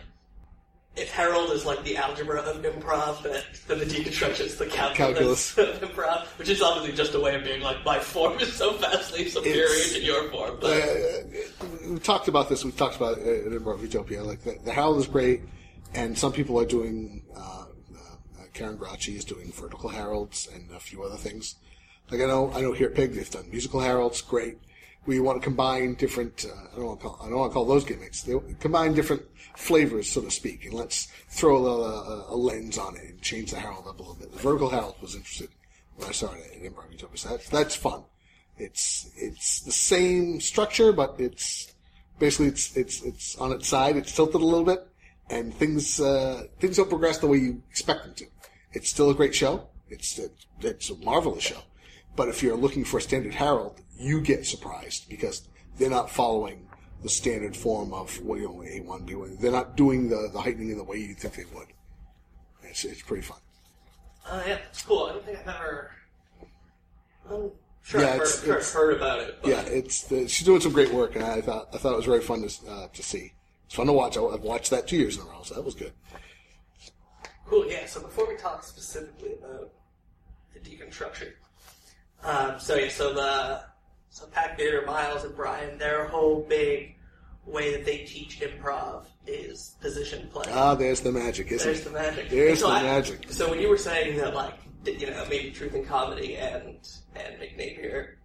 if 0.94 1.10
Harold 1.10 1.50
is 1.52 1.64
like 1.64 1.82
the 1.84 1.96
algebra 1.96 2.40
of 2.40 2.62
improv, 2.62 3.22
then, 3.22 3.42
then 3.66 3.78
the 3.78 3.86
deconstruction 3.86 4.40
is 4.44 4.56
the 4.58 4.66
calculus, 4.66 5.56
of 5.58 5.80
improv, 5.80 6.26
which 6.38 6.50
is 6.50 6.60
obviously 6.60 6.94
just 6.94 7.14
a 7.14 7.20
way 7.20 7.34
of 7.34 7.44
being 7.44 7.62
like 7.62 7.82
my 7.84 7.98
form 7.98 8.38
is 8.40 8.52
so 8.52 8.76
vastly 8.76 9.26
superior 9.28 9.64
It's- 9.64 9.92
to 9.94 10.02
your 10.02 10.28
form. 10.30 10.58
But 10.60 10.82
Uh, 10.82 11.88
we 11.88 11.98
talked 11.98 12.28
about 12.28 12.48
this. 12.50 12.64
We've 12.64 12.76
talked 12.76 12.96
about 12.96 13.18
it 13.18 13.46
in 13.46 13.58
Improv 13.58 13.80
Utopia. 13.80 14.22
Like 14.22 14.42
the, 14.42 14.58
the 14.64 14.72
Harold 14.72 14.98
is 14.98 15.06
great, 15.06 15.40
and 15.94 16.16
some 16.18 16.32
people 16.32 16.60
are 16.60 16.66
doing. 16.66 17.22
Uh, 17.34 17.61
uh, 18.54 18.58
Karen 18.58 18.78
Gracci 18.78 19.16
is 19.16 19.24
doing 19.24 19.52
vertical 19.52 19.88
Harolds 19.88 20.48
and 20.52 20.70
a 20.70 20.80
few 20.80 21.02
other 21.02 21.16
things. 21.16 21.56
Like 22.10 22.20
I 22.20 22.26
know, 22.26 22.52
I 22.52 22.60
know 22.60 22.72
here 22.72 22.88
at 22.88 22.94
Pig 22.94 23.12
they've 23.12 23.30
done 23.30 23.50
musical 23.50 23.80
Harolds. 23.80 24.20
Great. 24.20 24.58
We 25.06 25.18
want 25.18 25.40
to 25.40 25.44
combine 25.44 25.94
different. 25.94 26.44
Uh, 26.48 26.54
I 26.72 26.76
don't 26.76 26.86
want 26.86 27.00
to 27.00 27.06
call. 27.08 27.18
I 27.20 27.28
don't 27.28 27.38
want 27.38 27.50
to 27.50 27.54
call 27.54 27.64
those 27.64 27.84
gimmicks. 27.84 28.22
They 28.22 28.34
combine 28.60 28.94
different 28.94 29.22
flavors, 29.56 30.08
so 30.08 30.20
to 30.20 30.30
speak, 30.30 30.64
and 30.64 30.74
let's 30.74 31.06
throw 31.28 31.66
a, 31.66 31.80
a, 31.80 32.34
a 32.34 32.36
lens 32.36 32.78
on 32.78 32.96
it 32.96 33.02
and 33.04 33.20
change 33.20 33.50
the 33.50 33.58
Harold 33.58 33.86
up 33.88 33.98
a 33.98 34.02
little 34.02 34.14
bit. 34.14 34.32
The 34.32 34.38
vertical 34.38 34.68
Harold 34.68 34.96
was 35.00 35.16
interested 35.16 35.48
when 35.96 36.08
I 36.08 36.12
started 36.12 36.44
at 36.44 36.62
Improv 36.62 36.92
Utopia. 36.92 37.16
So 37.16 37.28
that's 37.30 37.48
that's 37.48 37.74
fun. 37.74 38.04
It's 38.58 39.10
it's 39.16 39.60
the 39.60 39.72
same 39.72 40.40
structure, 40.40 40.92
but 40.92 41.16
it's 41.18 41.74
basically 42.20 42.48
it's 42.48 42.76
it's 42.76 43.02
it's 43.02 43.36
on 43.38 43.50
its 43.52 43.66
side. 43.66 43.96
It's 43.96 44.14
tilted 44.14 44.40
a 44.40 44.44
little 44.44 44.64
bit, 44.64 44.86
and 45.30 45.52
things 45.52 46.00
uh, 46.00 46.44
things 46.60 46.76
don't 46.76 46.88
progress 46.88 47.18
the 47.18 47.26
way 47.26 47.38
you 47.38 47.62
expect 47.70 48.04
them 48.04 48.14
to. 48.14 48.26
It's 48.72 48.88
still 48.88 49.10
a 49.10 49.14
great 49.14 49.34
show. 49.34 49.68
It's 49.88 50.18
it's 50.60 50.90
a 50.90 50.96
marvelous 50.96 51.44
show. 51.44 51.60
But 52.16 52.28
if 52.28 52.42
you're 52.42 52.56
looking 52.56 52.84
for 52.84 52.98
a 52.98 53.00
standard 53.00 53.34
Harold, 53.34 53.80
you 53.98 54.20
get 54.20 54.46
surprised 54.46 55.08
because 55.08 55.48
they're 55.78 55.90
not 55.90 56.10
following 56.10 56.66
the 57.02 57.08
standard 57.08 57.56
form 57.56 57.92
of 57.92 58.20
what 58.22 58.38
you 58.38 58.46
know 58.46 58.62
A 58.64 58.80
one 58.80 59.04
B 59.04 59.14
one. 59.14 59.36
They're 59.40 59.50
not 59.50 59.76
doing 59.76 60.08
the, 60.08 60.28
the 60.32 60.40
heightening 60.40 60.70
in 60.70 60.78
the 60.78 60.84
way 60.84 60.98
you 60.98 61.14
think 61.14 61.34
they 61.34 61.44
would. 61.54 61.68
It's 62.62 62.84
it's 62.84 63.02
pretty 63.02 63.22
fun. 63.22 63.38
uh, 64.26 64.42
yeah, 64.46 64.58
it's 64.70 64.82
cool. 64.82 65.06
I 65.06 65.12
don't 65.12 65.24
think 65.24 65.38
I've 65.38 65.48
ever. 65.48 65.90
I'm 67.30 67.50
sure 67.82 68.00
Yeah, 68.00 68.14
I've 68.14 68.44
heard, 68.44 68.62
heard, 68.64 68.96
about 68.96 69.20
it. 69.20 69.38
But 69.42 69.50
Yeah, 69.50 69.60
it's 69.62 70.04
the, 70.04 70.28
she's 70.28 70.46
doing 70.46 70.60
some 70.60 70.72
great 70.72 70.92
work, 70.92 71.16
and 71.16 71.24
I 71.24 71.40
thought 71.40 71.68
I 71.74 71.78
thought 71.78 71.92
it 71.92 71.96
was 71.96 72.06
very 72.06 72.20
fun 72.20 72.46
to 72.46 72.70
uh, 72.70 72.88
to 72.88 73.02
see. 73.02 73.32
It's 73.66 73.74
fun 73.74 73.86
to 73.86 73.92
watch. 73.92 74.16
I, 74.16 74.22
I've 74.22 74.42
watched 74.42 74.70
that 74.70 74.86
two 74.86 74.96
years 74.96 75.16
in 75.16 75.22
a 75.22 75.26
row, 75.26 75.42
so 75.42 75.54
that 75.54 75.62
was 75.62 75.74
good. 75.74 75.92
Cool. 77.52 77.66
Yeah. 77.70 77.84
So 77.84 78.00
before 78.00 78.26
we 78.26 78.36
talk 78.36 78.64
specifically 78.64 79.34
about 79.34 79.72
the 80.54 80.60
deconstruction, 80.60 81.32
um, 82.24 82.58
so 82.58 82.76
yeah, 82.76 82.88
so 82.88 83.12
the 83.12 83.60
so 84.08 84.26
Pack 84.28 84.56
Theater, 84.56 84.84
Miles 84.86 85.24
and 85.24 85.36
Brian, 85.36 85.76
their 85.76 86.06
whole 86.08 86.46
big 86.48 86.96
way 87.44 87.72
that 87.72 87.84
they 87.84 87.98
teach 87.98 88.40
improv 88.40 89.04
is 89.26 89.76
position 89.82 90.28
play. 90.32 90.46
Ah, 90.50 90.74
there's 90.74 91.02
the 91.02 91.12
magic, 91.12 91.52
isn't 91.52 91.66
There's 91.66 91.80
it? 91.80 91.84
the 91.84 91.90
magic. 91.90 92.30
There's 92.30 92.60
So 92.60 92.68
the 92.68 92.72
I- 92.72 92.82
magic. 92.84 93.30
So 93.30 93.50
when 93.50 93.60
you 93.60 93.68
were 93.68 93.76
saying 93.76 94.16
that, 94.16 94.32
like, 94.34 94.54
you 94.86 95.10
know, 95.10 95.26
maybe 95.28 95.50
Truth 95.50 95.74
and 95.74 95.86
Comedy 95.86 96.36
and 96.38 96.78
and 97.14 97.34
Mick 97.38 97.54
Napier 97.58 98.16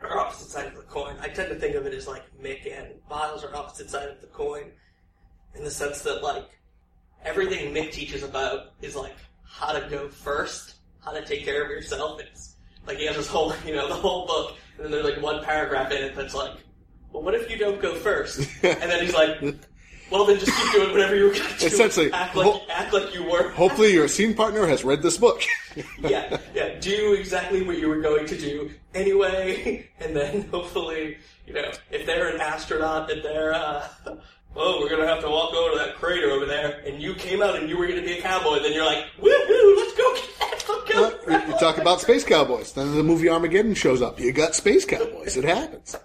are 0.00 0.18
opposite 0.20 0.48
sides 0.48 0.68
of 0.68 0.76
the 0.76 0.82
coin, 0.90 1.16
I 1.20 1.28
tend 1.28 1.50
to 1.50 1.56
think 1.56 1.74
of 1.74 1.84
it 1.84 1.92
as 1.92 2.06
like 2.08 2.22
Mick 2.42 2.66
and 2.74 2.94
Miles 3.10 3.44
are 3.44 3.54
opposite 3.54 3.90
side 3.90 4.08
of 4.08 4.22
the 4.22 4.26
coin, 4.28 4.72
in 5.54 5.64
the 5.64 5.70
sense 5.70 6.00
that 6.00 6.22
like 6.22 6.48
everything 7.24 7.74
Mick 7.74 7.92
teaches 7.92 8.22
about 8.22 8.72
is 8.82 8.96
like 8.96 9.16
how 9.44 9.72
to 9.72 9.88
go 9.88 10.08
first, 10.08 10.74
how 11.00 11.12
to 11.12 11.24
take 11.24 11.44
care 11.44 11.64
of 11.64 11.70
yourself. 11.70 12.20
It's 12.20 12.56
like 12.86 12.98
he 12.98 13.06
has 13.06 13.16
this 13.16 13.28
whole, 13.28 13.54
you 13.66 13.74
know, 13.74 13.88
the 13.88 13.94
whole 13.94 14.26
book, 14.26 14.56
and 14.76 14.84
then 14.84 14.92
there's 14.92 15.04
like 15.04 15.22
one 15.22 15.42
paragraph 15.44 15.90
in 15.90 16.02
it 16.02 16.16
that's 16.16 16.34
like, 16.34 16.52
well, 17.12 17.22
what 17.22 17.34
if 17.34 17.50
you 17.50 17.56
don't 17.56 17.80
go 17.80 17.94
first? 17.94 18.38
and 18.62 18.90
then 18.90 19.04
he's 19.04 19.14
like, 19.14 19.40
Well, 20.10 20.26
then 20.26 20.38
just 20.38 20.52
keep 20.52 20.72
doing 20.72 20.92
whatever 20.92 21.16
you 21.16 21.24
were 21.24 21.30
going 21.30 21.48
to 21.48 21.58
do. 21.58 21.66
Essentially, 21.66 22.12
act 22.12 22.36
like, 22.36 22.46
ho- 22.46 22.60
act 22.70 22.92
like 22.92 23.14
you 23.14 23.24
were. 23.24 23.50
Hopefully, 23.50 23.92
your 23.92 24.06
scene 24.06 24.34
partner 24.34 24.66
has 24.66 24.84
read 24.84 25.02
this 25.02 25.16
book. 25.16 25.42
yeah, 25.98 26.38
yeah. 26.54 26.78
Do 26.78 27.14
exactly 27.14 27.62
what 27.62 27.78
you 27.78 27.88
were 27.88 28.00
going 28.00 28.26
to 28.26 28.38
do 28.38 28.70
anyway, 28.94 29.88
and 30.00 30.14
then 30.14 30.42
hopefully, 30.50 31.16
you 31.46 31.54
know, 31.54 31.70
if 31.90 32.04
they're 32.04 32.28
an 32.34 32.40
astronaut 32.40 33.10
and 33.10 33.22
they're, 33.24 33.54
uh, 33.54 33.88
oh, 34.56 34.80
we're 34.80 34.88
gonna 34.88 35.06
have 35.06 35.20
to 35.22 35.28
walk 35.28 35.52
over 35.54 35.72
to 35.72 35.78
that 35.78 35.96
crater 35.96 36.30
over 36.30 36.46
there, 36.46 36.82
and 36.86 37.02
you 37.02 37.14
came 37.14 37.42
out 37.42 37.56
and 37.56 37.68
you 37.68 37.76
were 37.76 37.86
gonna 37.86 38.02
be 38.02 38.18
a 38.18 38.22
cowboy, 38.22 38.56
and 38.56 38.64
then 38.64 38.72
you're 38.72 38.84
like, 38.86 39.04
woohoo, 39.20 39.76
let's 39.76 39.96
go 39.96 40.14
get 40.14 40.30
that 40.40 40.62
fucking 40.62 40.96
Well, 40.96 41.18
you, 41.26 41.52
you 41.52 41.58
talk 41.58 41.78
about 41.78 42.00
space 42.00 42.24
cowboys. 42.24 42.72
Then 42.72 42.94
the 42.96 43.02
movie 43.02 43.28
Armageddon 43.28 43.74
shows 43.74 44.02
up. 44.02 44.20
You 44.20 44.32
got 44.32 44.54
space 44.54 44.84
cowboys. 44.84 45.36
It 45.36 45.44
happens. 45.44 45.96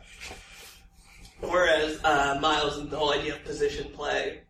Whereas 1.41 2.03
uh, 2.03 2.37
Miles 2.41 2.77
and 2.77 2.89
the 2.89 2.97
whole 2.97 3.13
idea 3.13 3.35
of 3.35 3.43
position 3.45 3.91
play 3.91 4.41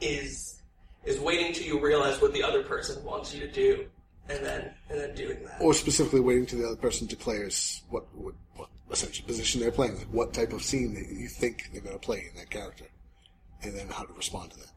is 0.00 0.60
is 1.04 1.20
waiting 1.20 1.52
till 1.52 1.66
you 1.66 1.80
realize 1.80 2.20
what 2.20 2.32
the 2.32 2.42
other 2.42 2.62
person 2.62 3.02
wants 3.04 3.34
you 3.34 3.40
to 3.40 3.50
do, 3.50 3.86
and 4.28 4.44
then 4.44 4.70
and 4.88 5.00
then 5.00 5.14
doing 5.14 5.38
that. 5.44 5.60
Or 5.60 5.74
specifically 5.74 6.20
waiting 6.20 6.46
till 6.46 6.60
the 6.60 6.66
other 6.66 6.76
person 6.76 7.06
declares 7.06 7.82
what, 7.90 8.04
what, 8.14 8.34
what 8.86 8.96
essential 8.96 9.26
position 9.26 9.60
they're 9.60 9.70
playing, 9.70 9.96
like 9.96 10.06
what 10.06 10.32
type 10.32 10.52
of 10.52 10.62
scene 10.62 10.94
that 10.94 11.08
you 11.08 11.28
think 11.28 11.70
they're 11.72 11.82
going 11.82 11.94
to 11.94 12.00
play 12.00 12.28
in 12.30 12.36
that 12.36 12.50
character, 12.50 12.84
and 13.62 13.74
then 13.74 13.88
how 13.88 14.04
to 14.04 14.12
respond 14.14 14.50
to 14.52 14.58
that. 14.58 14.70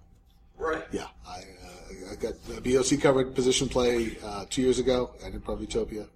Right. 0.57 0.83
Yeah, 0.91 1.07
I, 1.27 1.39
uh, 1.39 2.11
I 2.11 2.15
got 2.15 2.33
the 2.45 2.61
BOC 2.61 2.99
covered 3.01 3.35
position 3.35 3.69
play 3.69 4.17
uh, 4.23 4.45
two 4.49 4.61
years 4.61 4.79
ago 4.79 5.11
at 5.23 5.33
Improv 5.33 5.61
Utopia. 5.61 6.07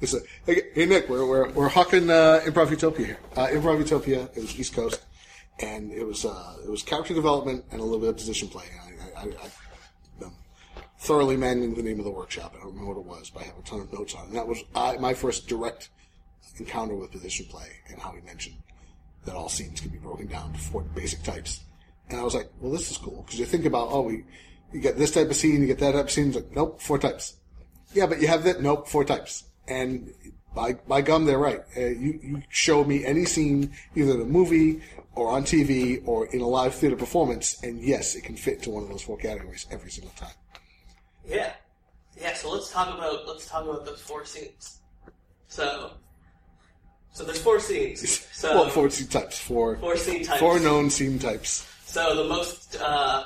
It's 0.00 0.14
a, 0.14 0.20
hey, 0.44 0.86
Nick, 0.86 1.08
we're 1.08 1.26
we're, 1.26 1.50
we're 1.50 1.68
hawking 1.68 2.10
uh, 2.10 2.40
Improv 2.44 2.70
Utopia 2.70 3.06
here. 3.06 3.18
Uh, 3.36 3.46
Improv 3.46 3.78
Utopia, 3.78 4.28
it 4.34 4.40
was 4.40 4.58
East 4.58 4.74
Coast, 4.74 5.00
and 5.60 5.92
it 5.92 6.04
was 6.04 6.24
uh, 6.24 6.56
it 6.64 6.70
was 6.70 6.82
character 6.82 7.14
development 7.14 7.64
and 7.70 7.80
a 7.80 7.84
little 7.84 8.00
bit 8.00 8.10
of 8.10 8.16
position 8.16 8.48
play. 8.48 8.64
I, 8.82 9.20
I, 9.20 9.22
I, 9.22 9.24
I 9.24 10.24
um, 10.24 10.32
thoroughly 10.98 11.36
mangling 11.36 11.74
the 11.74 11.82
name 11.82 11.98
of 11.98 12.04
the 12.04 12.10
workshop. 12.10 12.54
I 12.56 12.60
don't 12.60 12.74
remember 12.74 12.94
what 12.94 13.00
it 13.00 13.06
was, 13.06 13.30
but 13.30 13.42
I 13.42 13.46
have 13.46 13.58
a 13.58 13.62
ton 13.62 13.80
of 13.80 13.92
notes 13.92 14.14
on 14.14 14.22
it. 14.22 14.26
And 14.28 14.36
that 14.36 14.46
was 14.46 14.62
I, 14.74 14.96
my 14.98 15.14
first 15.14 15.48
direct 15.48 15.90
encounter 16.58 16.94
with 16.94 17.10
position 17.10 17.46
play 17.46 17.68
and 17.88 18.00
how 18.00 18.12
he 18.12 18.20
mentioned 18.22 18.56
that 19.24 19.34
all 19.34 19.48
scenes 19.48 19.80
can 19.80 19.90
be 19.90 19.98
broken 19.98 20.26
down 20.26 20.52
to 20.52 20.58
four 20.58 20.82
basic 20.82 21.22
types. 21.22 21.60
And 22.08 22.18
I 22.18 22.24
was 22.24 22.34
like, 22.34 22.50
well, 22.60 22.72
this 22.72 22.90
is 22.90 22.96
cool 22.96 23.22
because 23.22 23.38
you 23.38 23.46
think 23.46 23.64
about, 23.64 23.88
oh, 23.90 24.02
we 24.02 24.24
you 24.72 24.80
get 24.80 24.98
this 24.98 25.12
type 25.12 25.30
of 25.30 25.36
scene, 25.36 25.60
you 25.60 25.66
get 25.66 25.78
that 25.78 25.92
type 25.92 26.04
of 26.04 26.10
scene. 26.10 26.28
It's 26.28 26.36
like, 26.36 26.54
nope, 26.54 26.80
four 26.80 26.98
types. 26.98 27.36
Yeah, 27.94 28.06
but 28.06 28.20
you 28.20 28.28
have 28.28 28.44
that. 28.44 28.60
Nope, 28.60 28.88
four 28.88 29.04
types. 29.04 29.44
And 29.66 30.12
by 30.54 30.74
by 30.74 31.00
gum, 31.00 31.24
they're 31.24 31.38
right. 31.38 31.60
Uh, 31.76 31.80
you 31.80 32.20
you 32.22 32.42
show 32.48 32.84
me 32.84 33.04
any 33.04 33.24
scene, 33.24 33.72
either 33.94 34.12
in 34.12 34.20
a 34.20 34.24
movie 34.24 34.82
or 35.14 35.30
on 35.30 35.44
TV 35.44 36.02
or 36.06 36.26
in 36.26 36.40
a 36.40 36.46
live 36.46 36.74
theater 36.74 36.96
performance, 36.96 37.62
and 37.62 37.80
yes, 37.80 38.14
it 38.14 38.24
can 38.24 38.36
fit 38.36 38.56
into 38.56 38.70
one 38.70 38.82
of 38.82 38.88
those 38.88 39.02
four 39.02 39.16
categories 39.16 39.66
every 39.70 39.90
single 39.90 40.12
time. 40.16 40.34
Yeah, 41.26 41.52
yeah. 42.20 42.34
So 42.34 42.50
let's 42.50 42.70
talk 42.70 42.94
about 42.96 43.26
let's 43.26 43.46
talk 43.48 43.64
about 43.64 43.86
those 43.86 44.00
four 44.00 44.24
scenes. 44.24 44.80
So, 45.48 45.92
so 47.18 47.24
there's 47.24 47.40
four 47.40 47.58
scenes. 47.58 48.26
So 48.38 48.54
well, 48.54 48.70
four 48.70 48.88
scene 48.88 49.08
types, 49.08 49.40
four 49.40 49.78
four 49.78 49.96
scene 49.96 50.24
types. 50.24 50.38
four 50.38 50.60
known 50.60 50.90
scene 50.90 51.18
types. 51.18 51.68
So 51.86 52.14
the 52.14 52.28
most 52.28 52.76
uh, 52.80 53.24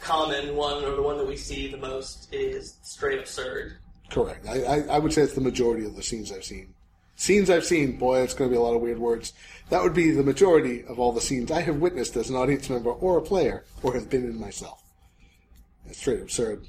common 0.00 0.54
one, 0.54 0.84
or 0.84 0.94
the 0.94 1.02
one 1.02 1.18
that 1.18 1.26
we 1.26 1.36
see 1.36 1.66
the 1.66 1.76
most, 1.76 2.32
is 2.32 2.76
straight 2.82 3.18
absurd. 3.18 3.78
Correct. 4.08 4.46
I, 4.46 4.62
I, 4.62 4.80
I 4.82 4.98
would 5.00 5.12
say 5.12 5.22
it's 5.22 5.32
the 5.32 5.40
majority 5.40 5.84
of 5.84 5.96
the 5.96 6.02
scenes 6.04 6.30
I've 6.30 6.44
seen. 6.44 6.74
Scenes 7.16 7.50
I've 7.50 7.64
seen, 7.64 7.96
boy, 7.96 8.20
it's 8.20 8.34
going 8.34 8.48
to 8.48 8.54
be 8.54 8.56
a 8.56 8.62
lot 8.62 8.76
of 8.76 8.80
weird 8.80 9.00
words. 9.00 9.32
That 9.70 9.82
would 9.82 9.94
be 9.94 10.12
the 10.12 10.22
majority 10.22 10.84
of 10.84 11.00
all 11.00 11.10
the 11.10 11.20
scenes 11.20 11.50
I 11.50 11.62
have 11.62 11.78
witnessed 11.78 12.14
as 12.16 12.30
an 12.30 12.36
audience 12.36 12.70
member 12.70 12.90
or 12.90 13.18
a 13.18 13.22
player, 13.22 13.64
or 13.82 13.94
have 13.94 14.08
been 14.08 14.26
in 14.26 14.38
myself. 14.38 14.80
It's 15.86 15.98
straight 15.98 16.20
absurd. 16.20 16.64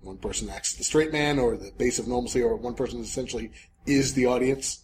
One 0.00 0.16
person 0.16 0.48
acts 0.48 0.76
the 0.76 0.84
straight 0.84 1.12
man, 1.12 1.38
or 1.38 1.58
the 1.58 1.72
base 1.76 1.98
of 1.98 2.08
normalcy, 2.08 2.40
or 2.40 2.56
one 2.56 2.74
person 2.74 3.00
essentially 3.00 3.52
is 3.84 4.14
the 4.14 4.24
audience, 4.24 4.83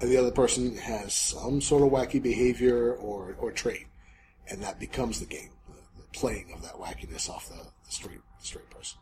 and 0.00 0.10
the 0.10 0.16
other 0.16 0.30
person 0.30 0.76
has 0.76 1.12
some 1.14 1.60
sort 1.60 1.82
of 1.82 1.90
wacky 1.90 2.22
behavior 2.22 2.94
or, 2.94 3.36
or 3.38 3.52
trait, 3.52 3.86
and 4.48 4.62
that 4.62 4.80
becomes 4.80 5.20
the 5.20 5.26
game, 5.26 5.50
the, 5.68 6.02
the 6.02 6.08
playing 6.12 6.52
of 6.54 6.62
that 6.62 6.74
wackiness 6.74 7.28
off 7.28 7.48
the, 7.48 7.54
the 7.56 7.90
straight 7.92 8.20
the 8.40 8.46
straight 8.46 8.70
person. 8.70 8.98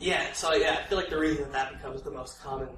Yeah. 0.00 0.32
So 0.32 0.52
yeah, 0.54 0.78
I 0.84 0.88
feel 0.88 0.98
like 0.98 1.10
the 1.10 1.18
reason 1.18 1.44
that 1.44 1.52
that 1.52 1.72
becomes 1.72 2.02
the 2.02 2.10
most 2.10 2.40
common, 2.42 2.68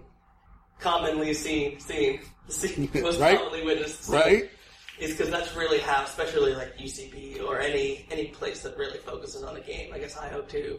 commonly 0.79 1.33
seen 1.35 1.79
seen, 1.81 2.21
the 2.47 2.53
scene 2.53 2.89
most 3.03 3.19
Right. 3.21 3.37
commonly 3.39 3.65
witnessed, 3.65 4.05
scene, 4.05 4.15
Right? 4.17 4.51
is 4.99 5.13
because 5.13 5.31
that's 5.31 5.55
really 5.57 5.79
how, 5.79 6.05
especially 6.05 6.55
like 6.55 6.77
UCB 6.77 7.43
or 7.47 7.59
any 7.61 8.07
any 8.11 8.27
place 8.29 8.63
that 8.63 8.77
really 8.77 8.99
focuses 8.99 9.43
on 9.43 9.55
the 9.55 9.61
game. 9.61 9.93
I 9.95 9.99
guess 9.99 10.17
IO 10.17 10.43
too, 10.43 10.79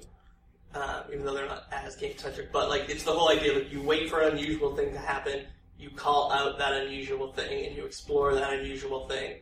um, 0.76 1.04
even 1.12 1.26
though 1.26 1.34
they're 1.34 1.47
not 1.47 1.63
as 1.71 1.95
game 1.95 2.17
centric. 2.17 2.52
But 2.52 2.69
like 2.69 2.88
it's 2.89 3.04
the 3.04 3.12
whole 3.13 3.30
idea 3.30 3.54
like 3.54 3.71
you 3.71 3.82
wait 3.82 4.10
for 4.10 4.21
an 4.21 4.34
unusual 4.38 4.76
thing 4.76 4.91
to 4.93 5.00
happen, 5.00 5.45
you 5.82 5.89
call 5.89 6.32
out 6.32 6.58
that 6.60 6.74
unusual 6.74 7.32
thing, 7.34 7.65
and 7.65 7.76
you 7.76 7.86
explore 7.86 8.34
that 8.36 8.54
unusual 8.54 9.08
thing. 9.08 9.38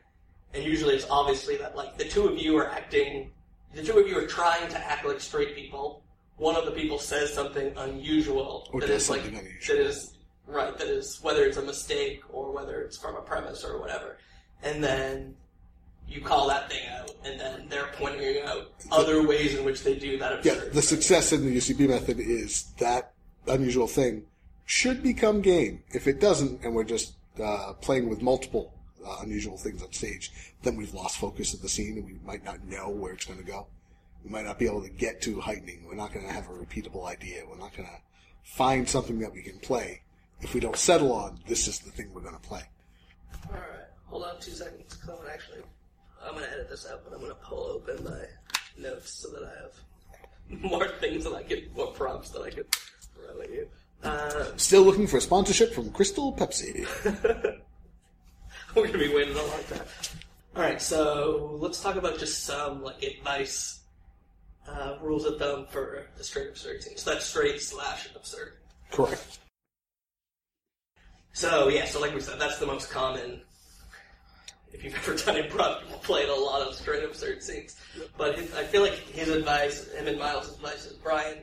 And 0.54 0.64
usually 0.64 0.96
it's 0.96 1.06
obviously 1.10 1.58
that 1.58 1.76
like 1.76 1.98
the 1.98 2.06
two 2.06 2.28
of 2.28 2.38
you 2.38 2.58
are 2.58 2.70
acting, 2.70 3.32
the 3.76 3.84
two 3.84 4.00
of 4.00 4.08
you 4.08 4.18
are 4.18 4.26
trying 4.26 4.68
to 4.70 4.78
act 4.80 5.06
like 5.06 5.20
straight 5.20 5.56
people. 5.56 6.02
One 6.38 6.56
of 6.56 6.66
the 6.66 6.72
people 6.72 6.98
says 6.98 7.34
something 7.34 7.74
unusual 7.78 8.70
Or 8.72 8.80
that 8.80 8.88
does 8.88 9.04
is 9.04 9.10
like 9.10 9.26
unusual. 9.26 9.78
that 9.78 9.86
is 9.86 10.14
right. 10.48 10.76
That 10.78 10.88
is 10.88 11.20
whether 11.22 11.44
it's 11.44 11.58
a 11.58 11.62
mistake 11.62 12.22
or 12.32 12.52
whether 12.52 12.82
it's 12.82 12.98
from 12.98 13.16
a 13.16 13.22
premise 13.22 13.64
or 13.64 13.80
whatever 13.80 14.18
and 14.64 14.84
then 14.84 15.36
you 16.08 16.22
call 16.22 16.48
that 16.48 16.70
thing 16.72 16.82
out, 16.90 17.12
and 17.24 17.40
then 17.40 17.68
they're 17.70 17.90
pointing 17.94 18.42
out 18.44 18.72
other 18.92 19.26
ways 19.28 19.54
in 19.56 19.64
which 19.64 19.84
they 19.84 19.96
do 19.96 20.18
that 20.18 20.44
Yeah, 20.44 20.56
the 20.56 20.62
thing. 20.72 20.82
success 20.82 21.32
in 21.32 21.46
the 21.46 21.56
UCB 21.56 21.88
method 21.88 22.20
is 22.20 22.64
that 22.80 23.14
unusual 23.48 23.88
thing 23.88 24.24
should 24.70 25.02
become 25.02 25.42
game. 25.42 25.82
If 25.94 26.06
it 26.06 26.20
doesn't, 26.20 26.64
and 26.64 26.76
we're 26.76 26.84
just 26.84 27.16
uh, 27.44 27.74
playing 27.82 28.08
with 28.08 28.22
multiple 28.22 28.72
uh, 29.04 29.18
unusual 29.24 29.58
things 29.58 29.82
on 29.82 29.92
stage, 29.92 30.32
then 30.62 30.76
we've 30.76 30.94
lost 30.94 31.18
focus 31.18 31.56
of 31.56 31.64
the 31.64 31.68
scene, 31.68 31.98
and 31.98 32.06
we 32.06 32.20
might 32.24 32.46
not 32.46 32.64
know 32.66 32.88
where 32.92 33.12
it's 33.14 33.26
going 33.26 33.40
to 33.40 33.46
go. 33.46 33.66
We 34.24 34.30
might 34.30 34.46
not 34.46 34.60
be 34.60 34.68
able 34.68 34.84
to 34.84 34.90
get 34.90 35.24
to 35.24 35.40
heightening. 35.42 35.86
We're 35.88 35.96
not 35.96 36.14
going 36.14 36.28
to 36.28 36.32
have 36.32 36.46
a 36.48 36.52
repeatable 36.54 37.08
idea. 37.08 37.42
We're 37.50 37.58
not 37.58 37.76
going 37.76 37.90
to 37.90 37.96
find 38.44 38.88
something 38.88 39.18
that 39.22 39.34
we 39.34 39.42
can 39.42 39.58
play 39.58 40.04
if 40.42 40.54
we 40.54 40.60
don't 40.60 40.78
settle 40.78 41.14
on 41.14 41.40
this 41.48 41.68
is 41.68 41.80
the 41.80 41.90
thing 41.90 42.12
we're 42.14 42.22
going 42.22 42.36
to 42.36 42.48
play. 42.48 42.62
All 43.50 43.56
right, 43.56 43.88
hold 44.06 44.24
on 44.24 44.40
two 44.40 44.52
seconds. 44.52 44.94
'cause 44.98 45.10
I'm 45.10 45.16
gonna 45.18 45.30
actually, 45.34 45.62
I'm 46.24 46.34
gonna 46.36 46.46
edit 46.54 46.70
this 46.70 46.86
out, 46.92 47.02
but 47.04 47.14
I'm 47.16 47.22
gonna 47.22 47.34
pull 47.36 47.64
open 47.72 48.04
my 48.04 48.26
notes 48.78 49.12
so 49.14 49.30
that 49.30 49.44
I 49.44 49.54
have 49.64 50.62
more 50.62 50.88
things 51.00 51.24
that 51.24 51.34
I 51.34 51.42
can, 51.44 51.72
more 51.76 51.92
prompts 51.92 52.30
that 52.32 52.42
I 52.42 52.52
can 52.52 52.66
throw 53.16 53.42
at 53.42 53.50
you. 53.52 53.68
Uh, 54.04 54.46
Still 54.56 54.84
looking 54.84 55.08
for 55.08 55.18
a 55.18 55.22
sponsorship 55.22 55.74
from 55.74 55.92
Crystal 55.92 56.34
Pepsi. 56.34 56.86
We're 58.76 58.88
gonna 58.88 58.98
be 58.98 59.14
waiting 59.14 59.36
a 59.36 59.74
time. 59.74 59.86
All 60.56 60.64
right, 60.64 60.82
so 60.82 61.58
let's 61.60 61.82
talk 61.82 61.96
about 61.96 62.20
just 62.20 62.44
some 62.44 62.84
like 62.84 63.02
advice, 63.04 63.80
uh, 64.68 64.96
rules 65.02 65.26
of 65.26 65.38
thumb 65.38 65.68
for 65.70 66.08
the 66.18 66.24
straight 66.24 66.50
absurd 66.50 66.84
scene. 66.84 66.98
So 66.98 67.12
that's 67.12 67.26
straight 67.26 67.62
slash 67.62 68.10
absurd. 68.16 68.54
Correct. 68.92 69.40
So 71.34 71.70
yeah, 71.70 71.86
so 71.86 72.00
like 72.00 72.14
we 72.14 72.22
said, 72.22 72.40
that's 72.40 72.60
the 72.60 72.66
most 72.66 72.90
common. 72.90 73.42
If 74.72 74.84
you've 74.84 74.96
ever 75.08 75.16
done 75.16 75.36
improv, 75.44 75.82
you've 75.90 76.02
played 76.04 76.30
a 76.30 76.36
lot 76.36 76.62
of 76.62 76.74
straight 76.76 77.04
absurd 77.04 77.42
scenes. 77.44 77.76
But 78.18 78.38
his, 78.38 78.54
I 78.54 78.64
feel 78.64 78.82
like 78.82 78.94
his 78.94 79.30
advice, 79.30 79.92
him 79.94 80.08
and 80.08 80.20
Miles' 80.20 80.54
advice, 80.54 80.86
is 80.86 80.94
Brian, 80.94 81.40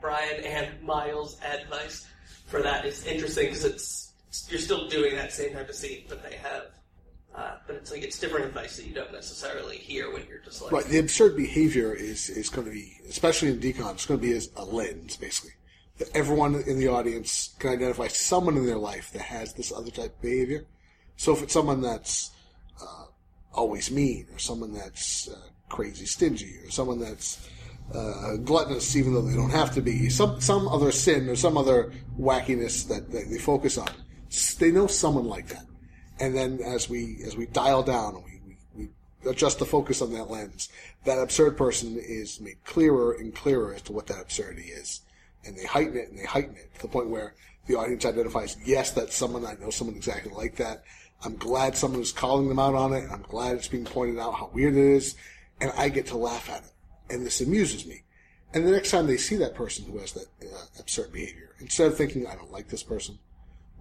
Brian 0.00 0.44
and 0.44 0.82
Miles' 0.82 1.40
advice 1.42 2.06
for 2.46 2.62
that 2.62 2.84
is 2.84 3.04
interesting 3.06 3.46
because 3.46 3.64
it's, 3.64 4.12
you're 4.48 4.60
still 4.60 4.88
doing 4.88 5.16
that 5.16 5.32
same 5.32 5.52
type 5.52 5.68
of 5.68 5.74
scene, 5.74 6.04
but 6.08 6.22
they 6.22 6.36
have, 6.36 6.66
uh, 7.34 7.56
but 7.66 7.76
it's 7.76 7.90
like 7.90 8.02
it's 8.02 8.18
different 8.18 8.46
advice 8.46 8.76
that 8.76 8.86
you 8.86 8.94
don't 8.94 9.12
necessarily 9.12 9.76
hear 9.76 10.12
when 10.12 10.24
you're 10.28 10.38
just 10.38 10.62
like 10.62 10.72
Right. 10.72 10.84
The 10.84 10.98
absurd 10.98 11.36
behavior 11.36 11.92
is, 11.92 12.28
is 12.30 12.48
going 12.48 12.66
to 12.66 12.72
be, 12.72 12.98
especially 13.08 13.48
in 13.48 13.58
decon, 13.58 13.94
it's 13.94 14.06
going 14.06 14.20
to 14.20 14.26
be 14.26 14.32
as 14.32 14.50
a 14.56 14.64
lens, 14.64 15.16
basically. 15.16 15.52
That 15.98 16.14
everyone 16.14 16.62
in 16.66 16.78
the 16.78 16.88
audience 16.88 17.54
can 17.58 17.70
identify 17.70 18.08
someone 18.08 18.56
in 18.56 18.66
their 18.66 18.76
life 18.76 19.12
that 19.12 19.22
has 19.22 19.54
this 19.54 19.72
other 19.72 19.90
type 19.90 20.14
of 20.14 20.22
behavior. 20.22 20.66
So 21.16 21.32
if 21.32 21.42
it's 21.42 21.54
someone 21.54 21.80
that's 21.80 22.30
uh, 22.80 23.06
always 23.54 23.90
mean, 23.90 24.26
or 24.32 24.38
someone 24.38 24.74
that's 24.74 25.28
uh, 25.28 25.38
crazy 25.70 26.04
stingy, 26.04 26.58
or 26.64 26.70
someone 26.70 27.00
that's 27.00 27.48
uh, 27.94 28.36
gluttonous 28.44 28.96
even 28.96 29.14
though 29.14 29.22
they 29.22 29.36
don't 29.36 29.50
have 29.50 29.72
to 29.74 29.80
be, 29.80 30.08
some 30.08 30.40
some 30.40 30.68
other 30.68 30.90
sin 30.90 31.28
or 31.28 31.36
some 31.36 31.56
other 31.56 31.92
wackiness 32.18 32.86
that, 32.88 33.10
that 33.10 33.28
they 33.30 33.38
focus 33.38 33.78
on, 33.78 33.88
they 34.58 34.70
know 34.70 34.86
someone 34.86 35.26
like 35.26 35.48
that. 35.48 35.64
And 36.18 36.36
then 36.36 36.60
as 36.64 36.88
we 36.88 37.18
as 37.24 37.36
we 37.36 37.46
dial 37.46 37.82
down 37.82 38.16
and 38.16 38.24
we, 38.24 38.40
we, 38.76 38.88
we 39.24 39.30
adjust 39.30 39.58
the 39.58 39.66
focus 39.66 40.02
on 40.02 40.12
that 40.12 40.30
lens, 40.30 40.68
that 41.04 41.18
absurd 41.18 41.56
person 41.56 41.96
is 41.96 42.40
made 42.40 42.62
clearer 42.64 43.12
and 43.12 43.34
clearer 43.34 43.74
as 43.74 43.82
to 43.82 43.92
what 43.92 44.06
that 44.08 44.20
absurdity 44.20 44.68
is. 44.68 45.02
And 45.44 45.56
they 45.56 45.64
heighten 45.64 45.96
it 45.96 46.10
and 46.10 46.18
they 46.18 46.24
heighten 46.24 46.56
it 46.56 46.74
to 46.74 46.82
the 46.82 46.88
point 46.88 47.08
where 47.08 47.34
the 47.66 47.76
audience 47.76 48.04
identifies, 48.04 48.56
yes, 48.64 48.92
that's 48.92 49.14
someone, 49.14 49.44
I 49.44 49.54
know 49.54 49.70
someone 49.70 49.96
exactly 49.96 50.32
like 50.32 50.56
that. 50.56 50.84
I'm 51.24 51.36
glad 51.36 51.76
someone 51.76 52.00
is 52.00 52.12
calling 52.12 52.48
them 52.48 52.58
out 52.58 52.74
on 52.74 52.92
it. 52.92 53.08
I'm 53.10 53.22
glad 53.22 53.56
it's 53.56 53.68
being 53.68 53.84
pointed 53.84 54.18
out 54.18 54.34
how 54.34 54.50
weird 54.52 54.74
it 54.74 54.84
is, 54.84 55.16
and 55.60 55.72
I 55.76 55.88
get 55.88 56.06
to 56.08 56.16
laugh 56.16 56.48
at 56.50 56.62
it, 56.62 56.70
and 57.10 57.24
this 57.24 57.40
amuses 57.40 57.86
me. 57.86 58.02
And 58.54 58.66
the 58.66 58.70
next 58.70 58.90
time 58.90 59.06
they 59.06 59.16
see 59.16 59.36
that 59.36 59.54
person 59.54 59.84
who 59.84 59.98
has 59.98 60.12
that 60.12 60.26
uh, 60.42 60.80
absurd 60.80 61.12
behavior, 61.12 61.54
instead 61.60 61.88
of 61.88 61.96
thinking 61.96 62.26
I 62.26 62.34
don't 62.34 62.52
like 62.52 62.68
this 62.68 62.82
person, 62.82 63.18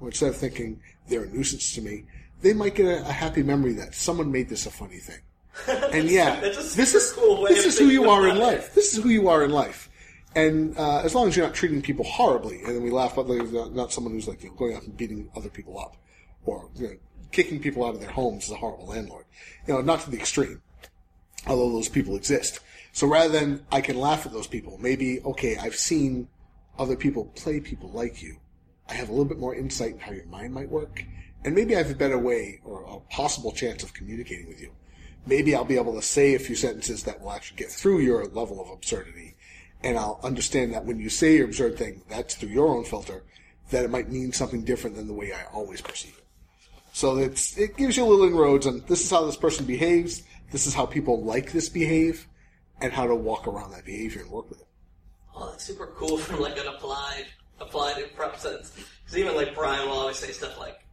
or 0.02 0.08
instead 0.08 0.30
of 0.30 0.38
thinking 0.38 0.82
they're 1.08 1.24
a 1.24 1.28
nuisance 1.28 1.74
to 1.76 1.82
me, 1.82 2.06
they 2.42 2.54
might 2.54 2.76
get 2.76 2.86
a, 2.86 3.08
a 3.08 3.12
happy 3.12 3.44
memory 3.44 3.74
that 3.74 3.96
someone 3.96 4.32
made 4.32 4.50
this 4.50 4.66
a 4.66 4.72
funny 4.72 4.98
thing. 4.98 5.20
And 5.94 6.10
yeah, 6.10 6.42
this 6.42 6.94
is 6.94 7.14
cool 7.14 7.44
this 7.44 7.66
is 7.66 7.80
who 7.80 7.88
you 7.88 8.10
are 8.10 8.28
in 8.28 8.36
about 8.36 8.54
it. 8.54 8.56
life. 8.56 8.76
This 8.76 8.96
is 8.98 9.02
who 9.02 9.10
you 9.10 9.30
are 9.30 9.44
in 9.44 9.52
life. 9.52 9.90
And 10.36 10.78
uh, 10.78 11.00
as 11.00 11.16
long 11.16 11.30
as 11.30 11.38
you're 11.38 11.46
not 11.46 11.56
treating 11.56 11.82
people 11.82 12.04
horribly, 12.04 12.62
and 12.64 12.76
then 12.76 12.84
we 12.84 12.92
laugh 12.92 13.18
about 13.18 13.30
like, 13.30 13.50
not, 13.52 13.74
not 13.74 13.94
someone 13.94 14.12
who's 14.12 14.28
like 14.28 14.44
you 14.44 14.50
know, 14.50 14.56
going 14.56 14.76
out 14.76 14.84
and 14.84 14.98
beating 14.98 15.30
other 15.34 15.48
people 15.48 15.80
up, 15.80 15.96
or 16.44 16.70
you 16.76 16.88
know, 16.88 16.94
kicking 17.32 17.62
people 17.62 17.86
out 17.86 17.96
of 17.96 18.02
their 18.02 18.12
homes 18.12 18.46
as 18.46 18.52
a 18.52 18.56
horrible 18.56 18.88
landlord. 18.88 19.24
You 19.66 19.76
know, 19.76 19.82
not 19.82 20.02
to 20.02 20.10
the 20.10 20.18
extreme, 20.18 20.62
although 21.48 21.72
those 21.72 21.88
people 21.88 22.18
exist. 22.18 22.60
So 22.96 23.08
rather 23.08 23.28
than 23.28 23.66
I 23.74 23.82
can 23.82 24.00
laugh 24.00 24.26
at 24.26 24.32
those 24.32 24.48
people, 24.48 24.78
maybe 24.80 25.20
okay, 25.26 25.58
I've 25.58 25.76
seen 25.76 26.30
other 26.80 26.96
people 26.96 27.26
play 27.36 27.60
people 27.60 27.90
like 27.90 28.24
you. 28.24 28.38
I 28.88 28.94
have 28.94 29.10
a 29.10 29.12
little 29.12 29.26
bit 29.26 29.38
more 29.38 29.54
insight 29.54 29.96
in 29.96 30.00
how 30.00 30.14
your 30.14 30.26
mind 30.28 30.54
might 30.54 30.70
work, 30.70 31.04
and 31.44 31.54
maybe 31.54 31.76
I 31.76 31.80
have 31.80 31.92
a 31.92 31.96
better 31.96 32.18
way 32.18 32.62
or 32.64 32.84
a 32.84 33.14
possible 33.14 33.52
chance 33.52 33.84
of 33.84 33.94
communicating 33.94 34.48
with 34.48 34.62
you. 34.62 34.72
Maybe 35.26 35.54
I'll 35.54 35.66
be 35.66 35.76
able 35.76 35.94
to 35.96 36.02
say 36.02 36.36
a 36.36 36.40
few 36.40 36.56
sentences 36.56 37.04
that 37.04 37.20
will 37.20 37.34
actually 37.34 37.58
get 37.58 37.70
through 37.70 38.00
your 38.00 38.28
level 38.28 38.62
of 38.62 38.70
absurdity, 38.70 39.36
and 39.84 39.98
I'll 39.98 40.22
understand 40.24 40.74
that 40.74 40.86
when 40.86 40.98
you 40.98 41.10
say 41.10 41.36
your 41.36 41.48
absurd 41.48 41.78
thing, 41.78 42.02
that's 42.08 42.36
through 42.36 42.52
your 42.52 42.70
own 42.70 42.86
filter, 42.86 43.26
that 43.72 43.84
it 43.84 43.92
might 43.92 44.10
mean 44.10 44.32
something 44.32 44.64
different 44.64 44.96
than 44.96 45.08
the 45.08 45.14
way 45.14 45.34
I 45.34 45.44
always 45.52 45.82
perceive 45.82 46.18
it. 46.18 46.24
So 46.94 47.18
it's 47.18 47.58
it 47.58 47.76
gives 47.76 47.98
you 47.98 48.06
little 48.06 48.26
inroads 48.26 48.66
on 48.66 48.86
this 48.88 49.04
is 49.04 49.12
how 49.12 49.26
this 49.26 49.36
person 49.36 49.66
behaves, 49.66 50.24
this 50.52 50.66
is 50.66 50.74
how 50.74 50.86
people 50.86 51.22
like 51.26 51.52
this 51.52 51.68
behave, 51.68 52.30
and 52.82 52.92
how 52.92 53.08
to 53.08 53.16
walk 53.16 53.48
around 53.48 53.72
that 53.72 53.86
behavior 53.86 54.22
and 54.22 54.32
work 54.32 54.50
with 54.50 54.62
it. 54.62 54.68
Oh, 55.36 55.50
that's 55.52 55.64
super 55.64 55.88
cool 55.88 56.18
from 56.20 56.40
like 56.42 56.58
an 56.58 56.68
applied 56.68 57.26
applied 57.60 57.96
improv 57.96 58.38
sense. 58.38 58.72
Because 59.04 59.18
even 59.18 59.36
like 59.36 59.56
Brian 59.56 59.88
will 59.88 59.98
always 59.98 60.18
say 60.18 60.32
stuff 60.32 60.58
like 60.60 60.86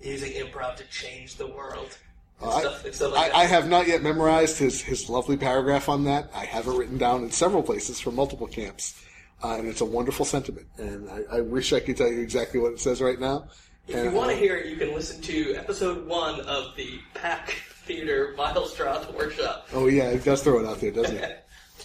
using 0.00 0.32
improv 0.32 0.76
to 0.76 0.84
change 0.84 1.36
the 1.36 1.46
world. 1.46 1.96
And 2.42 2.52
stuff, 2.52 2.84
and 2.86 2.94
stuff 2.94 3.12
like 3.12 3.34
I, 3.34 3.42
I 3.42 3.44
have 3.44 3.68
not 3.68 3.86
yet 3.86 4.02
memorized 4.02 4.58
his, 4.58 4.80
his 4.80 5.10
lovely 5.10 5.36
paragraph 5.36 5.90
on 5.90 6.04
that. 6.04 6.30
I 6.34 6.46
have 6.46 6.66
it 6.68 6.72
written 6.72 6.96
down 6.96 7.22
in 7.22 7.30
several 7.30 7.62
places 7.62 8.00
from 8.00 8.14
multiple 8.14 8.46
camps, 8.46 9.04
uh, 9.44 9.56
and 9.56 9.68
it's 9.68 9.82
a 9.82 9.84
wonderful 9.84 10.24
sentiment. 10.24 10.66
And 10.78 11.10
I, 11.10 11.36
I 11.36 11.40
wish 11.42 11.74
I 11.74 11.80
could 11.80 11.98
tell 11.98 12.10
you 12.10 12.20
exactly 12.20 12.58
what 12.58 12.72
it 12.72 12.80
says 12.80 13.02
right 13.02 13.20
now. 13.20 13.48
If 13.86 13.94
And, 13.94 14.04
you 14.06 14.10
want 14.16 14.30
uh, 14.30 14.34
to 14.34 14.38
hear 14.38 14.56
it, 14.56 14.70
you 14.70 14.76
can 14.76 14.94
listen 14.94 15.20
to 15.20 15.54
episode 15.54 16.06
one 16.06 16.40
of 16.40 16.74
the 16.76 16.98
Pack 17.12 17.62
Theater 17.90 18.34
Miles 18.36 18.72
Stroth 18.74 19.12
Workshop. 19.14 19.66
oh 19.72 19.88
yeah, 19.88 20.12
he 20.12 20.18
does 20.18 20.42
throw 20.42 20.60
it 20.60 20.66
out 20.66 20.80
there, 20.80 20.92
doesn't 20.92 21.18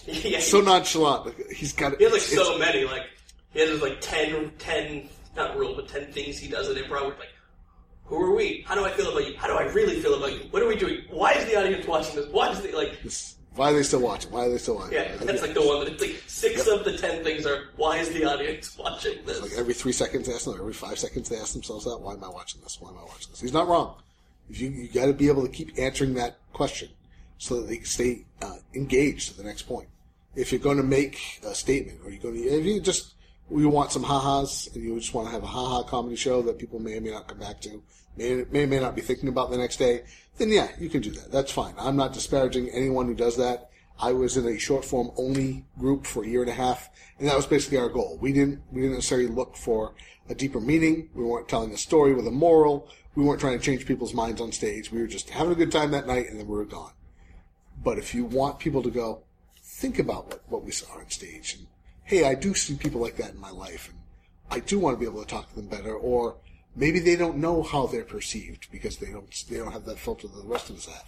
he? 0.06 0.30
yeah, 0.30 0.38
so 0.38 0.60
nonchalant. 0.60 1.34
He's 1.50 1.72
got 1.72 1.94
it. 1.94 1.98
he 1.98 2.04
has 2.04 2.12
like 2.12 2.22
it's- 2.22 2.46
so 2.46 2.58
many. 2.58 2.84
Like 2.84 3.06
he 3.52 3.60
has 3.60 3.82
like 3.82 4.00
10, 4.00 4.52
10 4.58 5.08
not 5.34 5.56
rule, 5.56 5.74
but 5.74 5.88
ten 5.88 6.10
things 6.12 6.38
he 6.38 6.48
does 6.48 6.68
in 6.70 6.76
improv. 6.76 7.18
Like, 7.18 7.28
who 8.04 8.16
are 8.22 8.34
we? 8.34 8.64
How 8.66 8.74
do 8.74 8.84
I 8.84 8.90
feel 8.90 9.10
about 9.10 9.26
you? 9.26 9.36
How 9.36 9.48
do 9.48 9.54
I 9.54 9.64
really 9.72 10.00
feel 10.00 10.14
about 10.14 10.32
you? 10.32 10.46
What 10.50 10.62
are 10.62 10.68
we 10.68 10.76
doing? 10.76 11.00
Why 11.10 11.32
is 11.32 11.44
the 11.46 11.58
audience 11.60 11.86
watching 11.86 12.16
this? 12.16 12.26
Why 12.30 12.50
is 12.52 12.60
the 12.62 12.72
like? 12.72 12.88
it's- 13.00 13.36
Why 13.56 13.70
are 13.70 13.74
they 13.74 13.82
still 13.82 14.00
watching? 14.00 14.30
Why 14.30 14.46
are 14.46 14.50
they 14.50 14.58
still 14.58 14.76
watching? 14.76 14.94
Yeah, 14.94 15.16
that's 15.20 15.42
like 15.42 15.54
the 15.54 15.66
one 15.66 15.80
that 15.84 15.92
it's 15.94 16.00
like 16.02 16.22
six 16.26 16.66
of 16.68 16.84
the 16.84 16.96
ten 16.96 17.24
things 17.24 17.44
are 17.46 17.70
why 17.76 17.96
is 17.98 18.08
the 18.10 18.24
audience 18.24 18.78
watching 18.84 19.18
this? 19.26 19.42
Like 19.42 19.52
every 19.58 19.74
three 19.74 19.92
seconds, 19.92 20.26
they 20.28 20.34
ask 20.34 20.44
them. 20.44 20.54
Every 20.58 20.72
five 20.72 20.98
seconds, 20.98 21.28
they 21.28 21.36
ask 21.36 21.52
themselves 21.52 21.84
that. 21.84 21.98
Why 21.98 22.12
am 22.14 22.22
I 22.22 22.28
watching 22.28 22.60
this? 22.62 22.78
Why 22.80 22.90
am 22.90 22.98
I 22.98 23.02
watching 23.02 23.30
this? 23.32 23.40
He's 23.40 23.52
not 23.52 23.66
wrong. 23.66 23.96
You 24.48 24.68
you 24.68 24.88
got 24.88 25.06
to 25.06 25.12
be 25.12 25.28
able 25.28 25.42
to 25.42 25.52
keep 25.52 25.78
answering 25.78 26.14
that 26.14 26.38
question 26.52 26.90
so 27.38 27.60
that 27.60 27.68
they 27.68 27.80
stay 27.80 28.24
uh, 28.42 28.56
engaged 28.74 29.30
to 29.30 29.36
the 29.36 29.44
next 29.44 29.62
point. 29.62 29.88
If 30.34 30.52
you're 30.52 30.60
going 30.60 30.76
to 30.76 30.82
make 30.82 31.40
a 31.46 31.54
statement, 31.54 32.00
or 32.04 32.10
you're 32.10 32.22
going 32.22 32.34
to, 32.34 32.40
if 32.40 32.64
you 32.64 32.80
just 32.80 33.14
you 33.50 33.68
want 33.68 33.92
some 33.92 34.02
ha-has 34.02 34.68
and 34.74 34.82
you 34.82 34.98
just 34.98 35.14
want 35.14 35.28
to 35.28 35.32
have 35.32 35.42
a 35.42 35.46
ha-ha 35.46 35.82
comedy 35.84 36.16
show 36.16 36.42
that 36.42 36.58
people 36.58 36.78
may 36.78 36.96
or 36.96 37.00
may 37.00 37.10
not 37.10 37.28
come 37.28 37.38
back 37.38 37.60
to, 37.62 37.82
may 38.16 38.44
may 38.50 38.66
may 38.66 38.80
not 38.80 38.94
be 38.94 39.02
thinking 39.02 39.28
about 39.28 39.50
the 39.50 39.58
next 39.58 39.76
day, 39.76 40.02
then 40.38 40.50
yeah, 40.50 40.68
you 40.78 40.88
can 40.88 41.00
do 41.00 41.10
that. 41.10 41.32
That's 41.32 41.52
fine. 41.52 41.74
I'm 41.78 41.96
not 41.96 42.12
disparaging 42.12 42.70
anyone 42.70 43.06
who 43.06 43.14
does 43.14 43.36
that. 43.36 43.70
I 43.98 44.12
was 44.12 44.36
in 44.36 44.46
a 44.46 44.58
short 44.58 44.84
form 44.84 45.10
only 45.16 45.64
group 45.78 46.06
for 46.06 46.22
a 46.22 46.28
year 46.28 46.42
and 46.42 46.50
a 46.50 46.54
half, 46.54 46.90
and 47.18 47.26
that 47.28 47.36
was 47.36 47.46
basically 47.46 47.78
our 47.78 47.88
goal. 47.88 48.18
We 48.20 48.32
didn't 48.32 48.60
we 48.70 48.82
didn't 48.82 48.96
necessarily 48.96 49.28
look 49.28 49.56
for 49.56 49.94
a 50.28 50.34
deeper 50.34 50.60
meaning. 50.60 51.08
We 51.14 51.24
weren't 51.24 51.48
telling 51.48 51.72
a 51.72 51.78
story 51.78 52.14
with 52.14 52.26
a 52.26 52.32
moral. 52.32 52.88
We 53.16 53.24
weren't 53.24 53.40
trying 53.40 53.58
to 53.58 53.64
change 53.64 53.86
people's 53.86 54.14
minds 54.14 54.40
on 54.40 54.52
stage. 54.52 54.92
We 54.92 55.00
were 55.00 55.06
just 55.06 55.30
having 55.30 55.52
a 55.52 55.56
good 55.56 55.72
time 55.72 55.90
that 55.90 56.06
night, 56.06 56.28
and 56.28 56.38
then 56.38 56.46
we 56.46 56.54
were 56.54 56.64
gone. 56.64 56.92
But 57.82 57.98
if 57.98 58.14
you 58.14 58.24
want 58.24 58.58
people 58.58 58.82
to 58.82 58.90
go, 58.90 59.22
think 59.62 59.98
about 59.98 60.26
what, 60.26 60.42
what 60.48 60.64
we 60.64 60.70
saw 60.70 60.98
on 60.98 61.10
stage, 61.10 61.56
and 61.58 61.66
hey, 62.04 62.24
I 62.24 62.34
do 62.34 62.54
see 62.54 62.74
people 62.74 63.00
like 63.00 63.16
that 63.16 63.32
in 63.32 63.40
my 63.40 63.50
life, 63.50 63.88
and 63.88 63.98
I 64.50 64.60
do 64.60 64.78
want 64.78 64.96
to 64.96 65.00
be 65.00 65.06
able 65.06 65.24
to 65.24 65.28
talk 65.28 65.48
to 65.48 65.56
them 65.56 65.66
better, 65.66 65.94
or 65.94 66.36
maybe 66.76 67.00
they 67.00 67.16
don't 67.16 67.38
know 67.38 67.62
how 67.62 67.86
they're 67.86 68.04
perceived 68.04 68.68
because 68.70 68.98
they 68.98 69.10
don't 69.10 69.44
they 69.50 69.56
don't 69.56 69.72
have 69.72 69.86
that 69.86 69.98
filter 69.98 70.28
that 70.28 70.42
the 70.42 70.48
rest 70.48 70.70
of 70.70 70.76
us 70.76 70.86
have 70.86 71.06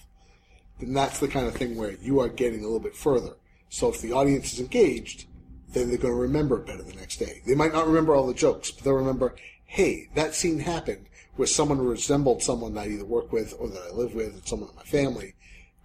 then 0.78 0.92
that's 0.92 1.18
the 1.18 1.28
kind 1.28 1.46
of 1.46 1.54
thing 1.54 1.76
where 1.76 1.92
you 2.00 2.20
are 2.20 2.28
getting 2.28 2.60
a 2.60 2.64
little 2.64 2.80
bit 2.80 2.96
further. 2.96 3.34
So 3.68 3.88
if 3.88 4.00
the 4.00 4.12
audience 4.12 4.52
is 4.52 4.60
engaged, 4.60 5.26
then 5.72 5.88
they're 5.88 5.98
going 5.98 6.14
to 6.14 6.20
remember 6.20 6.58
it 6.58 6.66
better 6.66 6.82
the 6.82 6.94
next 6.94 7.18
day. 7.18 7.42
They 7.46 7.54
might 7.54 7.72
not 7.72 7.86
remember 7.86 8.14
all 8.14 8.26
the 8.26 8.34
jokes, 8.34 8.70
but 8.70 8.84
they'll 8.84 8.94
remember, 8.94 9.34
hey, 9.64 10.08
that 10.14 10.34
scene 10.34 10.60
happened 10.60 11.06
where 11.38 11.46
someone 11.46 11.78
resembled 11.78 12.42
someone 12.42 12.74
that 12.74 12.82
I 12.82 12.88
either 12.88 13.04
work 13.04 13.32
with 13.32 13.54
or 13.58 13.68
that 13.68 13.82
I 13.90 13.94
live 13.94 14.14
with, 14.14 14.34
and 14.34 14.46
someone 14.46 14.70
in 14.70 14.76
my 14.76 14.82
family, 14.82 15.34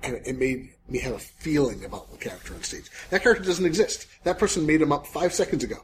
and 0.01 0.15
it 0.25 0.37
made 0.37 0.71
me 0.89 0.99
have 0.99 1.13
a 1.13 1.19
feeling 1.19 1.85
about 1.85 2.11
the 2.11 2.17
character 2.17 2.53
on 2.53 2.63
stage. 2.63 2.89
That 3.11 3.21
character 3.23 3.43
doesn't 3.43 3.65
exist. 3.65 4.07
That 4.23 4.39
person 4.39 4.65
made 4.65 4.81
him 4.81 4.91
up 4.91 5.05
five 5.07 5.33
seconds 5.33 5.63
ago. 5.63 5.77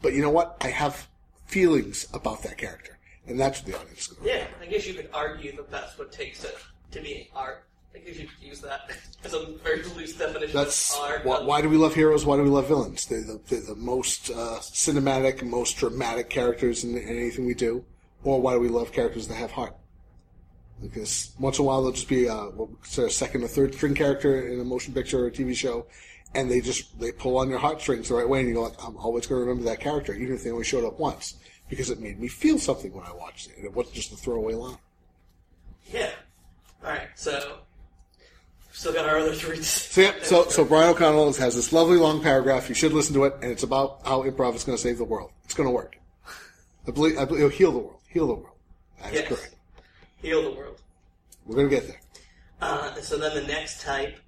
But 0.00 0.14
you 0.14 0.22
know 0.22 0.30
what? 0.30 0.56
I 0.60 0.68
have 0.68 1.08
feelings 1.46 2.06
about 2.14 2.42
that 2.44 2.58
character. 2.58 2.98
And 3.26 3.38
that's 3.38 3.58
what 3.60 3.72
the 3.72 3.78
audience 3.78 4.00
is 4.02 4.06
going 4.08 4.28
to 4.28 4.34
Yeah, 4.36 4.46
I 4.62 4.66
guess 4.66 4.86
you 4.86 4.94
could 4.94 5.10
argue 5.12 5.54
that 5.56 5.70
that's 5.70 5.98
what 5.98 6.12
takes 6.12 6.44
it 6.44 6.56
to 6.92 7.00
be 7.00 7.28
art. 7.34 7.64
I 7.94 7.98
guess 7.98 8.16
you 8.18 8.28
could 8.28 8.46
use 8.46 8.60
that 8.60 8.90
as 9.24 9.34
a 9.34 9.46
very 9.64 9.82
loose 9.82 10.14
definition 10.14 10.54
That's 10.54 10.94
of 10.94 11.02
art. 11.02 11.24
why, 11.24 11.40
why 11.42 11.60
do 11.60 11.68
we 11.68 11.76
love 11.76 11.94
heroes? 11.94 12.24
Why 12.24 12.36
do 12.36 12.44
we 12.44 12.50
love 12.50 12.68
villains? 12.68 13.06
They're 13.06 13.22
the, 13.22 13.40
they're 13.48 13.60
the 13.60 13.74
most 13.74 14.30
uh, 14.30 14.60
cinematic, 14.60 15.42
most 15.42 15.76
dramatic 15.78 16.30
characters 16.30 16.84
in, 16.84 16.96
in 16.96 17.08
anything 17.08 17.44
we 17.46 17.54
do. 17.54 17.84
Or 18.28 18.42
why 18.42 18.52
do 18.52 18.60
we 18.60 18.68
love 18.68 18.92
characters 18.92 19.26
that 19.28 19.36
have 19.36 19.52
heart? 19.52 19.74
Because 20.82 21.32
once 21.40 21.58
in 21.58 21.64
a 21.64 21.66
while 21.66 21.82
they'll 21.82 21.92
just 21.92 22.10
be 22.10 22.28
uh, 22.28 22.48
what 22.48 22.68
we 22.68 22.76
consider 22.82 23.06
a 23.06 23.10
second 23.10 23.42
or 23.42 23.48
third 23.48 23.74
string 23.74 23.94
character 23.94 24.46
in 24.46 24.60
a 24.60 24.64
motion 24.64 24.92
picture 24.92 25.24
or 25.24 25.28
a 25.28 25.30
TV 25.30 25.56
show, 25.56 25.86
and 26.34 26.50
they 26.50 26.60
just 26.60 27.00
they 27.00 27.10
pull 27.10 27.38
on 27.38 27.48
your 27.48 27.58
heartstrings 27.58 28.10
the 28.10 28.14
right 28.14 28.28
way, 28.28 28.40
and 28.40 28.48
you 28.50 28.54
go 28.54 28.64
like, 28.64 28.74
I'm 28.84 28.98
always 28.98 29.26
going 29.26 29.40
to 29.40 29.46
remember 29.46 29.64
that 29.70 29.80
character, 29.80 30.12
even 30.12 30.34
if 30.34 30.44
they 30.44 30.50
only 30.50 30.64
showed 30.64 30.84
up 30.84 31.00
once, 31.00 31.36
because 31.70 31.88
it 31.88 32.00
made 32.00 32.20
me 32.20 32.28
feel 32.28 32.58
something 32.58 32.92
when 32.92 33.06
I 33.06 33.12
watched 33.12 33.48
it, 33.48 33.56
and 33.56 33.64
it 33.64 33.72
wasn't 33.72 33.94
just 33.94 34.12
a 34.12 34.16
throwaway 34.16 34.52
line. 34.52 34.76
Yeah. 35.90 36.10
Alright, 36.84 37.08
so. 37.14 37.60
Still 38.72 38.92
got 38.92 39.08
our 39.08 39.18
other 39.20 39.32
three. 39.32 39.62
So 39.62 40.02
yeah, 40.02 40.12
so 40.22 40.44
so 40.48 40.66
Brian 40.66 40.90
O'Connell 40.90 41.32
has 41.32 41.56
this 41.56 41.72
lovely 41.72 41.96
long 41.96 42.22
paragraph. 42.22 42.68
You 42.68 42.74
should 42.74 42.92
listen 42.92 43.14
to 43.14 43.24
it, 43.24 43.36
and 43.40 43.50
it's 43.50 43.62
about 43.62 44.02
how 44.04 44.22
improv 44.22 44.54
is 44.54 44.64
going 44.64 44.76
to 44.76 44.82
save 44.82 44.98
the 44.98 45.04
world. 45.04 45.30
It's 45.46 45.54
going 45.54 45.66
to 45.66 45.74
work. 45.74 45.98
I 46.86 46.90
believe, 46.90 47.18
I 47.18 47.24
believe 47.24 47.44
it'll 47.44 47.56
heal 47.56 47.72
the 47.72 47.78
world. 47.78 47.97
Heal 48.08 48.26
the 48.26 48.34
world. 48.34 48.56
That's 49.02 49.14
Yes. 49.14 49.28
correct. 49.28 49.54
Heal 50.22 50.42
the 50.42 50.50
world. 50.56 50.80
We're 51.46 51.56
going 51.56 51.68
to 51.70 51.74
get 51.76 51.86
there. 51.86 52.00
Uh, 52.60 52.94
so 53.00 53.16
then 53.18 53.34
the 53.34 53.46
next 53.46 53.80
type 53.82 54.18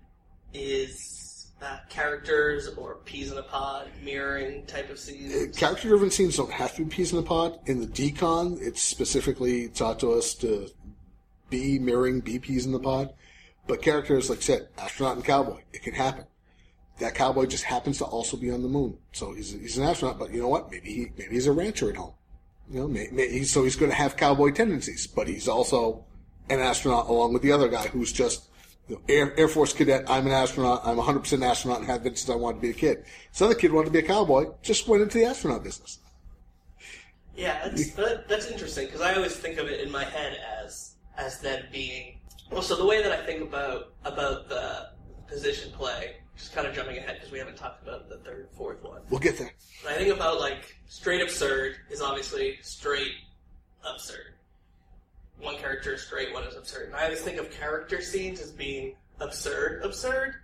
is 0.55 1.51
uh, 1.63 1.79
characters 1.89 2.69
or 2.77 2.97
peas 3.05 3.33
in 3.33 3.39
a 3.39 3.43
pod, 3.43 3.89
mirroring 4.03 4.65
type 4.67 4.89
of 4.91 4.99
scenes. 4.99 5.57
Character-driven 5.57 6.11
scenes 6.11 6.37
don't 6.37 6.51
have 6.53 6.75
to 6.77 6.85
be 6.85 6.91
peas 6.91 7.13
in 7.13 7.19
a 7.19 7.23
pod. 7.23 7.59
In 7.67 7.81
the 7.81 7.87
decon, 7.87 8.61
it's 8.61 8.81
specifically 8.83 9.69
taught 9.69 9.99
to 10.01 10.13
us 10.13 10.35
to 10.35 10.69
be 11.51 11.79
mirroring, 11.79 12.21
be 12.21 12.39
peas 12.39 12.67
in 12.67 12.73
the 12.73 12.79
pod. 12.79 13.13
But 13.67 13.83
characters, 13.83 14.31
like 14.31 14.39
I 14.39 14.43
said, 14.43 14.69
astronaut 14.79 15.17
and 15.17 15.25
cowboy, 15.25 15.61
it 15.73 15.83
can 15.83 15.95
happen. 15.95 16.25
That 16.99 17.15
cowboy 17.15 17.47
just 17.47 17.65
happens 17.65 17.99
to 17.99 18.05
also 18.05 18.37
be 18.37 18.51
on 18.51 18.63
the 18.63 18.69
moon, 18.69 18.99
so 19.13 19.33
he's 19.33 19.53
he's 19.53 19.79
an 19.79 19.85
astronaut. 19.85 20.19
But 20.19 20.33
you 20.33 20.41
know 20.41 20.49
what? 20.49 20.71
Maybe 20.71 20.93
he 20.93 21.07
maybe 21.17 21.35
he's 21.35 21.47
a 21.47 21.53
rancher 21.53 21.89
at 21.89 21.97
home. 21.97 22.13
You 22.71 22.81
know, 22.81 22.89
may, 22.89 23.09
may, 23.11 23.29
he's, 23.29 23.53
so 23.53 23.65
he's 23.65 23.77
going 23.77 23.91
to 23.91 23.97
have 23.97 24.17
cowboy 24.17 24.53
tendencies, 24.53 25.07
but 25.07 25.27
he's 25.27 25.49
also 25.49 26.05
an 26.49 26.61
astronaut 26.61 27.09
along 27.09 27.33
with 27.33 27.43
the 27.43 27.51
other 27.51 27.69
guy 27.69 27.89
who's 27.89 28.13
just 28.13 28.49
you 28.89 28.95
know, 28.95 29.03
Air, 29.09 29.39
Air 29.39 29.49
Force 29.49 29.73
cadet. 29.73 30.09
I'm 30.09 30.27
an 30.27 30.33
astronaut. 30.33 30.83
I'm 30.85 30.97
100% 30.97 31.33
an 31.33 31.43
astronaut 31.43 31.81
and 31.81 31.89
have 31.89 32.05
been 32.05 32.15
since 32.15 32.31
I 32.31 32.37
wanted 32.37 32.57
to 32.57 32.63
be 32.63 32.71
a 32.71 32.75
kid. 32.75 33.05
This 33.33 33.43
other 33.43 33.55
kid 33.55 33.73
wanted 33.73 33.87
to 33.87 33.93
be 33.93 33.99
a 33.99 34.03
cowboy, 34.03 34.47
just 34.63 34.87
went 34.87 35.03
into 35.03 35.19
the 35.19 35.25
astronaut 35.25 35.65
business. 35.65 35.99
Yeah, 37.37 37.69
that's 37.69 37.93
that, 37.93 38.29
that's 38.29 38.47
interesting 38.51 38.87
because 38.87 39.01
I 39.01 39.15
always 39.15 39.35
think 39.35 39.59
of 39.59 39.67
it 39.67 39.81
in 39.81 39.91
my 39.91 40.05
head 40.05 40.37
as 40.63 40.97
as 41.17 41.41
them 41.41 41.65
being. 41.73 42.21
Well, 42.51 42.63
so 42.63 42.77
the 42.77 42.85
way 42.85 43.03
that 43.03 43.13
I 43.13 43.25
think 43.25 43.43
about 43.43 43.95
about 44.05 44.49
the 44.49 44.91
position 45.27 45.73
play, 45.73 46.17
just 46.41 46.53
kind 46.53 46.67
of 46.67 46.75
jumping 46.75 46.99
ahead 46.99 47.17
because 47.17 47.31
we 47.31 47.39
haven't 47.39 47.57
talked 47.57 47.83
about 47.83 48.09
the 48.09 48.17
third, 48.19 48.49
fourth 48.57 48.83
one. 48.83 49.03
We'll 49.11 49.21
get 49.21 49.39
there. 49.39 49.53
When 49.85 49.95
I 49.95 49.99
think 49.99 50.15
about 50.15 50.41
like 50.41 50.77
straight 50.89 51.23
absurd 51.23 51.77
is 51.91 52.01
obviously 52.01 52.59
straight 52.63 53.13
absurd. 53.85 54.35
one 55.39 55.57
character 55.57 55.95
is 55.95 56.03
straight, 56.03 56.33
one 56.33 56.45
is 56.45 56.57
absurd. 56.57 56.89
And 56.89 56.97
I 56.97 57.05
always 57.05 57.21
think 57.21 57.39
of 57.39 57.51
character 57.51 58.03
scenes 58.03 58.41
as 58.41 58.51
being 58.51 58.95
absurd, 59.21 59.83
absurd, 59.85 60.35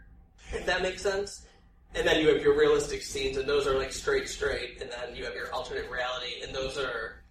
if 0.53 0.65
that 0.67 0.83
makes 0.83 1.03
sense. 1.03 1.47
And 1.95 2.07
then 2.07 2.21
you 2.21 2.29
have 2.29 2.43
your 2.43 2.59
realistic 2.59 3.03
scenes, 3.03 3.37
and 3.37 3.49
those 3.49 3.67
are 3.67 3.77
like 3.77 3.93
straight, 3.93 4.29
straight. 4.29 4.81
And 4.83 4.91
then 4.91 5.17
you 5.17 5.25
have 5.25 5.35
your 5.35 5.53
alternate 5.53 5.91
reality, 5.91 6.43
and 6.43 6.55
those 6.55 6.77
are 6.79 7.23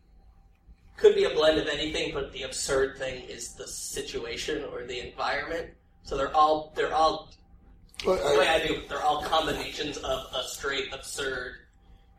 could 0.97 1.15
be 1.15 1.25
a 1.25 1.29
blend 1.31 1.59
of 1.59 1.67
anything, 1.67 2.13
but 2.13 2.31
the 2.31 2.43
absurd 2.43 2.97
thing 2.97 3.25
is 3.25 3.53
the 3.53 3.67
situation 3.67 4.63
or 4.71 4.83
the 4.83 5.05
environment. 5.05 5.67
So 6.03 6.15
they're 6.17 6.35
all 6.35 6.71
they're 6.75 6.93
all 6.93 7.31
Well, 8.05 8.17
the 8.17 8.39
way 8.39 8.47
I, 8.47 8.55
I 8.55 8.67
do 8.67 8.81
they're 8.89 9.01
all 9.01 9.23
combinations 9.23 9.97
of 9.97 10.25
a 10.35 10.43
straight 10.43 10.93
absurd. 10.93 11.55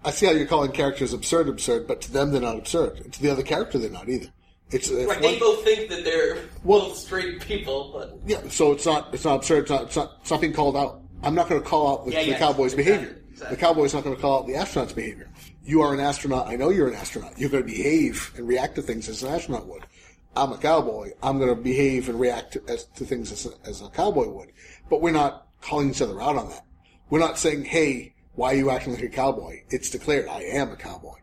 I 0.05 0.11
see 0.11 0.27
how 0.27 0.33
you're 0.33 0.47
calling 0.47 0.73
characters 0.73 1.13
absurd, 1.13 1.49
absurd, 1.49 1.87
but 1.87 2.01
to 2.03 2.13
them 2.13 2.31
they're 2.31 2.41
not 2.41 2.57
absurd. 2.57 3.13
To 3.13 3.23
the 3.23 3.31
other 3.31 3.43
character, 3.43 3.79
they're 3.79 3.91
not 3.91 4.09
either. 4.09 4.29
It's 4.71 4.91
Right, 4.91 5.07
one- 5.07 5.21
they 5.21 5.39
both 5.39 5.63
think 5.65 5.89
that 5.91 6.05
they're 6.05 6.39
Well- 6.65 6.95
straight 6.95 7.41
people, 7.41 7.91
but 7.93 8.19
yeah. 8.27 8.49
So 8.49 8.73
it's 8.73 8.87
not 8.87 9.13
it's 9.15 9.25
not 9.25 9.37
absurd. 9.37 9.63
It's 9.63 9.71
not 9.71 9.83
it's 10.21 10.31
not, 10.31 10.41
being 10.41 10.53
called 10.53 10.77
out. 10.77 11.03
I'm 11.23 11.35
not 11.35 11.49
going 11.49 11.61
to 11.63 11.67
call 11.67 11.89
out 11.93 12.07
the, 12.07 12.13
Yeah, 12.13 12.25
the 12.25 12.35
cowboy's 12.35 12.73
exactly, 12.75 12.85
behavior. 12.85 13.23
exactly. 13.31 13.57
The 13.57 13.61
cowboy's 13.61 13.95
not 13.95 14.05
going 14.05 14.17
to 14.17 14.21
call 14.23 14.41
out 14.41 14.47
the 14.47 14.57
astronaut's 14.57 14.93
behavior. 14.93 15.29
You 15.65 15.83
are 15.83 15.95
an 15.95 16.01
astronaut. 16.01 16.47
I 16.47 16.57
know 16.57 16.71
you're 16.71 16.89
an 16.89 16.95
astronaut. 16.95 17.39
You're 17.39 17.51
going 17.51 17.65
to 17.65 17.69
behave 17.69 18.33
and 18.37 18.47
react 18.47 18.75
to 18.77 18.83
things 18.83 19.09
as 19.09 19.23
an 19.23 19.33
astronaut 19.35 19.67
would. 19.67 19.85
I'm 20.37 20.53
a 20.53 20.59
cowboy. 20.59 21.13
I'm 21.23 21.39
going 21.39 21.49
to 21.49 21.61
behave 21.61 22.09
and 22.09 22.21
react 22.21 22.53
to, 22.53 22.63
as, 22.69 22.85
to 22.97 23.05
things 23.05 23.33
as 23.33 23.47
a, 23.47 23.51
as 23.69 23.81
a 23.81 23.89
cowboy 23.89 24.29
would. 24.29 24.53
But 24.91 25.01
we're 25.01 25.11
not 25.13 25.46
calling 25.67 25.91
each 25.91 26.01
other 26.03 26.21
out 26.23 26.37
on 26.37 26.49
that. 26.49 26.65
We're 27.11 27.19
not 27.19 27.39
saying, 27.39 27.65
"Hey, 27.65 28.15
why 28.35 28.53
are 28.53 28.57
you 28.57 28.71
acting 28.71 28.95
like 28.95 29.03
a 29.03 29.09
cowboy?" 29.09 29.63
It's 29.69 29.91
declared, 29.91 30.29
"I 30.29 30.43
am 30.43 30.71
a 30.71 30.77
cowboy. 30.77 31.19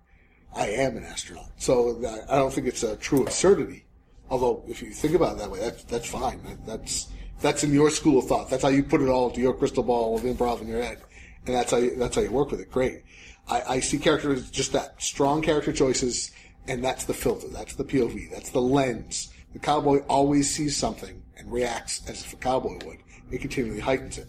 I 0.53 0.67
am 0.67 0.97
an 0.97 1.03
astronaut." 1.03 1.51
So 1.57 1.97
I 2.29 2.35
don't 2.35 2.53
think 2.53 2.67
it's 2.67 2.83
a 2.83 2.95
true 2.97 3.23
absurdity. 3.23 3.85
Although, 4.29 4.63
if 4.67 4.81
you 4.81 4.91
think 4.91 5.15
about 5.15 5.33
it 5.33 5.39
that 5.39 5.51
way, 5.51 5.59
that's 5.59 5.83
that's 5.85 6.07
fine. 6.07 6.41
That, 6.43 6.65
that's 6.65 7.07
that's 7.41 7.63
in 7.63 7.73
your 7.73 7.89
school 7.89 8.19
of 8.19 8.27
thought. 8.27 8.49
That's 8.49 8.63
how 8.63 8.69
you 8.69 8.83
put 8.83 9.01
it 9.01 9.09
all 9.09 9.29
into 9.29 9.41
your 9.41 9.53
crystal 9.53 9.83
ball 9.83 10.17
of 10.17 10.23
improv 10.23 10.61
in 10.61 10.67
your 10.67 10.81
head, 10.81 11.01
and 11.45 11.55
that's 11.55 11.71
how 11.71 11.77
you, 11.77 11.95
that's 11.95 12.15
how 12.15 12.21
you 12.21 12.31
work 12.31 12.51
with 12.51 12.61
it. 12.61 12.71
Great. 12.71 13.03
I, 13.47 13.61
I 13.75 13.79
see 13.79 13.97
characters 13.97 14.49
just 14.49 14.71
that 14.73 15.01
strong 15.01 15.41
character 15.41 15.73
choices, 15.73 16.31
and 16.67 16.83
that's 16.83 17.05
the 17.05 17.13
filter. 17.13 17.47
That's 17.49 17.75
the 17.75 17.83
POV. 17.83 18.31
That's 18.31 18.49
the 18.49 18.61
lens. 18.61 19.31
The 19.51 19.59
cowboy 19.59 19.99
always 20.07 20.53
sees 20.53 20.77
something 20.77 21.21
and 21.37 21.51
reacts 21.51 22.01
as 22.07 22.21
if 22.21 22.33
a 22.33 22.37
cowboy 22.37 22.79
would. 22.85 22.99
It 23.31 23.41
continually 23.41 23.79
heightens 23.79 24.17
it. 24.17 24.27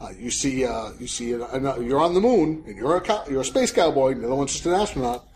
Uh, 0.00 0.10
you 0.16 0.30
see, 0.30 0.64
uh, 0.64 0.90
you 1.00 1.06
see, 1.06 1.32
an, 1.32 1.42
an, 1.42 1.84
you're 1.84 2.00
on 2.00 2.14
the 2.14 2.20
moon, 2.20 2.62
and 2.66 2.76
you're 2.76 2.96
a 2.96 3.00
cow, 3.00 3.24
you're 3.28 3.40
a 3.40 3.44
space 3.44 3.72
cowboy, 3.72 4.12
and 4.12 4.22
the 4.22 4.26
other 4.26 4.36
one's 4.36 4.52
just 4.52 4.66
an 4.66 4.74
astronaut 4.74 5.28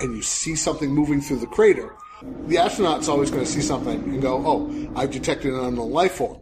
and 0.00 0.16
you 0.16 0.22
see 0.22 0.54
something 0.54 0.90
moving 0.90 1.20
through 1.20 1.38
the 1.38 1.46
crater, 1.46 1.94
the 2.46 2.58
astronaut's 2.58 3.08
always 3.08 3.30
going 3.30 3.44
to 3.44 3.50
see 3.50 3.60
something 3.60 4.02
and 4.04 4.22
go, 4.22 4.42
"Oh, 4.46 4.92
I've 4.94 5.10
detected 5.10 5.52
an 5.52 5.60
unknown 5.60 5.90
life 5.90 6.12
form." 6.12 6.38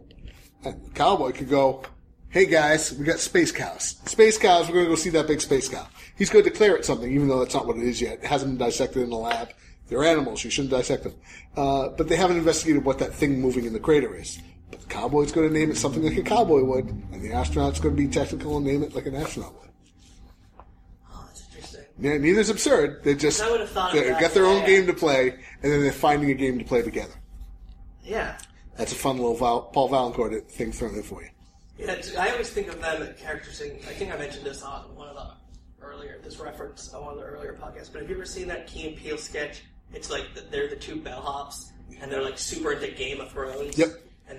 And 0.63 0.83
the 0.85 0.91
cowboy 0.91 1.31
could 1.31 1.49
go, 1.49 1.83
"Hey 2.29 2.45
guys, 2.45 2.93
we 2.93 3.05
got 3.05 3.19
space 3.19 3.51
cows. 3.51 3.95
Space 4.05 4.37
cows. 4.37 4.67
We're 4.67 4.75
going 4.75 4.85
to 4.85 4.91
go 4.91 4.95
see 4.95 5.09
that 5.11 5.27
big 5.27 5.41
space 5.41 5.67
cow." 5.69 5.87
He's 6.15 6.29
going 6.29 6.43
to 6.43 6.49
declare 6.49 6.75
it 6.75 6.85
something, 6.85 7.11
even 7.11 7.27
though 7.27 7.39
that's 7.39 7.53
not 7.53 7.65
what 7.65 7.77
it 7.77 7.83
is 7.83 7.99
yet. 7.99 8.19
It 8.19 8.25
hasn't 8.25 8.57
been 8.57 8.67
dissected 8.67 9.03
in 9.03 9.09
the 9.09 9.17
lab. 9.17 9.49
They're 9.87 10.03
animals. 10.03 10.43
You 10.43 10.51
shouldn't 10.51 10.71
dissect 10.71 11.03
them. 11.03 11.15
Uh, 11.57 11.89
but 11.89 12.07
they 12.07 12.15
haven't 12.15 12.37
investigated 12.37 12.85
what 12.85 12.99
that 12.99 13.13
thing 13.13 13.41
moving 13.41 13.65
in 13.65 13.73
the 13.73 13.79
crater 13.79 14.15
is. 14.15 14.39
But 14.71 14.81
the 14.81 14.87
cowboy's 14.87 15.31
going 15.31 15.47
to 15.47 15.53
name 15.53 15.69
it 15.69 15.77
something 15.77 16.03
like 16.03 16.17
a 16.17 16.23
cowboy 16.23 16.63
would, 16.63 16.85
and 16.85 17.21
the 17.21 17.33
astronaut's 17.33 17.79
going 17.79 17.95
to 17.95 18.01
be 18.01 18.07
technical 18.07 18.57
and 18.57 18.65
name 18.65 18.83
it 18.83 18.95
like 18.95 19.05
an 19.05 19.15
astronaut 19.15 19.53
would. 19.59 19.69
oh, 21.13 21.23
that's 21.27 21.45
interesting. 21.47 21.83
Yeah, 21.99 22.17
neither's 22.17 22.49
absurd. 22.49 23.03
They 23.03 23.15
just 23.15 23.41
I 23.41 23.51
would've 23.51 23.69
thought 23.69 23.93
they 23.93 24.01
get 24.01 24.33
their 24.33 24.45
own 24.45 24.65
game 24.65 24.87
to 24.87 24.93
play, 24.93 25.29
and 25.61 25.71
then 25.71 25.81
they're 25.81 25.91
finding 25.91 26.31
a 26.31 26.33
game 26.33 26.57
to 26.57 26.65
play 26.65 26.81
together. 26.81 27.13
Yeah. 28.03 28.37
That's 28.77 28.93
a 28.93 28.95
fun 28.95 29.17
little 29.17 29.35
Val, 29.35 29.63
Paul 29.63 29.89
Valancourt 29.89 30.49
thing 30.49 30.71
thrown 30.71 30.95
in 30.95 31.03
for 31.03 31.21
you. 31.21 31.29
Yeah, 31.77 32.01
I 32.17 32.31
always 32.31 32.49
think 32.49 32.67
of 32.67 32.79
them 32.81 33.03
as 33.03 33.19
characters 33.19 33.61
I 33.61 33.93
think 33.93 34.13
I 34.13 34.17
mentioned 34.17 34.45
this 34.45 34.63
on 34.63 34.95
one 34.95 35.07
of 35.09 35.15
the 35.15 35.85
earlier, 35.85 36.19
this 36.23 36.39
reference 36.39 36.93
on 36.93 37.03
one 37.03 37.13
of 37.13 37.19
the 37.19 37.25
earlier 37.25 37.53
podcasts, 37.53 37.91
but 37.91 38.01
have 38.01 38.09
you 38.09 38.15
ever 38.15 38.25
seen 38.25 38.47
that 38.47 38.67
Key 38.67 38.87
and 38.87 38.97
Peele 38.97 39.17
sketch? 39.17 39.63
It's 39.93 40.09
like 40.09 40.33
the, 40.33 40.41
they're 40.41 40.69
the 40.69 40.75
two 40.75 40.95
bellhops, 40.95 41.71
and 41.99 42.11
they're 42.11 42.23
like 42.23 42.37
super 42.37 42.73
into 42.73 42.91
Game 42.91 43.19
of 43.19 43.31
Thrones. 43.31 43.77
Yep. 43.77 43.89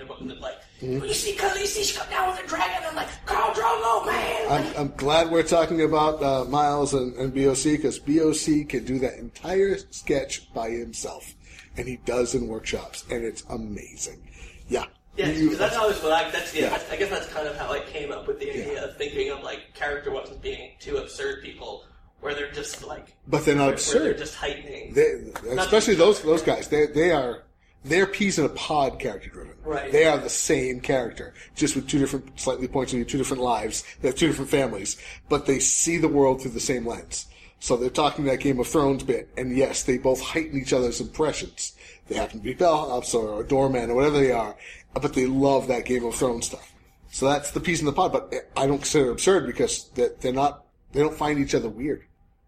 Mm-hmm. 0.01 0.23
And 0.23 0.31
they're 0.31 0.39
like, 0.39 0.59
when 0.81 1.05
you 1.05 1.15
see 1.15 1.83
she 1.85 1.97
come 1.97 2.09
down 2.11 2.31
with 2.31 2.45
a 2.45 2.47
dragon, 2.49 2.83
I'm 2.89 2.97
like, 2.97 3.09
Khal 3.27 3.53
Drogo, 3.55 4.07
man! 4.07 4.51
I'm, 4.51 4.77
I'm 4.77 4.97
glad 4.97 5.31
we're 5.31 5.43
talking 5.43 5.83
about 5.83 6.23
uh, 6.23 6.45
Miles 6.47 6.95
and, 6.95 7.15
and 7.17 7.35
BOC 7.35 7.65
because 7.65 7.99
BOC 7.99 8.69
can 8.69 8.85
do 8.85 8.99
that 9.01 9.19
entire 9.19 9.79
sketch 9.91 10.53
by 10.53 10.71
himself, 10.71 11.35
and 11.77 11.87
he 11.87 11.97
does 12.05 12.35
in 12.35 12.49
workshops, 12.49 13.05
and 13.11 13.25
it's 13.25 13.45
amazing. 13.51 14.29
Yeah. 14.69 14.87
Yeah, 15.17 15.31
because 15.31 15.59
that's 15.59 15.77
always 15.77 16.03
what 16.03 16.13
I. 16.13 16.31
That's 16.31 16.55
yeah. 16.55 16.71
Yeah. 16.71 16.81
I 16.91 16.97
guess 16.97 17.11
that's 17.11 17.29
kind 17.29 17.47
of 17.47 17.55
how 17.59 17.71
I 17.71 17.81
came 17.81 18.11
up 18.11 18.27
with 18.27 18.41
the 18.41 18.49
idea 18.49 18.75
Yeah. 18.75 18.85
of 18.85 18.97
thinking 18.97 19.31
of 19.31 19.43
like 19.43 19.75
character 19.75 20.11
wasn't 20.11 20.41
being 20.41 20.71
two 20.81 20.97
absurd 20.97 21.43
people, 21.43 21.85
where 22.21 22.35
they're 22.35 22.51
just 22.51 22.83
like, 22.83 23.15
but 23.29 23.45
they're 23.45 23.55
not 23.55 23.79
where 23.93 23.99
they're 24.05 24.15
just 24.15 24.37
heightening. 24.37 24.95
They, 24.95 25.31
especially 25.59 25.97
those 25.97 26.23
those 26.23 26.41
guys. 26.41 26.69
They 26.69 26.87
they 26.87 27.11
are 27.11 27.43
they're 27.85 28.07
peas 28.07 28.39
in 28.39 28.45
a 28.45 28.51
pod 28.51 28.99
character 28.99 29.31
driven. 29.31 29.55
Right. 29.65 29.91
They 29.91 30.05
are 30.05 30.19
the 30.19 30.31
same 30.31 30.81
character, 30.81 31.35
just 31.55 31.75
with 31.75 31.89
two 31.89 31.99
different, 31.99 32.39
slightly 32.39 32.69
pointing 32.69 33.01
to 33.01 33.05
two 33.05 33.19
different 33.19 33.43
lives. 33.43 33.85
They 34.01 34.09
have 34.09 34.17
two 34.17 34.29
different 34.29 34.51
families, 34.51 35.01
but 35.29 35.47
they 35.47 35.59
see 35.59 35.99
the 35.99 36.09
world 36.09 36.43
through 36.43 36.53
the 36.53 36.61
same 36.61 36.87
lens. 36.87 37.27
So 37.61 37.77
they're 37.77 37.91
talking 37.91 38.25
that 38.25 38.41
Game 38.41 38.59
of 38.59 38.67
Thrones 38.67 39.05
bit, 39.05 39.29
and 39.37 39.57
yes, 39.57 39.85
they 39.85 39.99
both 39.99 40.21
heighten 40.21 40.61
each 40.61 40.73
other's 40.73 41.01
impressions. 41.01 41.75
They 42.09 42.17
happen 42.17 42.39
to 42.39 42.45
be 42.45 42.55
bellhops 42.55 43.15
or, 43.15 43.29
or 43.29 43.45
doormen 43.45 43.91
or 43.91 43.95
whatever 43.95 44.19
they 44.19 44.33
are, 44.33 44.57
but 44.95 45.15
they 45.15 45.27
love 45.27 45.69
that 45.69 45.85
Game 45.85 46.05
of 46.05 46.15
Thrones 46.15 46.47
stuff. 46.47 46.73
So 47.11 47.27
that's 47.29 47.53
the 47.53 47.61
piece 47.61 47.81
in 47.81 47.87
the 47.87 47.93
pod. 47.93 48.13
But 48.13 48.35
I 48.57 48.67
don't 48.67 48.79
consider 48.79 49.11
it 49.11 49.13
absurd 49.13 49.47
because 49.47 49.91
they're 49.95 50.33
not. 50.33 50.65
They 50.93 51.01
don't 51.01 51.15
find 51.15 51.39
each 51.39 51.55
other 51.55 51.69
weird. 51.69 52.05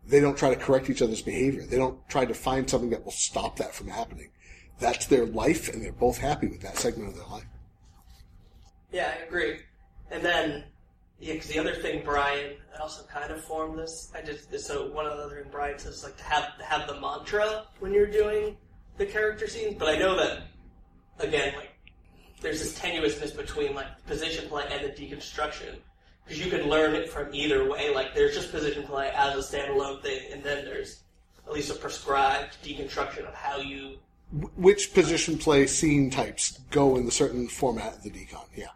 They 0.07 0.21
don't 0.21 0.37
try 0.37 0.51
to 0.51 0.61
correct 0.61 0.91
each 0.91 1.01
other's 1.01 1.23
behavior. 1.23 1.63
They 1.63 1.77
don't 1.77 2.07
try 2.09 2.25
to 2.25 2.35
find 2.35 2.69
something 2.69 2.91
that 2.91 3.05
will 3.05 3.13
stop 3.13 3.57
that 3.57 3.75
from 3.75 3.89
happening. 3.89 4.31
That's 4.79 5.07
their 5.07 5.27
life, 5.27 5.69
and 5.69 5.83
they're 5.83 5.93
both 5.93 6.19
happy 6.19 6.49
with 6.49 6.61
that 6.63 6.77
segment 6.79 7.11
of 7.11 7.17
their 7.17 7.27
life. 7.27 7.47
Yeah, 8.93 9.13
I 9.19 9.25
agree. 9.25 9.61
And 10.11 10.25
then, 10.25 10.65
yeah, 11.19 11.35
because 11.35 11.49
the 11.49 11.59
other 11.59 11.75
thing, 11.75 12.03
Brian, 12.05 12.57
I 12.77 12.83
also 12.83 13.05
kind 13.05 13.31
of 13.33 13.43
formed 13.43 13.79
this. 13.79 14.13
I 14.15 14.23
just 14.23 14.57
so 14.61 14.91
one 14.91 15.07
of 15.07 15.17
the 15.17 15.25
other 15.25 15.43
thing 15.43 15.51
Brian 15.51 15.79
says 15.79 16.03
like 16.05 16.17
to 16.17 16.25
have 16.25 16.59
to 16.59 16.65
have 16.65 16.87
the 16.87 17.01
mantra 17.01 17.65
when 17.81 17.93
you're 17.93 18.11
doing 18.11 18.57
the 18.99 19.07
character 19.07 19.49
scenes. 19.49 19.77
But 19.79 19.89
I 19.89 19.97
know 19.97 20.17
that 20.17 20.43
again, 21.19 21.55
like 21.57 21.71
there's 22.41 22.61
this 22.61 22.79
tenuousness 22.79 23.37
between 23.37 23.75
like 23.75 23.87
position 24.07 24.49
play 24.49 24.65
and 24.71 24.85
the 24.85 24.91
deconstruction 24.91 25.77
because 26.25 26.45
you 26.45 26.51
can 26.51 26.69
learn 26.69 26.95
it 26.95 27.09
from 27.09 27.33
either 27.33 27.69
way. 27.69 27.95
Like 27.95 28.15
there's 28.15 28.35
just 28.35 28.51
position 28.51 28.85
play 28.85 29.11
as 29.15 29.35
a 29.35 29.57
standalone 29.57 30.03
thing, 30.03 30.21
and 30.33 30.43
then 30.43 30.65
there's 30.65 31.03
at 31.47 31.53
least 31.53 31.71
a 31.71 31.75
prescribed 31.75 32.57
deconstruction 32.63 33.27
of 33.27 33.35
how 33.35 33.59
you 33.59 33.99
Which 34.57 34.95
position 34.95 35.39
play 35.39 35.67
scene 35.67 36.11
types 36.11 36.59
go 36.71 36.97
in 36.97 37.07
the 37.07 37.13
certain 37.13 37.47
format 37.49 37.97
of 37.97 38.03
the 38.03 38.11
decon? 38.11 38.47
Yeah. 38.57 38.67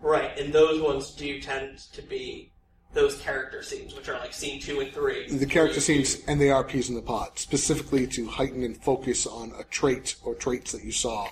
Right, 0.00 0.36
and 0.38 0.52
those 0.52 0.80
ones 0.80 1.12
do 1.12 1.40
tend 1.40 1.78
to 1.92 2.02
be 2.02 2.50
those 2.94 3.20
character 3.20 3.62
scenes, 3.62 3.94
which 3.94 4.08
are 4.08 4.18
like 4.18 4.32
scene 4.32 4.60
two 4.60 4.80
and 4.80 4.92
three. 4.92 5.28
The 5.28 5.46
character 5.46 5.80
scenes 5.80 6.18
and 6.26 6.40
they 6.40 6.50
are 6.50 6.64
peas 6.64 6.88
in 6.88 6.94
the 6.94 7.02
pod, 7.02 7.38
specifically 7.38 8.06
to 8.08 8.26
heighten 8.26 8.62
and 8.62 8.76
focus 8.76 9.26
on 9.26 9.52
a 9.58 9.64
trait 9.64 10.16
or 10.24 10.34
traits 10.34 10.72
that 10.72 10.84
you 10.84 10.92
saw 10.92 11.28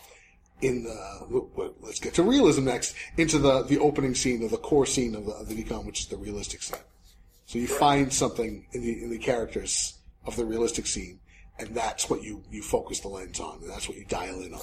in 0.61 0.85
the. 0.85 1.75
Let's 1.81 2.01
get 2.01 2.15
to 2.15 2.23
realism 2.23 2.65
next. 2.65 2.95
Into 3.17 3.39
the 3.39 3.63
the 3.63 3.79
opening 3.79 4.15
scene 4.15 4.43
or 4.43 4.49
the 4.49 4.59
core 4.59 4.87
scene 4.87 5.15
of 5.15 5.27
the, 5.27 5.33
of 5.33 5.49
the 5.49 5.63
decon, 5.63 5.85
which 5.85 6.01
is 6.01 6.07
the 6.07 6.17
realistic 6.17 6.63
scene. 6.63 6.81
So 7.47 7.59
you 7.59 7.67
find 7.67 8.13
something 8.13 8.67
in 8.73 8.83
the 8.83 9.03
in 9.05 9.11
the 9.11 9.19
characters 9.19 9.99
of 10.25 10.37
the 10.37 10.45
realistic 10.45 10.87
scene, 10.87 11.19
and 11.59 11.75
that's 11.75 12.09
what 12.11 12.23
you 12.23 12.43
you 12.51 12.63
focus 12.63 13.01
the 13.01 13.09
lens 13.09 13.41
on, 13.41 13.59
and 13.63 13.71
that's 13.71 13.89
what 13.89 13.99
you 13.99 14.05
dial 14.05 14.41
in 14.43 14.55
on, 14.55 14.63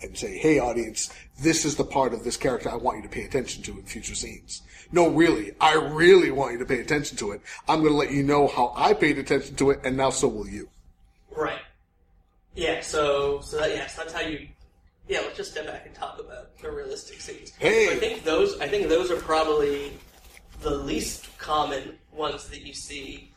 and 0.00 0.16
say, 0.16 0.36
"Hey, 0.38 0.58
audience, 0.58 1.10
this 1.40 1.64
is 1.64 1.76
the 1.76 1.84
part 1.84 2.12
of 2.12 2.24
this 2.24 2.36
character 2.36 2.70
I 2.70 2.76
want 2.76 2.98
you 2.98 3.02
to 3.04 3.08
pay 3.08 3.24
attention 3.24 3.62
to 3.64 3.72
in 3.72 3.84
future 3.84 4.14
scenes." 4.14 4.62
No, 4.90 5.08
really, 5.08 5.52
I 5.60 5.74
really 5.74 6.30
want 6.30 6.52
you 6.52 6.58
to 6.58 6.66
pay 6.66 6.80
attention 6.80 7.16
to 7.18 7.32
it. 7.32 7.40
I'm 7.68 7.80
going 7.80 7.92
to 7.92 7.96
let 7.96 8.12
you 8.12 8.22
know 8.22 8.46
how 8.46 8.72
I 8.76 8.92
paid 8.92 9.18
attention 9.18 9.56
to 9.56 9.70
it, 9.70 9.80
and 9.84 9.96
now 9.96 10.10
so 10.10 10.28
will 10.28 10.48
you. 10.48 10.68
Right. 11.34 11.62
Yeah. 12.54 12.80
So 12.82 13.40
so 13.40 13.58
that 13.58 13.70
yes, 13.70 13.96
that's 13.96 14.12
how 14.12 14.20
you. 14.20 14.48
Yeah. 15.08 15.20
Let's 15.20 15.36
just 15.36 15.52
step 15.52 15.66
back 15.66 15.86
and 15.86 15.94
talk 15.94 16.18
about 16.18 16.58
the 16.58 16.70
realistic 16.70 17.20
scenes. 17.20 17.52
Hey! 17.58 17.90
I 17.90 17.96
think 17.96 18.24
those. 18.24 18.58
I 18.60 18.68
think 18.68 18.88
those 18.88 19.10
are 19.10 19.16
probably 19.16 19.92
the 20.60 20.70
least 20.70 21.26
common 21.38 21.98
ones 22.12 22.48
that 22.48 22.62
you 22.62 22.72
see 22.72 23.32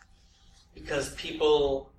because 0.75 1.15
people 1.15 1.89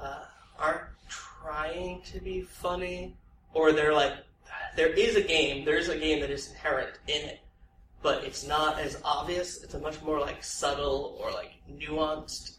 uh, 0.00 0.24
aren't 0.58 0.82
trying 1.08 2.02
to 2.02 2.20
be 2.20 2.42
funny, 2.42 3.14
or 3.54 3.72
they're 3.72 3.94
like, 3.94 4.14
there 4.76 4.92
is 4.92 5.16
a 5.16 5.22
game. 5.22 5.64
There 5.64 5.78
is 5.78 5.88
a 5.88 5.98
game 5.98 6.20
that 6.20 6.30
is 6.30 6.50
inherent 6.50 6.98
in 7.08 7.24
it, 7.24 7.40
but 8.02 8.24
it's 8.24 8.46
not 8.46 8.78
as 8.78 9.00
obvious. 9.04 9.62
It's 9.62 9.74
a 9.74 9.78
much 9.78 10.02
more 10.02 10.20
like 10.20 10.42
subtle 10.44 11.16
or 11.20 11.30
like 11.30 11.52
nuanced 11.70 12.56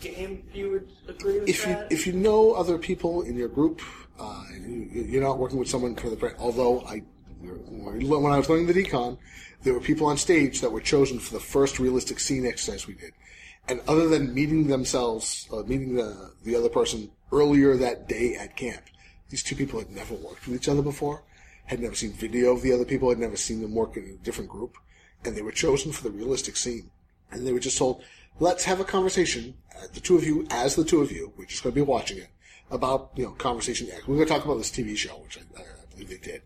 game, 0.00 0.42
you 0.52 0.70
would 0.70 0.88
agree 1.08 1.40
with 1.40 1.48
if 1.48 1.66
you 1.66 1.76
if 1.90 2.06
you 2.06 2.12
know 2.12 2.52
other 2.52 2.78
people 2.78 3.22
in 3.22 3.36
your 3.36 3.48
group, 3.48 3.80
uh, 4.18 4.42
you, 4.52 4.88
you're 5.08 5.22
not 5.22 5.38
working 5.38 5.58
with 5.58 5.68
someone 5.68 5.94
for 5.94 6.10
the 6.10 6.16
brand. 6.16 6.36
Although 6.38 6.80
I, 6.80 7.02
when 7.40 8.32
I 8.32 8.38
was 8.38 8.48
learning 8.48 8.66
the 8.66 8.74
decon, 8.74 9.18
there 9.62 9.74
were 9.74 9.80
people 9.80 10.06
on 10.06 10.16
stage 10.16 10.60
that 10.62 10.72
were 10.72 10.80
chosen 10.80 11.18
for 11.18 11.34
the 11.34 11.40
first 11.40 11.78
realistic 11.78 12.18
scene 12.18 12.46
exercise 12.46 12.86
we 12.86 12.94
did, 12.94 13.12
and 13.68 13.80
other 13.86 14.08
than 14.08 14.34
meeting 14.34 14.66
themselves, 14.66 15.48
uh, 15.52 15.62
meeting 15.62 15.94
the 15.94 16.32
the 16.44 16.56
other 16.56 16.68
person 16.68 17.10
earlier 17.32 17.76
that 17.76 18.08
day 18.08 18.34
at 18.34 18.56
camp, 18.56 18.82
these 19.28 19.42
two 19.42 19.54
people 19.54 19.78
had 19.78 19.90
never 19.90 20.14
worked 20.14 20.46
with 20.46 20.56
each 20.56 20.68
other 20.68 20.82
before, 20.82 21.22
had 21.66 21.80
never 21.80 21.94
seen 21.94 22.12
video 22.12 22.52
of 22.52 22.62
the 22.62 22.72
other 22.72 22.84
people, 22.84 23.08
had 23.08 23.18
never 23.18 23.36
seen 23.36 23.60
them 23.60 23.74
work 23.74 23.96
in 23.96 24.04
a 24.04 24.24
different 24.24 24.50
group, 24.50 24.76
and 25.24 25.36
they 25.36 25.42
were 25.42 25.52
chosen 25.52 25.92
for 25.92 26.02
the 26.02 26.10
realistic 26.10 26.56
scene, 26.56 26.90
and 27.30 27.46
they 27.46 27.52
were 27.52 27.60
just 27.60 27.78
told, 27.78 28.02
"Let's 28.40 28.64
have 28.64 28.80
a 28.80 28.84
conversation, 28.84 29.54
uh, 29.76 29.86
the 29.92 30.00
two 30.00 30.16
of 30.16 30.24
you, 30.24 30.46
as 30.50 30.74
the 30.74 30.84
two 30.84 31.00
of 31.00 31.12
you. 31.12 31.32
We're 31.36 31.46
just 31.46 31.62
going 31.62 31.74
to 31.74 31.80
be 31.80 31.86
watching 31.86 32.18
it 32.18 32.30
about 32.70 33.12
you 33.14 33.24
know 33.24 33.32
conversation 33.32 33.88
X. 33.90 34.06
We're 34.08 34.16
going 34.16 34.26
to 34.26 34.34
talk 34.34 34.44
about 34.44 34.58
this 34.58 34.70
TV 34.70 34.96
show, 34.96 35.16
which 35.18 35.38
I, 35.38 35.60
I 35.60 35.64
believe 35.92 36.08
they 36.08 36.16
did." 36.32 36.42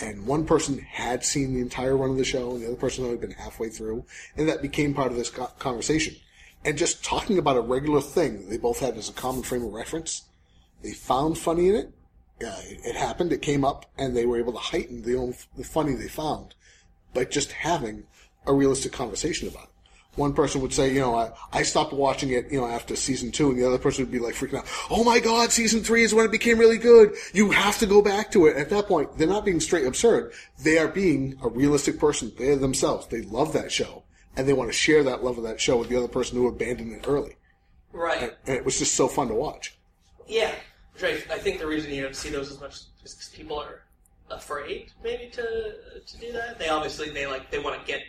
And 0.00 0.26
one 0.26 0.44
person 0.44 0.78
had 0.78 1.24
seen 1.24 1.54
the 1.54 1.60
entire 1.60 1.96
run 1.96 2.10
of 2.10 2.18
the 2.18 2.24
show, 2.24 2.52
and 2.52 2.62
the 2.62 2.68
other 2.68 2.76
person 2.76 3.02
had 3.04 3.10
only 3.10 3.26
been 3.26 3.36
halfway 3.36 3.68
through, 3.68 4.04
and 4.36 4.48
that 4.48 4.62
became 4.62 4.94
part 4.94 5.10
of 5.10 5.18
this 5.18 5.30
conversation. 5.30 6.16
And 6.64 6.76
just 6.76 7.04
talking 7.04 7.38
about 7.38 7.56
a 7.56 7.60
regular 7.60 8.00
thing 8.00 8.48
they 8.48 8.58
both 8.58 8.80
had 8.80 8.96
as 8.96 9.08
a 9.08 9.12
common 9.12 9.42
frame 9.42 9.64
of 9.64 9.72
reference, 9.72 10.22
they 10.82 10.92
found 10.92 11.38
funny 11.38 11.68
in 11.68 11.74
it. 11.76 11.92
Uh, 12.40 12.60
it, 12.64 12.80
it 12.84 12.96
happened. 12.96 13.32
It 13.32 13.42
came 13.42 13.64
up, 13.64 13.86
and 13.96 14.16
they 14.16 14.26
were 14.26 14.38
able 14.38 14.52
to 14.52 14.58
heighten 14.58 15.02
the 15.02 15.16
own 15.16 15.34
the 15.56 15.64
funny 15.64 15.94
they 15.94 16.08
found 16.08 16.54
by 17.14 17.24
just 17.24 17.52
having 17.52 18.04
a 18.46 18.52
realistic 18.52 18.92
conversation 18.92 19.48
about 19.48 19.64
it. 19.64 19.70
One 20.14 20.34
person 20.34 20.60
would 20.62 20.72
say, 20.72 20.92
you 20.92 21.00
know, 21.00 21.14
I, 21.14 21.30
I 21.52 21.62
stopped 21.62 21.92
watching 21.92 22.30
it, 22.30 22.50
you 22.50 22.60
know, 22.60 22.66
after 22.66 22.96
season 22.96 23.30
two, 23.30 23.50
and 23.50 23.58
the 23.58 23.66
other 23.66 23.78
person 23.78 24.04
would 24.04 24.10
be 24.10 24.18
like 24.18 24.34
freaking 24.34 24.58
out. 24.58 24.66
Oh 24.90 25.04
my 25.04 25.20
god, 25.20 25.52
season 25.52 25.82
three 25.82 26.02
is 26.02 26.12
when 26.12 26.24
it 26.24 26.32
became 26.32 26.58
really 26.58 26.78
good. 26.78 27.14
You 27.32 27.52
have 27.52 27.78
to 27.78 27.86
go 27.86 28.02
back 28.02 28.32
to 28.32 28.46
it. 28.46 28.56
At 28.56 28.70
that 28.70 28.86
point, 28.86 29.16
they're 29.16 29.28
not 29.28 29.44
being 29.44 29.60
straight 29.60 29.86
absurd. 29.86 30.32
They 30.60 30.78
are 30.78 30.88
being 30.88 31.38
a 31.42 31.48
realistic 31.48 32.00
person. 32.00 32.32
They 32.36 32.50
are 32.50 32.56
themselves. 32.56 33.06
They 33.06 33.22
love 33.22 33.52
that 33.52 33.70
show, 33.70 34.02
and 34.38 34.48
they 34.48 34.52
want 34.52 34.70
to 34.70 34.76
share 34.76 35.02
that 35.02 35.24
love 35.24 35.36
of 35.36 35.44
that 35.44 35.60
show 35.60 35.76
with 35.76 35.88
the 35.88 35.96
other 35.96 36.08
person 36.08 36.38
who 36.38 36.46
abandoned 36.46 36.92
it 36.92 37.04
early. 37.06 37.34
right. 37.92 38.32
And 38.46 38.56
it 38.56 38.64
was 38.64 38.78
just 38.78 38.94
so 38.94 39.08
fun 39.08 39.28
to 39.28 39.34
watch. 39.34 39.76
Yeah, 40.28 40.54
which 40.94 41.02
I, 41.02 41.34
I 41.34 41.38
think 41.38 41.58
the 41.58 41.66
reason 41.66 41.92
you 41.92 42.02
don't 42.02 42.14
see 42.14 42.30
those 42.30 42.50
as 42.50 42.60
much 42.60 42.74
is 43.04 43.14
because 43.14 43.28
people 43.34 43.60
are 43.60 43.82
afraid, 44.30 44.92
maybe 45.02 45.28
to 45.32 45.74
to 46.06 46.18
do 46.18 46.32
that. 46.32 46.58
They 46.58 46.68
obviously 46.68 47.10
they 47.10 47.26
like 47.26 47.50
they 47.50 47.58
want 47.58 47.80
to 47.80 47.86
get 47.86 48.02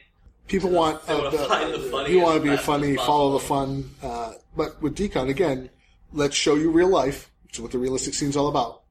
People 0.48 0.72
want 0.72 1.08
wanna 1.08 1.32
find 1.32 1.74
the 1.74 1.80
funny 1.80 2.12
you 2.12 2.22
want 2.22 2.44
to 2.44 2.50
be 2.50 2.58
funny, 2.58 2.96
follow 2.96 3.34
the 3.34 3.40
fun. 3.40 3.90
Uh, 4.02 4.34
but 4.56 4.82
with 4.82 4.96
Decon 4.96 5.30
again, 5.30 5.70
let's 6.12 6.36
show 6.36 6.56
you 6.56 6.72
real 6.72 6.90
life, 6.90 7.32
which 7.46 7.56
is 7.58 7.62
what 7.62 7.72
the 7.72 7.78
realistic 7.78 8.14
scene's 8.14 8.36
all 8.36 8.48
about, 8.48 8.82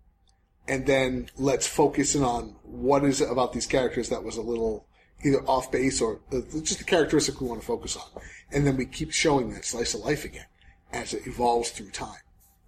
and 0.66 0.86
then 0.86 1.28
let's 1.36 1.66
focus 1.66 2.14
in 2.14 2.22
on 2.22 2.56
what 2.62 3.04
is 3.04 3.20
it 3.20 3.30
about 3.30 3.52
these 3.52 3.66
characters 3.66 4.08
that 4.08 4.22
was 4.24 4.36
a 4.36 4.42
little 4.42 4.87
either 5.24 5.40
off 5.46 5.70
base 5.72 6.00
or 6.00 6.20
uh, 6.32 6.40
just 6.62 6.78
the 6.78 6.84
characteristic 6.84 7.40
we 7.40 7.48
want 7.48 7.60
to 7.60 7.66
focus 7.66 7.96
on, 7.96 8.22
and 8.52 8.66
then 8.66 8.76
we 8.76 8.86
keep 8.86 9.12
showing 9.12 9.52
that 9.52 9.64
slice 9.64 9.94
of 9.94 10.00
life 10.00 10.24
again 10.24 10.46
as 10.92 11.12
it 11.12 11.26
evolves 11.26 11.70
through 11.70 11.90
time. 11.90 12.20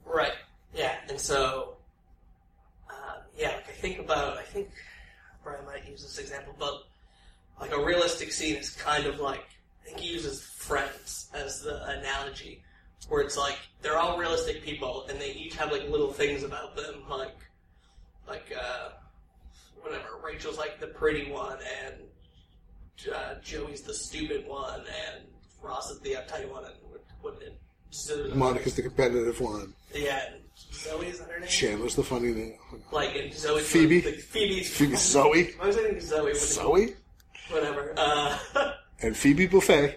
right. 0.05 0.33
Yeah, 0.75 0.95
and 1.09 1.19
so 1.19 1.77
um, 2.89 3.23
yeah, 3.37 3.55
I 3.67 3.73
think 3.73 3.99
about 3.99 4.39
I 4.39 4.43
think 4.43 4.69
Brian 5.43 5.65
might 5.65 5.89
use 5.89 6.03
this 6.03 6.19
example, 6.19 6.55
but 6.59 6.85
like 7.61 7.73
a 7.73 7.85
realistic 7.85 8.33
scene 8.33 8.57
is 8.57 8.71
kind 8.71 9.07
of 9.07 9.21
like 9.21 9.45
I 9.83 9.89
think 9.89 10.01
he 10.01 10.13
uses 10.13 10.43
Friends 10.43 11.29
as 11.35 11.63
the 11.63 11.85
analogy, 11.99 12.63
where 13.09 13.23
it's 13.23 13.37
like 13.37 13.59
they're 13.83 13.99
all 13.99 14.19
realistic 14.19 14.63
people 14.63 15.07
and 15.09 15.19
they 15.19 15.33
each 15.33 15.57
have 15.57 15.73
like 15.73 15.89
little 15.89 16.13
things 16.13 16.45
about 16.45 16.77
them, 16.77 17.03
like 17.09 17.37
like 18.29 18.53
uh, 18.57 18.91
whatever. 19.81 20.21
Rachel's 20.23 20.59
like 20.59 20.79
the 20.79 20.87
pretty 20.87 21.31
one, 21.33 21.59
and 21.85 21.95
uh, 23.09 23.35
Joey's 23.43 23.83
the 23.83 23.95
stupid 23.95 24.47
one, 24.47 24.81
and 24.81 25.25
Ross 25.63 25.91
is 25.91 26.01
the 26.01 26.11
uptight 26.15 26.51
one, 26.51 26.65
and 26.65 26.75
what, 27.23 27.41
and 27.45 27.55
Zo- 27.93 28.35
Monica's 28.35 28.75
the 28.77 28.83
competitive 28.83 29.41
one. 29.41 29.75
yeah, 29.95 30.23
and 30.33 30.43
Zoe 30.73 31.07
is 31.07 31.19
that 31.21 31.29
her 31.31 31.41
name? 31.41 31.49
Chandler's 31.49 31.95
the 31.97 32.03
funny 32.05 32.33
one. 32.33 32.55
Like 32.93 33.15
and 33.17 33.33
Zoe's 33.33 33.67
Phoebe? 33.71 34.01
The, 34.01 34.13
Phoebe's 34.13 34.71
Phoebe 34.71 34.97
Zoe. 34.97 35.51
I 35.61 35.67
was 35.67 35.77
thinking 35.77 36.01
Zoe. 36.01 36.35
Zoe 36.35 36.95
Whatever. 37.51 37.95
Uh, 37.97 38.39
and 39.03 39.17
Phoebe 39.17 39.49
Buffay. 39.49 39.97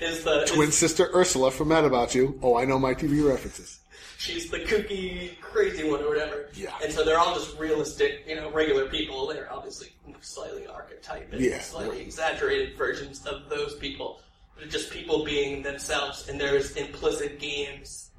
is 0.00 0.24
the 0.24 0.44
Twin 0.46 0.68
is- 0.70 0.76
sister 0.78 1.10
Ursula 1.14 1.50
from 1.50 1.68
Mad 1.68 1.84
About 1.84 2.14
You. 2.14 2.38
Oh, 2.42 2.56
I 2.56 2.64
know 2.64 2.78
my 2.78 2.94
TV 2.94 3.26
references. 3.28 3.80
She's 4.24 4.50
the 4.50 4.58
kooky, 4.60 5.38
crazy 5.40 5.88
one 5.88 6.00
or 6.02 6.08
whatever. 6.08 6.48
Yeah. 6.54 6.74
And 6.82 6.92
so 6.92 7.04
they're 7.04 7.18
all 7.18 7.34
just 7.34 7.58
realistic, 7.58 8.24
you 8.26 8.36
know, 8.36 8.50
regular 8.50 8.86
people. 8.88 9.26
They're 9.26 9.52
obviously 9.52 9.88
slightly 10.20 10.66
archetyped 10.66 11.32
and 11.34 11.44
Yeah. 11.44 11.60
slightly 11.60 12.00
exaggerated 12.00 12.76
versions 12.76 13.24
of 13.26 13.48
those 13.50 13.76
people. 13.76 14.20
But 14.56 14.70
just 14.70 14.90
people 14.90 15.24
being 15.24 15.62
themselves, 15.62 16.28
and 16.28 16.40
there's 16.40 16.76
implicit 16.76 17.38
games 17.38 18.10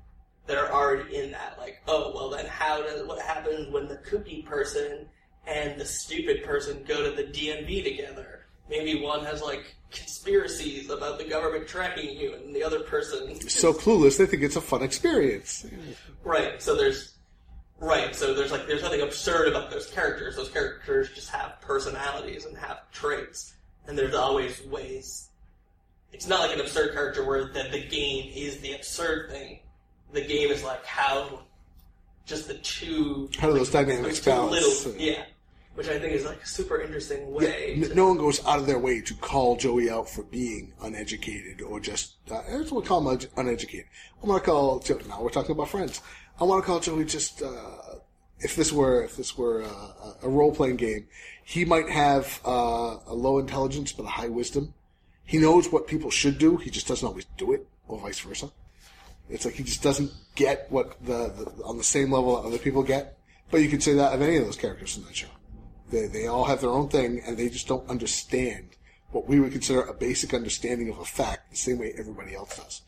that 0.47 0.57
are 0.57 0.71
already 0.71 1.15
in 1.15 1.31
that. 1.31 1.57
Like, 1.57 1.81
oh, 1.87 2.11
well, 2.13 2.29
then 2.29 2.45
how 2.45 2.81
does 2.83 3.03
what 3.07 3.19
happens 3.21 3.71
when 3.71 3.87
the 3.87 3.97
kooky 3.97 4.45
person 4.45 5.07
and 5.47 5.79
the 5.79 5.85
stupid 5.85 6.43
person 6.43 6.83
go 6.83 7.03
to 7.03 7.15
the 7.15 7.23
DMV 7.23 7.83
together? 7.83 8.44
Maybe 8.69 9.01
one 9.01 9.23
has 9.25 9.41
like 9.41 9.75
conspiracies 9.91 10.89
about 10.89 11.17
the 11.17 11.23
government 11.23 11.67
tracking 11.67 12.17
you, 12.17 12.33
and 12.33 12.55
the 12.55 12.63
other 12.63 12.81
person 12.81 13.39
So 13.49 13.73
clueless, 13.73 14.17
they 14.17 14.25
think 14.25 14.43
it's 14.43 14.55
a 14.55 14.61
fun 14.61 14.83
experience. 14.83 15.65
Right. 16.23 16.61
So 16.61 16.75
there's 16.75 17.15
right. 17.79 18.15
So 18.15 18.33
there's 18.33 18.51
like 18.51 18.67
there's 18.67 18.81
nothing 18.81 19.01
absurd 19.01 19.47
about 19.47 19.71
those 19.71 19.87
characters. 19.87 20.35
Those 20.35 20.49
characters 20.49 21.09
just 21.13 21.29
have 21.29 21.61
personalities 21.61 22.45
and 22.45 22.57
have 22.57 22.89
traits, 22.91 23.53
and 23.87 23.97
there's 23.97 24.15
always 24.15 24.61
ways. 24.65 25.29
It's 26.11 26.27
not 26.27 26.39
like 26.39 26.53
an 26.53 26.61
absurd 26.61 26.93
character 26.93 27.25
where 27.25 27.45
that 27.45 27.71
the 27.71 27.85
game 27.85 28.31
is 28.33 28.59
the 28.59 28.73
absurd 28.73 29.29
thing. 29.29 29.59
The 30.13 30.25
game 30.25 30.49
is 30.49 30.63
like 30.63 30.85
how 30.85 31.41
just 32.25 32.47
the 32.47 32.55
two 32.55 33.29
How 33.37 33.47
do 33.47 33.53
those 33.53 33.69
dynamics 33.69 34.19
balance? 34.19 34.85
little 34.85 34.99
yeah, 35.01 35.23
which 35.75 35.87
I 35.87 35.99
think 35.99 36.13
is 36.13 36.25
like 36.25 36.41
a 36.41 36.47
super 36.47 36.81
interesting 36.81 37.31
way. 37.31 37.73
n- 37.75 37.81
to, 37.89 37.95
no 37.95 38.07
one 38.07 38.17
goes 38.17 38.43
out 38.45 38.59
of 38.59 38.65
their 38.65 38.79
way 38.79 39.01
to 39.01 39.13
call 39.15 39.55
Joey 39.57 39.89
out 39.89 40.09
for 40.09 40.23
being 40.23 40.73
uneducated 40.81 41.61
or 41.61 41.79
just. 41.79 42.15
Uh, 42.31 42.39
I 42.39 42.57
just 42.59 42.71
want 42.71 42.85
to 42.85 42.89
call 42.89 43.07
him 43.09 43.19
uneducated. 43.37 43.85
I 44.23 44.25
want 44.25 44.43
to 44.43 44.49
call. 44.49 44.79
Jo- 44.79 44.99
Now 45.07 45.21
we're 45.21 45.29
talking 45.29 45.51
about 45.51 45.69
friends. 45.69 46.01
I 46.39 46.43
want 46.43 46.63
to 46.63 46.65
call 46.65 46.79
Joey 46.79 47.05
just. 47.05 47.41
Uh, 47.41 47.99
if 48.39 48.55
this 48.55 48.71
were 48.71 49.03
if 49.03 49.15
this 49.15 49.37
were 49.37 49.63
uh, 49.63 50.11
a 50.23 50.29
role 50.29 50.53
playing 50.53 50.75
game, 50.75 51.07
he 51.43 51.63
might 51.65 51.89
have 51.89 52.41
uh, 52.45 52.97
a 53.07 53.13
low 53.13 53.39
intelligence 53.39 53.91
but 53.93 54.03
a 54.03 54.09
high 54.09 54.27
wisdom. 54.27 54.73
He 55.25 55.37
knows 55.37 55.71
what 55.71 55.87
people 55.87 56.11
should 56.11 56.37
do. 56.37 56.57
He 56.57 56.69
just 56.69 56.87
doesn't 56.87 57.07
always 57.07 57.25
do 57.37 57.53
it, 57.53 57.65
or 57.87 57.99
vice 57.99 58.19
versa. 58.19 58.49
It's 59.29 59.43
like 59.45 59.55
he 59.55 59.63
just 59.63 59.81
doesn't 59.81 60.11
get 60.35 60.67
what 60.69 61.03
the, 61.03 61.29
the 61.55 61.63
on 61.63 61.77
the 61.77 61.83
same 61.83 62.11
level 62.11 62.35
that 62.41 62.47
other 62.47 62.57
people 62.59 62.83
get. 62.83 63.17
But 63.49 63.61
you 63.61 63.69
could 63.69 63.81
say 63.81 63.93
that 63.93 64.13
of 64.13 64.21
any 64.21 64.35
of 64.37 64.45
those 64.45 64.57
characters 64.57 64.97
in 64.97 65.03
that 65.05 65.15
show. 65.15 65.27
They 65.91 66.07
they 66.07 66.27
all 66.27 66.45
have 66.45 66.61
their 66.61 66.71
own 66.71 66.89
thing, 66.89 67.21
and 67.25 67.37
they 67.37 67.49
just 67.49 67.67
don't 67.67 67.87
understand 67.89 68.69
what 69.11 69.27
we 69.27 69.39
would 69.39 69.51
consider 69.51 69.81
a 69.81 69.93
basic 69.93 70.33
understanding 70.33 70.89
of 70.89 70.99
a 70.99 71.05
fact 71.05 71.51
the 71.51 71.57
same 71.57 71.79
way 71.79 71.93
everybody 71.97 72.35
else 72.35 72.57
does. 72.57 72.81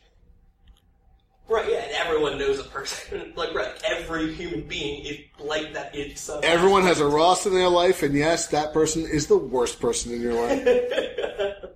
right. 1.48 1.66
Yeah, 1.70 1.78
and 1.78 1.92
everyone 1.92 2.38
knows 2.38 2.58
a 2.58 2.64
person. 2.64 3.32
like 3.36 3.54
right, 3.54 3.72
every 3.84 4.34
human 4.34 4.62
being 4.62 5.04
is 5.06 5.18
like 5.38 5.72
that. 5.74 5.94
It's 5.94 6.20
some 6.20 6.40
Everyone 6.42 6.82
has 6.82 7.00
a 7.00 7.06
Ross 7.06 7.46
in 7.46 7.54
their 7.54 7.68
life, 7.68 8.02
and 8.02 8.14
yes, 8.14 8.48
that 8.48 8.72
person 8.72 9.02
is 9.04 9.26
the 9.26 9.38
worst 9.38 9.80
person 9.80 10.12
in 10.12 10.20
your 10.20 10.34
life. 10.34 10.66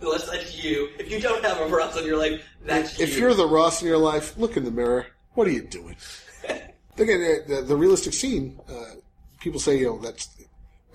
Unless 0.00 0.30
that's 0.30 0.62
you. 0.62 0.90
If 0.98 1.10
you 1.10 1.18
don't 1.20 1.42
have 1.44 1.60
a 1.60 1.66
Ross 1.66 1.96
in 1.98 2.04
your 2.04 2.18
life, 2.18 2.44
that's 2.64 3.00
if 3.00 3.14
you. 3.14 3.22
you're 3.22 3.34
the 3.34 3.48
Ross 3.48 3.80
in 3.80 3.88
your 3.88 3.98
life, 3.98 4.36
look 4.36 4.56
in 4.56 4.64
the 4.64 4.70
mirror. 4.70 5.06
What 5.32 5.48
are 5.48 5.52
you 5.52 5.62
doing? 5.62 5.96
Again, 6.44 7.20
the, 7.20 7.44
the, 7.48 7.62
the 7.62 7.76
realistic 7.76 8.12
scene. 8.12 8.60
Uh, 8.68 8.96
people 9.40 9.58
say, 9.58 9.78
you 9.78 9.86
know, 9.86 9.98
that's. 9.98 10.28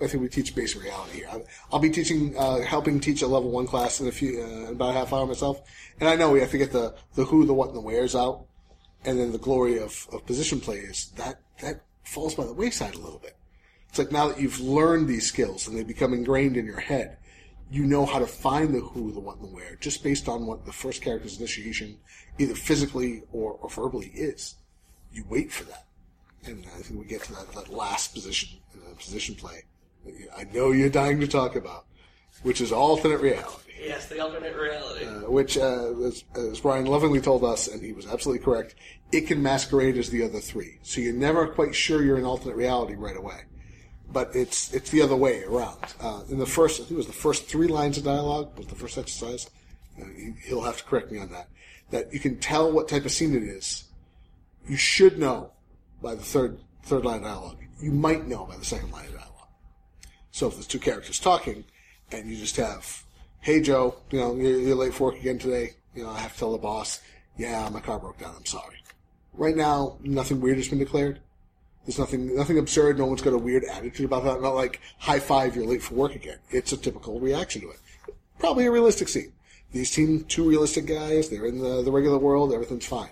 I 0.02 0.06
think 0.06 0.22
we 0.22 0.28
teach 0.28 0.54
basic 0.54 0.82
reality 0.82 1.18
here. 1.18 1.28
I'll, 1.72 1.78
be 1.78 1.90
teaching, 1.90 2.34
uh, 2.38 2.60
helping 2.62 3.00
teach 3.00 3.22
a 3.22 3.26
level 3.26 3.50
one 3.50 3.66
class 3.66 4.00
in 4.00 4.08
a 4.08 4.12
few, 4.12 4.42
uh, 4.42 4.72
about 4.72 4.90
a 4.90 4.92
half 4.94 5.12
hour 5.12 5.26
myself. 5.26 5.60
And 6.00 6.08
I 6.08 6.16
know 6.16 6.30
we 6.30 6.40
have 6.40 6.50
to 6.52 6.58
get 6.58 6.72
the 6.72 6.94
the 7.14 7.24
who, 7.24 7.44
the 7.44 7.52
what, 7.52 7.68
and 7.68 7.76
the 7.76 7.82
where's 7.82 8.16
out, 8.16 8.46
and 9.04 9.18
then 9.20 9.32
the 9.32 9.38
glory 9.38 9.78
of, 9.78 10.06
of 10.12 10.24
position 10.26 10.60
play 10.60 10.78
is 10.78 11.12
that 11.16 11.40
that 11.60 11.82
falls 12.04 12.34
by 12.34 12.44
the 12.44 12.52
wayside 12.52 12.94
a 12.94 12.98
little 12.98 13.18
bit. 13.18 13.36
It's 13.90 13.98
like 13.98 14.12
now 14.12 14.28
that 14.28 14.40
you've 14.40 14.60
learned 14.60 15.08
these 15.08 15.26
skills 15.26 15.66
and 15.66 15.76
they 15.76 15.82
become 15.82 16.14
ingrained 16.14 16.56
in 16.56 16.64
your 16.64 16.80
head, 16.80 17.18
you 17.70 17.84
know 17.84 18.06
how 18.06 18.18
to 18.18 18.26
find 18.26 18.74
the 18.74 18.80
who, 18.80 19.12
the 19.12 19.20
what, 19.20 19.36
and 19.36 19.44
the 19.44 19.54
where, 19.54 19.76
just 19.76 20.02
based 20.02 20.28
on 20.28 20.46
what 20.46 20.64
the 20.64 20.72
first 20.72 21.02
character's 21.02 21.38
initiation, 21.38 21.98
either 22.38 22.54
physically 22.54 23.22
or, 23.32 23.58
or 23.60 23.68
verbally, 23.68 24.10
is. 24.14 24.56
You 25.12 25.24
wait 25.28 25.52
for 25.52 25.64
that. 25.64 25.86
And 26.44 26.64
I 26.76 26.82
think 26.82 27.00
we 27.00 27.06
get 27.06 27.22
to 27.24 27.32
that, 27.34 27.52
that 27.52 27.68
last 27.68 28.14
position, 28.14 28.58
uh, 28.74 28.94
position 28.94 29.34
play. 29.34 29.64
I 30.36 30.44
know 30.52 30.72
you're 30.72 30.88
dying 30.88 31.20
to 31.20 31.28
talk 31.28 31.56
about. 31.56 31.86
which 32.42 32.60
is 32.60 32.72
alternate 32.72 33.20
reality. 33.20 33.72
Yes, 33.82 34.08
the 34.08 34.20
alternate 34.20 34.56
reality. 34.56 35.04
Uh, 35.06 35.30
which, 35.30 35.58
uh, 35.58 35.92
as, 36.04 36.24
as 36.36 36.60
Brian 36.60 36.86
lovingly 36.86 37.20
told 37.20 37.44
us, 37.44 37.68
and 37.68 37.82
he 37.82 37.92
was 37.92 38.06
absolutely 38.06 38.42
correct, 38.44 38.74
it 39.12 39.22
can 39.26 39.42
masquerade 39.42 39.96
as 39.98 40.08
the 40.10 40.22
other 40.22 40.40
three. 40.40 40.78
So 40.82 41.00
you're 41.00 41.12
never 41.12 41.46
quite 41.48 41.74
sure 41.74 42.02
you're 42.02 42.18
in 42.18 42.24
alternate 42.24 42.56
reality 42.56 42.94
right 42.94 43.16
away. 43.16 43.40
But 44.12 44.34
it's 44.34 44.72
it's 44.74 44.90
the 44.90 45.02
other 45.02 45.16
way 45.16 45.44
around. 45.44 45.78
Uh, 46.00 46.22
in 46.30 46.38
the 46.38 46.46
first, 46.46 46.76
I 46.80 46.84
think 46.84 46.92
it 46.92 46.96
was 46.96 47.06
the 47.06 47.12
first 47.12 47.46
three 47.46 47.68
lines 47.68 47.96
of 47.98 48.04
dialogue 48.04 48.56
was 48.58 48.66
the 48.66 48.74
first 48.74 48.98
exercise. 48.98 49.48
Uh, 50.00 50.04
he- 50.16 50.34
he'll 50.48 50.62
have 50.62 50.78
to 50.78 50.84
correct 50.84 51.12
me 51.12 51.18
on 51.18 51.30
that. 51.30 51.48
That 51.90 52.12
you 52.12 52.20
can 52.20 52.38
tell 52.38 52.70
what 52.72 52.88
type 52.88 53.04
of 53.04 53.12
scene 53.12 53.34
it 53.34 53.42
is. 53.42 53.84
You 54.68 54.76
should 54.76 55.18
know 55.18 55.52
by 56.02 56.14
the 56.14 56.22
third 56.22 56.58
third 56.84 57.04
line 57.04 57.18
of 57.18 57.22
dialogue. 57.24 57.58
You 57.80 57.92
might 57.92 58.26
know 58.26 58.46
by 58.46 58.56
the 58.56 58.64
second 58.64 58.90
line 58.92 59.06
of 59.06 59.12
dialogue. 59.14 59.39
So 60.32 60.48
if 60.48 60.54
there's 60.54 60.66
two 60.66 60.78
characters 60.78 61.18
talking, 61.18 61.64
and 62.12 62.28
you 62.28 62.36
just 62.36 62.56
have, 62.56 63.04
"Hey 63.40 63.60
Joe, 63.60 63.96
you 64.10 64.18
know 64.18 64.34
you're, 64.34 64.58
you're 64.58 64.76
late 64.76 64.94
for 64.94 65.10
work 65.10 65.20
again 65.20 65.38
today. 65.38 65.74
You 65.94 66.04
know 66.04 66.10
I 66.10 66.20
have 66.20 66.34
to 66.34 66.38
tell 66.38 66.52
the 66.52 66.58
boss, 66.58 67.00
yeah, 67.36 67.68
my 67.70 67.80
car 67.80 67.98
broke 67.98 68.18
down. 68.18 68.34
I'm 68.36 68.46
sorry." 68.46 68.76
Right 69.32 69.56
now, 69.56 69.96
nothing 70.02 70.40
weird 70.40 70.56
has 70.56 70.68
been 70.68 70.78
declared. 70.78 71.20
There's 71.86 71.98
nothing 71.98 72.34
nothing 72.36 72.58
absurd. 72.58 72.98
No 72.98 73.06
one's 73.06 73.22
got 73.22 73.32
a 73.32 73.38
weird 73.38 73.64
attitude 73.64 74.06
about 74.06 74.24
that. 74.24 74.42
Not 74.42 74.54
like 74.54 74.80
high 74.98 75.20
five, 75.20 75.56
you're 75.56 75.66
late 75.66 75.82
for 75.82 75.94
work 75.94 76.14
again. 76.14 76.38
It's 76.50 76.72
a 76.72 76.76
typical 76.76 77.20
reaction 77.20 77.62
to 77.62 77.70
it. 77.70 77.78
Probably 78.38 78.66
a 78.66 78.70
realistic 78.70 79.08
scene. 79.08 79.32
These 79.72 79.90
seem 79.90 80.24
two 80.24 80.48
realistic 80.48 80.86
guys. 80.86 81.28
They're 81.28 81.46
in 81.46 81.58
the, 81.58 81.82
the 81.82 81.92
regular 81.92 82.18
world. 82.18 82.52
Everything's 82.52 82.86
fine. 82.86 83.10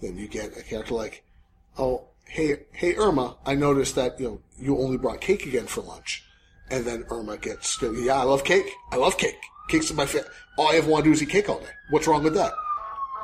Then 0.00 0.16
you 0.16 0.26
get 0.28 0.56
a 0.56 0.62
character 0.62 0.94
like, 0.94 1.24
oh, 1.76 2.04
hey, 2.26 2.64
hey, 2.72 2.96
Irma, 2.96 3.36
I 3.46 3.54
noticed 3.54 3.94
that, 3.94 4.18
you 4.20 4.26
know, 4.28 4.40
you 4.58 4.78
only 4.78 4.96
brought 4.96 5.20
cake 5.20 5.46
again 5.46 5.66
for 5.66 5.82
lunch. 5.82 6.24
And 6.70 6.84
then 6.84 7.04
Irma 7.10 7.38
gets, 7.38 7.80
yeah, 7.82 8.20
I 8.20 8.24
love 8.24 8.44
cake. 8.44 8.70
I 8.92 8.96
love 8.96 9.16
cake. 9.16 9.38
Cake's 9.68 9.92
my 9.92 10.06
favorite. 10.06 10.30
All 10.56 10.68
I 10.68 10.76
ever 10.76 10.90
want 10.90 11.04
to 11.04 11.10
do 11.10 11.12
is 11.14 11.22
eat 11.22 11.30
cake 11.30 11.48
all 11.48 11.60
day. 11.60 11.70
What's 11.90 12.06
wrong 12.06 12.22
with 12.22 12.34
that? 12.34 12.52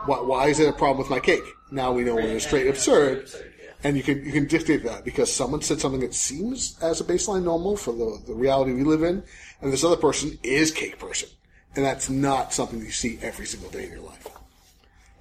Why, 0.06 0.20
why 0.20 0.48
is 0.48 0.60
it 0.60 0.68
a 0.68 0.72
problem 0.72 0.98
with 0.98 1.10
my 1.10 1.20
cake? 1.20 1.44
Now 1.70 1.92
we 1.92 2.04
know 2.04 2.14
when 2.14 2.26
it's 2.26 2.46
straight 2.46 2.68
absurd. 2.68 3.20
Absurd, 3.20 3.54
yeah. 3.58 3.70
And 3.82 3.96
you 3.96 4.02
can 4.02 4.24
you 4.24 4.32
can 4.32 4.46
dictate 4.46 4.84
that 4.84 5.04
because 5.04 5.32
someone 5.32 5.62
said 5.62 5.80
something 5.80 6.00
that 6.00 6.14
seems 6.14 6.78
as 6.82 7.00
a 7.00 7.04
baseline 7.04 7.42
normal 7.42 7.76
for 7.76 7.92
the, 7.92 8.22
the 8.26 8.34
reality 8.34 8.72
we 8.72 8.84
live 8.84 9.02
in, 9.02 9.22
and 9.60 9.72
this 9.72 9.84
other 9.84 9.96
person 9.96 10.38
is 10.42 10.70
cake 10.70 10.98
person, 10.98 11.28
and 11.74 11.84
that's 11.84 12.08
not 12.08 12.52
something 12.52 12.78
you 12.80 12.90
see 12.90 13.18
every 13.22 13.46
single 13.46 13.70
day 13.70 13.84
in 13.84 13.90
your 13.92 14.00
life. 14.00 14.28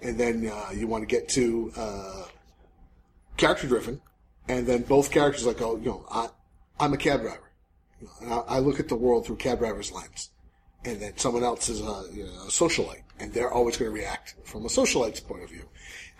And 0.01 0.19
then 0.19 0.49
uh, 0.53 0.71
you 0.73 0.87
want 0.87 1.01
to 1.01 1.07
get 1.07 1.29
to 1.29 1.71
uh, 1.77 2.25
character 3.37 3.67
driven, 3.67 4.01
and 4.47 4.67
then 4.67 4.83
both 4.83 5.11
characters 5.11 5.45
like, 5.45 5.61
oh, 5.61 5.77
you 5.77 5.85
know, 5.85 6.05
I, 6.11 6.27
I'm 6.79 6.93
a 6.93 6.97
cab 6.97 7.21
driver, 7.21 7.51
I, 8.47 8.59
look 8.59 8.79
at 8.79 8.89
the 8.89 8.95
world 8.95 9.25
through 9.25 9.37
cab 9.37 9.59
driver's 9.59 9.91
lens, 9.91 10.29
and 10.85 10.99
then 10.99 11.17
someone 11.17 11.43
else 11.43 11.69
is 11.69 11.81
a, 11.81 12.03
you 12.11 12.23
know, 12.25 12.31
a 12.31 12.51
socialite, 12.51 13.03
and 13.19 13.33
they're 13.33 13.51
always 13.51 13.77
going 13.77 13.91
to 13.91 13.95
react 13.95 14.35
from 14.43 14.65
a 14.65 14.69
socialite's 14.69 15.19
point 15.19 15.43
of 15.43 15.49
view. 15.49 15.67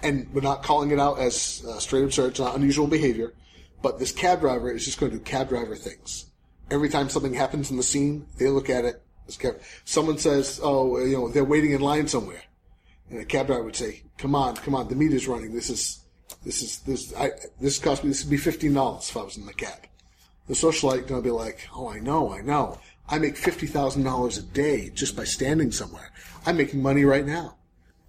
And 0.02 0.28
we're 0.34 0.42
not 0.42 0.64
calling 0.64 0.92
it 0.92 1.00
out 1.00 1.20
as 1.20 1.64
uh, 1.68 1.80
straight 1.80 2.04
absurd, 2.04 2.32
it's 2.32 2.40
not 2.40 2.56
unusual 2.56 2.88
behavior, 2.88 3.34
but 3.82 4.00
this 4.00 4.12
cab 4.12 4.42
driver 4.42 4.72
is 4.72 4.86
just 4.86 5.00
going 5.00 5.12
to 5.12 5.18
do 5.18 5.24
cab 5.24 5.50
driver 5.50 5.76
things. 5.76 6.26
Every 6.72 6.90
time 6.90 7.10
something 7.10 7.34
happens 7.34 7.70
in 7.72 7.78
the 7.78 7.84
scene, 7.84 8.26
they 8.38 8.48
look 8.48 8.70
at 8.70 8.86
it 8.86 9.04
as 9.28 9.38
cab. 9.38 9.60
Someone 9.86 10.18
says, 10.18 10.60
"Oh, 10.64 11.00
you 11.00 11.18
know, 11.18 11.28
they're 11.28 11.44
waiting 11.44 11.72
in 11.72 11.82
line 11.82 12.08
somewhere," 12.08 12.44
and 13.10 13.20
a 13.20 13.26
cab 13.26 13.48
driver 13.48 13.64
would 13.64 13.76
say, 13.76 14.04
"Come 14.18 14.36
on, 14.36 14.56
come 14.56 14.74
on, 14.74 14.88
the 14.88 14.96
meter's 14.96 15.28
running. 15.28 15.54
This 15.54 15.70
is, 15.70 16.00
this 16.44 16.62
is, 16.62 16.80
this, 16.80 17.14
I, 17.16 17.32
this 17.60 17.78
cost 17.80 18.04
me. 18.04 18.10
This 18.10 18.24
would 18.24 18.32
be 18.32 18.38
fifteen 18.38 18.74
dollars 18.74 19.10
if 19.10 19.18
I 19.18 19.24
was 19.24 19.38
in 19.38 19.46
the 19.46 19.54
cab." 19.54 19.88
The 20.48 20.54
socialite 20.54 21.08
going 21.08 21.22
to 21.22 21.28
be 21.28 21.32
like, 21.32 21.68
"Oh, 21.76 21.90
I 21.90 22.00
know, 22.00 22.34
I 22.34 22.42
know. 22.42 22.80
I 23.08 23.20
make 23.20 23.38
fifty 23.38 23.68
thousand 23.68 24.04
dollars 24.04 24.38
a 24.38 24.44
day 24.44 24.90
just 24.94 25.16
by 25.16 25.24
standing 25.24 25.72
somewhere. 25.72 26.12
I'm 26.46 26.58
making 26.58 26.82
money 26.82 27.06
right 27.06 27.26
now." 27.26 27.56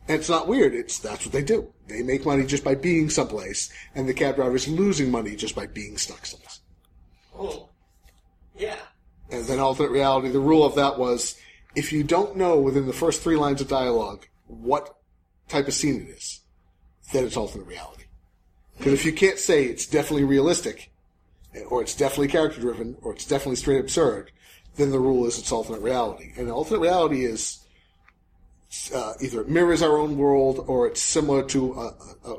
And 0.06 0.18
it's 0.18 0.28
not 0.28 0.48
weird. 0.48 0.74
It's 0.74 0.98
that's 0.98 1.24
what 1.24 1.32
they 1.32 1.42
do. 1.42 1.72
They 1.88 2.02
make 2.02 2.26
money 2.26 2.44
just 2.44 2.64
by 2.64 2.74
being 2.74 3.08
someplace, 3.08 3.70
and 3.94 4.08
the 4.08 4.14
cab 4.14 4.36
driver 4.36 4.56
is 4.56 4.68
losing 4.68 5.10
money 5.10 5.36
just 5.36 5.54
by 5.54 5.66
being 5.66 5.96
stuck 5.96 6.26
someplace. 6.26 6.60
Oh. 7.38 7.68
Yeah. 8.56 8.76
And 9.30 9.44
then 9.46 9.58
alternate 9.58 9.90
reality, 9.90 10.28
the 10.28 10.40
rule 10.40 10.64
of 10.64 10.74
that 10.76 10.98
was 10.98 11.36
if 11.74 11.92
you 11.92 12.04
don't 12.04 12.36
know 12.36 12.58
within 12.60 12.86
the 12.86 12.92
first 12.92 13.22
three 13.22 13.36
lines 13.36 13.60
of 13.60 13.68
dialogue 13.68 14.26
what 14.46 14.96
type 15.48 15.66
of 15.66 15.74
scene 15.74 16.02
it 16.02 16.08
is, 16.10 16.40
then 17.12 17.24
it's 17.24 17.36
alternate 17.36 17.66
reality. 17.66 18.04
Because 18.76 18.92
if 18.92 19.04
you 19.04 19.12
can't 19.12 19.38
say 19.38 19.64
it's 19.64 19.86
definitely 19.86 20.24
realistic, 20.24 20.90
or 21.68 21.82
it's 21.82 21.94
definitely 21.94 22.28
character 22.28 22.60
driven, 22.60 22.96
or 23.02 23.12
it's 23.12 23.26
definitely 23.26 23.56
straight 23.56 23.80
absurd, 23.80 24.30
then 24.76 24.90
the 24.90 24.98
rule 24.98 25.26
is 25.26 25.38
it's 25.38 25.52
alternate 25.52 25.82
reality. 25.82 26.32
And 26.36 26.50
alternate 26.50 26.80
reality 26.80 27.24
is 27.24 27.64
uh, 28.94 29.14
either 29.20 29.42
it 29.42 29.48
mirrors 29.48 29.82
our 29.82 29.98
own 29.98 30.16
world 30.16 30.64
or 30.66 30.86
it's 30.86 31.00
similar 31.00 31.44
to 31.44 31.74
a, 31.74 32.28
a, 32.28 32.36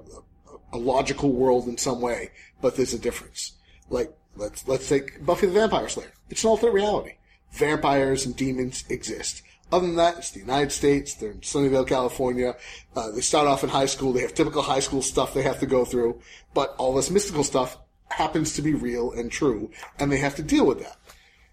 a, 0.74 0.78
logical 0.78 1.32
world 1.32 1.68
in 1.68 1.78
some 1.78 2.02
way, 2.02 2.32
but 2.62 2.76
there's 2.76 2.94
a 2.94 3.00
difference. 3.00 3.54
Like 3.90 4.14
let's 4.36 4.68
let's 4.68 4.90
take 4.90 5.26
Buffy 5.26 5.48
the 5.48 5.54
Vampire 5.54 5.88
Slayer. 5.88 6.12
It's 6.30 6.44
an 6.44 6.50
alternate 6.50 6.74
reality. 6.74 7.14
Vampires 7.54 8.26
and 8.26 8.36
demons 8.36 8.84
exist. 8.90 9.44
Other 9.72 9.88
than 9.88 9.96
that, 9.96 10.18
it's 10.18 10.32
the 10.32 10.42
United 10.42 10.72
States. 10.72 11.16
They're 11.16 11.32
in 11.32 11.40
Sunnyvale, 11.40 11.88
California. 11.88 12.56
Uh, 12.96 13.12
they 13.12 13.22
start 13.22 13.48
off 13.48 13.64
in 13.64 13.70
high 13.70 13.88
school. 13.88 14.14
They 14.14 14.22
have 14.22 14.34
typical 14.34 14.62
high 14.62 14.80
school 14.80 15.02
stuff 15.02 15.34
they 15.34 15.42
have 15.42 15.60
to 15.62 15.66
go 15.66 15.86
through, 15.86 16.22
but 16.54 16.76
all 16.78 16.94
this 16.94 17.10
mystical 17.10 17.44
stuff 17.44 17.78
happens 18.10 18.54
to 18.54 18.62
be 18.62 18.74
real 18.74 19.12
and 19.12 19.32
true, 19.32 19.72
and 20.00 20.12
they 20.12 20.18
have 20.18 20.36
to 20.36 20.44
deal 20.44 20.66
with 20.66 20.80
that. 20.82 20.98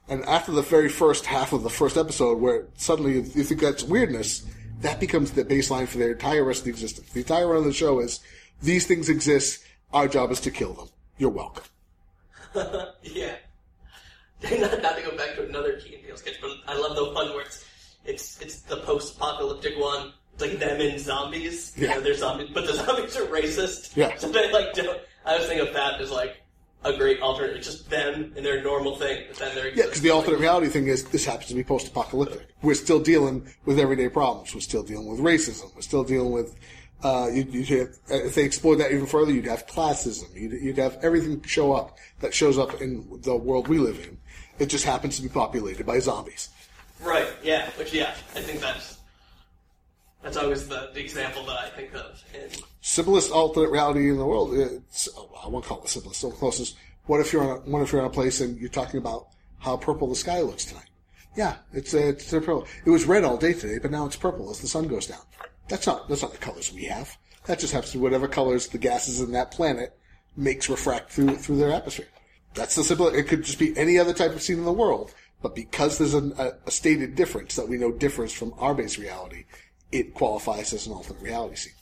And 0.09 0.25
after 0.25 0.53
the 0.53 0.63
very 0.63 0.89
first 0.89 1.27
half 1.27 1.53
of 1.53 1.63
the 1.63 1.71
first 1.71 1.97
episode, 1.97 2.39
where 2.41 2.67
suddenly 2.77 3.15
you 3.15 3.23
think 3.23 3.61
that's 3.61 3.83
weirdness, 3.83 4.45
that 4.81 4.99
becomes 5.01 5.31
the 5.31 5.45
baseline 5.45 5.87
for 5.89 5.99
their 5.99 6.13
entire 6.13 6.45
rest 6.45 6.61
of 6.61 6.65
the 6.67 6.71
existence. 6.71 7.09
The 7.11 7.21
entire 7.21 7.47
run 7.47 7.59
of 7.59 7.65
the 7.65 7.73
show 7.73 8.01
is 8.01 8.21
these 8.63 8.87
things 8.87 9.09
exist. 9.09 9.65
Our 9.93 10.09
job 10.09 10.31
is 10.31 10.41
to 10.41 10.51
kill 10.51 10.73
them. 10.73 10.89
You're 11.19 11.31
welcome. 11.31 11.65
yeah. 13.03 13.37
They're 14.41 14.61
not, 14.61 14.83
not 14.83 14.97
to 14.97 15.03
go 15.03 15.17
back 15.17 15.37
to 15.37 15.49
another 15.49 15.79
Key 15.79 15.95
and 15.95 16.05
Peele 16.05 16.17
sketch, 16.17 16.41
but 16.41 16.51
I 16.67 16.77
love 16.77 16.97
the 16.97 17.13
one 17.13 17.29
where 17.31 17.43
it's 17.43 17.65
it's 18.05 18.41
it's 18.41 18.61
the 18.63 18.79
post-apocalyptic 18.79 19.79
one. 19.79 20.13
It's 20.35 20.43
like 20.43 20.59
them 20.59 20.81
and 20.81 20.99
zombies. 20.99 21.73
You 21.77 21.87
Yeah. 21.87 21.95
know, 21.95 22.01
they're 22.01 22.15
zombies, 22.17 22.51
but 22.53 22.67
the 22.67 22.73
zombies 22.85 23.17
are 23.17 23.27
racist. 23.27 23.97
Yeah. 23.97 24.15
So 24.19 24.29
they 24.29 24.51
like 24.53 24.73
don't. 24.75 25.01
I 25.25 25.37
was 25.39 25.47
thinking 25.47 25.69
of 25.69 25.73
that 25.75 26.01
as 26.01 26.11
like 26.11 26.42
a 26.85 26.97
great 26.97 27.21
alternate. 27.21 27.57
It's 27.57 27.67
just 27.67 27.89
them 27.91 28.33
and 28.37 28.45
their 28.45 28.63
normal 28.63 28.97
thing, 28.97 29.25
but 29.29 29.39
then 29.39 29.55
they're 29.55 29.69
Yeah, 29.69 29.85
because 29.85 30.01
the 30.01 30.11
alternate 30.11 30.41
reality 30.41 30.69
thing 30.69 30.89
is 30.89 31.05
this 31.05 31.25
happens 31.25 31.49
to 31.49 31.55
be 31.55 31.65
post-apocalyptic. 31.65 32.49
We're 32.63 32.75
still 32.75 33.01
dealing 33.01 33.49
with 33.65 33.79
everyday 33.79 34.09
problems. 34.09 34.55
We're 34.55 34.61
still 34.61 34.83
dealing 34.83 35.09
with 35.09 35.21
racism. 35.21 35.75
We're 35.75 35.83
still 35.83 36.05
dealing 36.05 36.33
with. 36.33 36.55
Uh, 37.03 37.29
you, 37.33 37.43
you'd 37.51 37.69
have, 37.69 37.97
if 38.09 38.35
they 38.37 38.45
explored 38.45 38.79
that 38.79 38.93
even 38.93 39.07
further, 39.07 39.33
you'd 39.33 39.47
have 39.47 39.67
classism. 39.67 40.33
You'd, 40.35 40.53
you'd 40.53 40.79
have 40.79 40.99
everything 41.03 41.43
show 41.43 41.73
up 41.73 41.97
that 42.21 42.33
shows 42.33 42.59
up 42.59 42.81
in 42.81 43.21
the 43.23 43.35
world 43.35 43.67
we 43.67 43.79
live 43.79 43.99
in. 44.07 44.19
It 44.61 44.67
just 44.67 44.85
happens 44.85 45.17
to 45.17 45.23
be 45.23 45.29
populated 45.29 45.85
by 45.85 45.99
zombies. 45.99 46.51
Right. 47.03 47.27
Yeah. 47.43 47.69
Which 47.71 47.93
yeah, 47.93 48.15
I 48.37 48.41
think 48.41 48.61
that's 48.61 48.99
that's 50.23 50.37
always 50.37 50.69
the, 50.69 50.91
example 50.95 51.45
that 51.47 51.59
I 51.59 51.69
think 51.71 51.95
of. 51.95 52.23
Simplest 52.81 53.33
alternate 53.33 53.71
reality 53.71 54.09
in 54.09 54.19
the 54.19 54.27
world. 54.27 54.55
It's, 54.55 55.09
I 55.43 55.49
won't 55.49 55.65
call 55.65 55.83
it 55.83 55.89
simplest. 55.89 56.21
So 56.21 56.31
closest. 56.31 56.77
What 57.07 57.21
if 57.21 57.33
you're 57.33 57.43
on 57.43 57.51
a, 57.51 57.61
what 57.71 57.83
if 57.83 57.93
you're 57.93 58.01
on 58.01 58.07
a 58.07 58.11
place 58.11 58.41
and 58.41 58.57
you're 58.59 58.69
talking 58.69 58.99
about 58.99 59.29
how 59.59 59.77
purple 59.77 60.09
the 60.09 60.15
sky 60.15 60.41
looks 60.41 60.65
tonight? 60.65 60.87
Yeah, 61.37 61.57
it's 61.73 61.95
it's 61.95 62.31
purple. 62.31 62.67
It 62.85 62.91
was 62.91 63.05
red 63.05 63.25
all 63.25 63.37
day 63.37 63.53
today, 63.55 63.79
but 63.79 63.91
now 63.91 64.07
it's 64.07 64.17
purple 64.17 64.51
as 64.51 64.61
the 64.61 64.69
sun 64.69 64.87
goes 64.87 65.07
down. 65.07 65.23
That's 65.69 65.87
not 65.87 66.09
that's 66.09 66.23
not 66.23 66.33
the 66.33 66.39
colors 66.39 66.73
we 66.73 66.85
have. 66.85 67.17
That 67.47 67.59
just 67.59 67.73
happens 67.73 67.93
to 67.93 67.99
be 67.99 68.03
whatever 68.03 68.29
colors 68.29 68.69
the 68.69 68.79
gases 68.79 69.21
in 69.21 69.33
that 69.33 69.51
planet 69.51 69.97
makes 70.37 70.69
refract 70.69 71.11
through 71.11 71.37
through 71.37 71.57
their 71.57 71.73
atmosphere. 71.73 72.09
That's 72.55 72.75
the 72.77 72.85
simple. 72.85 73.09
It 73.09 73.27
could 73.27 73.45
just 73.45 73.59
be 73.59 73.77
any 73.77 73.99
other 73.99 74.13
type 74.13 74.33
of 74.33 74.43
scene 74.43 74.59
in 74.59 74.65
the 74.65 74.73
world, 74.73 75.15
but 75.41 75.55
because 75.55 75.99
there's 75.99 76.15
a, 76.15 76.25
a, 76.39 76.53
a 76.67 76.71
stated 76.71 77.15
difference 77.15 77.57
that 77.57 77.69
we 77.69 77.79
know 77.79 77.91
differs 77.91 78.33
from 78.33 78.55
our 78.59 78.75
base 78.75 78.99
reality, 78.99 79.47
it 79.93 80.15
qualifies 80.15 80.73
as 80.73 80.87
an 80.87 80.95
alternate 80.95 81.23
reality 81.23 81.57
scene. 81.57 81.75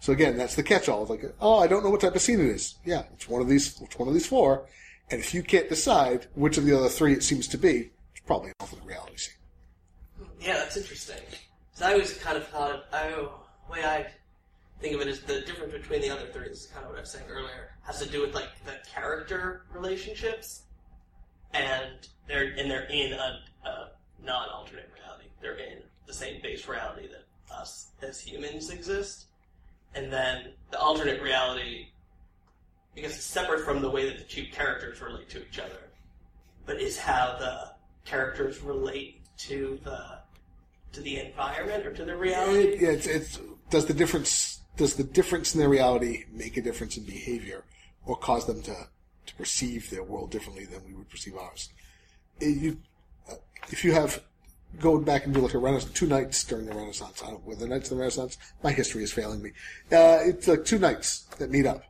So 0.00 0.12
again, 0.12 0.36
that's 0.36 0.54
the 0.54 0.62
catch-all. 0.62 1.06
Like, 1.06 1.24
oh, 1.40 1.58
I 1.58 1.66
don't 1.66 1.82
know 1.82 1.90
what 1.90 2.02
type 2.02 2.14
of 2.14 2.20
scene 2.20 2.38
it 2.38 2.46
is. 2.46 2.74
Yeah, 2.84 3.04
it's 3.14 3.26
one 3.28 3.40
of 3.40 3.48
these. 3.48 3.80
It's 3.80 3.98
one 3.98 4.06
of 4.06 4.14
these 4.14 4.26
four. 4.26 4.66
And 5.10 5.20
if 5.20 5.34
you 5.34 5.42
can't 5.42 5.68
decide 5.68 6.26
which 6.34 6.58
of 6.58 6.66
the 6.66 6.76
other 6.76 6.88
three 6.88 7.14
it 7.14 7.22
seems 7.22 7.48
to 7.48 7.58
be, 7.58 7.90
it's 8.12 8.20
probably 8.26 8.48
an 8.48 8.54
alternate 8.60 8.84
reality 8.84 9.16
scene. 9.16 9.34
Yeah, 10.40 10.54
that's 10.54 10.76
interesting. 10.76 11.22
So 11.72 11.86
I 11.86 11.92
always 11.92 12.16
kind 12.18 12.36
of 12.36 12.46
thought, 12.48 12.70
of, 12.70 12.80
oh, 12.92 13.40
the 13.66 13.72
way 13.72 13.84
I 13.84 14.06
think 14.80 14.94
of 14.94 15.00
it 15.00 15.08
is 15.08 15.20
the 15.20 15.40
difference 15.40 15.72
between 15.72 16.02
the 16.02 16.10
other 16.10 16.26
three 16.26 16.48
This 16.48 16.64
is 16.64 16.66
kind 16.66 16.84
of 16.84 16.90
what 16.90 16.98
I 16.98 17.00
was 17.00 17.10
saying 17.10 17.24
earlier. 17.28 17.72
Has 17.82 18.00
to 18.00 18.08
do 18.08 18.20
with 18.20 18.34
like 18.34 18.48
the 18.64 18.76
character 18.94 19.62
relationships, 19.72 20.64
and 21.52 22.08
they're 22.28 22.54
and 22.58 22.70
they're 22.70 22.86
in 22.90 23.12
a, 23.12 23.40
a 23.64 23.90
non-alternate 24.22 24.90
reality. 24.94 25.28
They're 25.40 25.56
in 25.56 25.82
the 26.06 26.12
same 26.14 26.40
base 26.42 26.68
reality 26.68 27.08
that 27.08 27.24
us 27.54 27.88
as 28.02 28.20
humans 28.20 28.70
exist, 28.70 29.26
and 29.94 30.12
then 30.12 30.52
the 30.70 30.78
alternate 30.78 31.22
reality, 31.22 31.88
because 32.94 33.12
it's 33.12 33.24
separate 33.24 33.64
from 33.64 33.80
the 33.80 33.90
way 33.90 34.08
that 34.08 34.18
the 34.18 34.24
two 34.24 34.44
characters 34.52 35.00
relate 35.00 35.28
to 35.30 35.42
each 35.46 35.58
other, 35.58 35.90
but 36.66 36.80
is 36.80 36.98
how 36.98 37.36
the 37.38 37.72
characters 38.04 38.60
relate 38.60 39.20
to 39.38 39.78
the 39.84 40.18
to 40.92 41.00
the 41.00 41.18
environment 41.18 41.84
or 41.84 41.92
to 41.92 42.04
the 42.04 42.16
reality. 42.16 42.78
yeah, 42.80 42.90
it's, 42.90 43.06
it's 43.06 43.40
does 43.70 43.86
the 43.86 43.94
difference 43.94 44.60
does 44.76 44.94
the 44.94 45.04
difference 45.04 45.54
in 45.54 45.60
their 45.60 45.68
reality 45.68 46.24
make 46.32 46.56
a 46.56 46.62
difference 46.62 46.96
in 46.96 47.04
behavior 47.04 47.64
or 48.06 48.16
cause 48.16 48.46
them 48.46 48.62
to 48.62 48.74
to 49.26 49.34
perceive 49.36 49.90
their 49.90 50.02
world 50.02 50.30
differently 50.30 50.64
than 50.64 50.84
we 50.84 50.94
would 50.94 51.08
perceive 51.08 51.36
ours? 51.36 51.70
It- 52.40 52.58
you, 52.58 52.78
if 53.70 53.84
you 53.84 53.92
have 53.92 54.22
going 54.80 55.04
back 55.04 55.24
and 55.24 55.34
do 55.34 55.40
like 55.40 55.54
a 55.54 55.58
Renaissance, 55.58 55.92
two 55.92 56.06
knights 56.06 56.44
during 56.44 56.66
the 56.66 56.74
Renaissance. 56.74 57.22
I 57.22 57.30
don't 57.30 57.34
know 57.34 57.42
were 57.44 57.54
the 57.54 57.66
Knights 57.66 57.90
of 57.90 57.96
the 57.96 58.00
Renaissance. 58.00 58.38
My 58.62 58.72
history 58.72 59.02
is 59.02 59.12
failing 59.12 59.42
me. 59.42 59.50
Uh, 59.92 60.18
it's 60.22 60.48
like 60.48 60.64
two 60.64 60.78
knights 60.78 61.20
that 61.38 61.50
meet 61.50 61.66
up. 61.66 61.84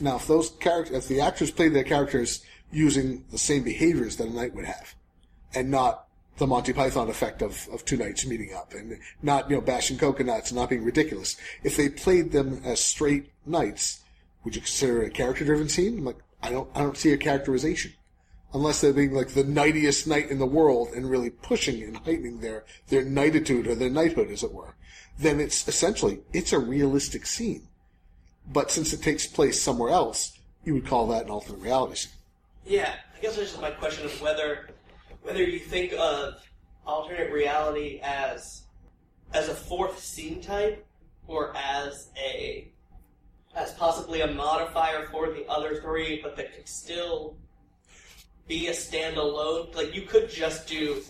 Now, 0.00 0.16
if 0.16 0.26
those 0.26 0.50
characters, 0.50 0.96
if 0.96 1.08
the 1.08 1.20
actors 1.20 1.50
played 1.50 1.74
their 1.74 1.84
characters 1.84 2.42
using 2.72 3.24
the 3.30 3.38
same 3.38 3.62
behaviors 3.62 4.16
that 4.16 4.28
a 4.28 4.32
knight 4.32 4.54
would 4.54 4.64
have, 4.64 4.94
and 5.54 5.70
not 5.70 6.06
the 6.38 6.46
Monty 6.46 6.72
Python 6.72 7.10
effect 7.10 7.42
of, 7.42 7.68
of 7.72 7.84
two 7.84 7.96
knights 7.96 8.26
meeting 8.26 8.54
up, 8.54 8.72
and 8.72 8.98
not 9.22 9.50
you 9.50 9.56
know 9.56 9.62
bashing 9.62 9.98
coconuts 9.98 10.50
and 10.50 10.58
not 10.58 10.70
being 10.70 10.84
ridiculous, 10.84 11.36
if 11.62 11.76
they 11.76 11.88
played 11.88 12.32
them 12.32 12.62
as 12.64 12.82
straight 12.82 13.30
knights, 13.44 14.00
would 14.44 14.54
you 14.54 14.62
consider 14.62 15.02
it 15.02 15.08
a 15.08 15.10
character-driven 15.10 15.68
scene? 15.68 15.98
I'm 15.98 16.04
like, 16.04 16.18
I 16.42 16.50
don't, 16.50 16.70
I 16.74 16.80
don't 16.80 16.96
see 16.96 17.12
a 17.12 17.18
characterization 17.18 17.92
unless 18.52 18.80
they're 18.80 18.92
being 18.92 19.12
like 19.12 19.28
the 19.28 19.44
knightiest 19.44 20.06
knight 20.06 20.30
in 20.30 20.38
the 20.38 20.46
world 20.46 20.88
and 20.94 21.08
really 21.08 21.30
pushing 21.30 21.82
and 21.82 21.96
heightening 21.98 22.40
their 22.40 22.64
their 22.88 23.04
knightitude 23.04 23.66
or 23.66 23.74
their 23.74 23.90
knighthood, 23.90 24.30
as 24.30 24.42
it 24.42 24.52
were, 24.52 24.74
then 25.18 25.40
it's 25.40 25.66
essentially 25.68 26.20
it's 26.32 26.52
a 26.52 26.58
realistic 26.58 27.26
scene. 27.26 27.68
But 28.46 28.70
since 28.70 28.92
it 28.92 29.02
takes 29.02 29.26
place 29.26 29.60
somewhere 29.60 29.90
else, 29.90 30.38
you 30.64 30.74
would 30.74 30.86
call 30.86 31.08
that 31.08 31.24
an 31.24 31.30
alternate 31.30 31.60
reality 31.60 31.96
scene. 31.96 32.12
Yeah, 32.66 32.94
I 33.16 33.20
guess 33.20 33.36
this 33.36 33.54
is 33.54 33.60
my 33.60 33.70
question 33.70 34.04
of 34.04 34.20
whether 34.20 34.70
whether 35.22 35.42
you 35.42 35.58
think 35.58 35.92
of 35.98 36.34
alternate 36.86 37.32
reality 37.32 38.00
as 38.02 38.62
as 39.32 39.48
a 39.48 39.54
fourth 39.54 39.98
scene 39.98 40.40
type 40.40 40.84
or 41.26 41.54
as 41.56 42.08
a 42.18 42.68
as 43.54 43.72
possibly 43.74 44.20
a 44.20 44.26
modifier 44.26 45.06
for 45.06 45.32
the 45.32 45.44
other 45.46 45.80
three, 45.80 46.20
but 46.22 46.36
that 46.36 46.54
could 46.54 46.68
still 46.68 47.36
be 48.50 48.66
a 48.66 48.72
standalone. 48.72 49.74
Like 49.74 49.94
you 49.94 50.02
could 50.02 50.28
just 50.28 50.66
do 50.66 51.00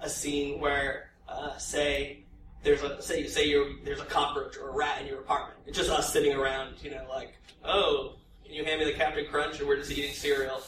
a 0.00 0.08
scene 0.08 0.60
where, 0.60 1.10
uh, 1.28 1.56
say, 1.56 2.24
there's 2.62 2.82
a 2.82 3.00
say 3.00 3.26
say 3.26 3.48
you're 3.48 3.70
there's 3.84 4.00
a 4.00 4.04
cockroach 4.04 4.58
or 4.58 4.68
a 4.68 4.72
rat 4.72 5.00
in 5.00 5.08
your 5.08 5.20
apartment. 5.20 5.58
It's 5.66 5.78
just 5.78 5.90
us 5.90 6.12
sitting 6.12 6.34
around, 6.34 6.74
you 6.84 6.90
know, 6.90 7.04
like, 7.08 7.32
oh, 7.64 8.16
can 8.44 8.54
you 8.54 8.64
hand 8.64 8.80
me 8.80 8.84
the 8.84 8.92
Captain 8.92 9.24
Crunch? 9.30 9.58
And 9.58 9.66
we're 9.66 9.78
just 9.78 9.90
eating 9.90 10.12
cereal, 10.12 10.60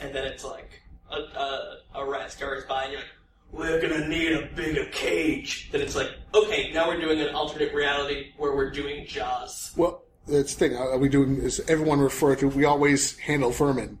and 0.00 0.12
then 0.12 0.26
it's 0.26 0.44
like 0.44 0.82
a 1.10 1.16
a, 1.16 1.76
a 1.94 2.04
rat 2.04 2.32
scurries 2.32 2.64
by, 2.64 2.82
and 2.82 2.92
you're 2.92 3.00
like. 3.00 3.10
We're 3.52 3.80
gonna 3.80 4.08
need 4.08 4.32
a 4.32 4.46
bigger 4.56 4.86
cage. 4.86 5.68
Then 5.70 5.80
it's 5.80 5.94
like, 5.94 6.10
okay, 6.34 6.72
now 6.72 6.88
we're 6.88 7.00
doing 7.00 7.20
an 7.20 7.32
alternate 7.32 7.72
reality 7.72 8.32
where 8.36 8.56
we're 8.56 8.72
doing 8.72 9.06
Jaws. 9.06 9.72
Well, 9.76 10.02
that's 10.26 10.56
the 10.56 10.68
thing. 10.68 10.76
Are 10.76 10.98
we 10.98 11.08
doing? 11.08 11.36
Is 11.36 11.60
everyone 11.68 12.00
refer 12.00 12.34
to? 12.34 12.48
We 12.48 12.64
always 12.64 13.16
handle 13.18 13.52
Furman 13.52 14.00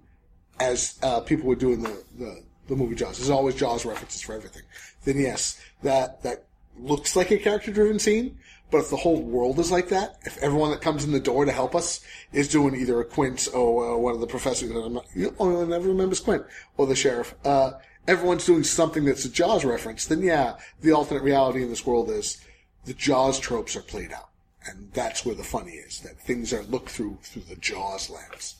as 0.60 0.98
uh, 1.02 1.20
people 1.20 1.46
would 1.48 1.58
do 1.58 1.72
in 1.72 1.82
the, 1.82 2.02
the 2.18 2.42
the 2.68 2.76
movie 2.76 2.96
Jaws. 2.96 3.18
There's 3.18 3.30
always 3.30 3.54
Jaws 3.54 3.84
references 3.84 4.22
for 4.22 4.34
everything. 4.34 4.62
Then 5.04 5.18
yes, 5.18 5.60
that 5.82 6.22
that 6.22 6.44
looks 6.78 7.14
like 7.14 7.30
a 7.30 7.38
character-driven 7.38 7.98
scene. 7.98 8.38
But 8.68 8.78
if 8.78 8.90
the 8.90 8.96
whole 8.96 9.22
world 9.22 9.60
is 9.60 9.70
like 9.70 9.90
that, 9.90 10.16
if 10.24 10.36
everyone 10.38 10.72
that 10.72 10.80
comes 10.80 11.04
in 11.04 11.12
the 11.12 11.20
door 11.20 11.44
to 11.44 11.52
help 11.52 11.76
us 11.76 12.00
is 12.32 12.48
doing 12.48 12.74
either 12.74 13.00
a 13.00 13.04
Quint 13.04 13.48
or 13.54 13.94
uh, 13.94 13.96
one 13.96 14.12
of 14.12 14.20
the 14.20 14.26
professors, 14.26 14.70
and 14.70 14.78
I'm 14.84 14.94
not, 14.94 15.08
the 15.14 15.32
only 15.38 15.54
one 15.54 15.70
that 15.70 15.76
ever 15.76 15.88
remembers 15.88 16.18
Quint 16.18 16.44
or 16.76 16.88
the 16.88 16.96
sheriff, 16.96 17.36
uh, 17.44 17.74
everyone's 18.08 18.44
doing 18.44 18.64
something 18.64 19.04
that's 19.04 19.24
a 19.24 19.30
Jaws 19.30 19.64
reference, 19.64 20.06
then 20.06 20.20
yeah, 20.20 20.56
the 20.80 20.90
alternate 20.90 21.22
reality 21.22 21.62
in 21.62 21.68
this 21.68 21.86
world 21.86 22.10
is 22.10 22.44
the 22.86 22.94
Jaws 22.94 23.38
tropes 23.38 23.76
are 23.76 23.82
played 23.82 24.12
out. 24.12 24.30
And 24.68 24.90
that's 24.92 25.24
where 25.24 25.36
the 25.36 25.44
funny 25.44 25.74
is, 25.74 26.00
that 26.00 26.18
things 26.18 26.52
are 26.52 26.64
looked 26.64 26.90
through 26.90 27.18
through 27.22 27.42
the 27.42 27.54
Jaws 27.54 28.10
lens. 28.10 28.56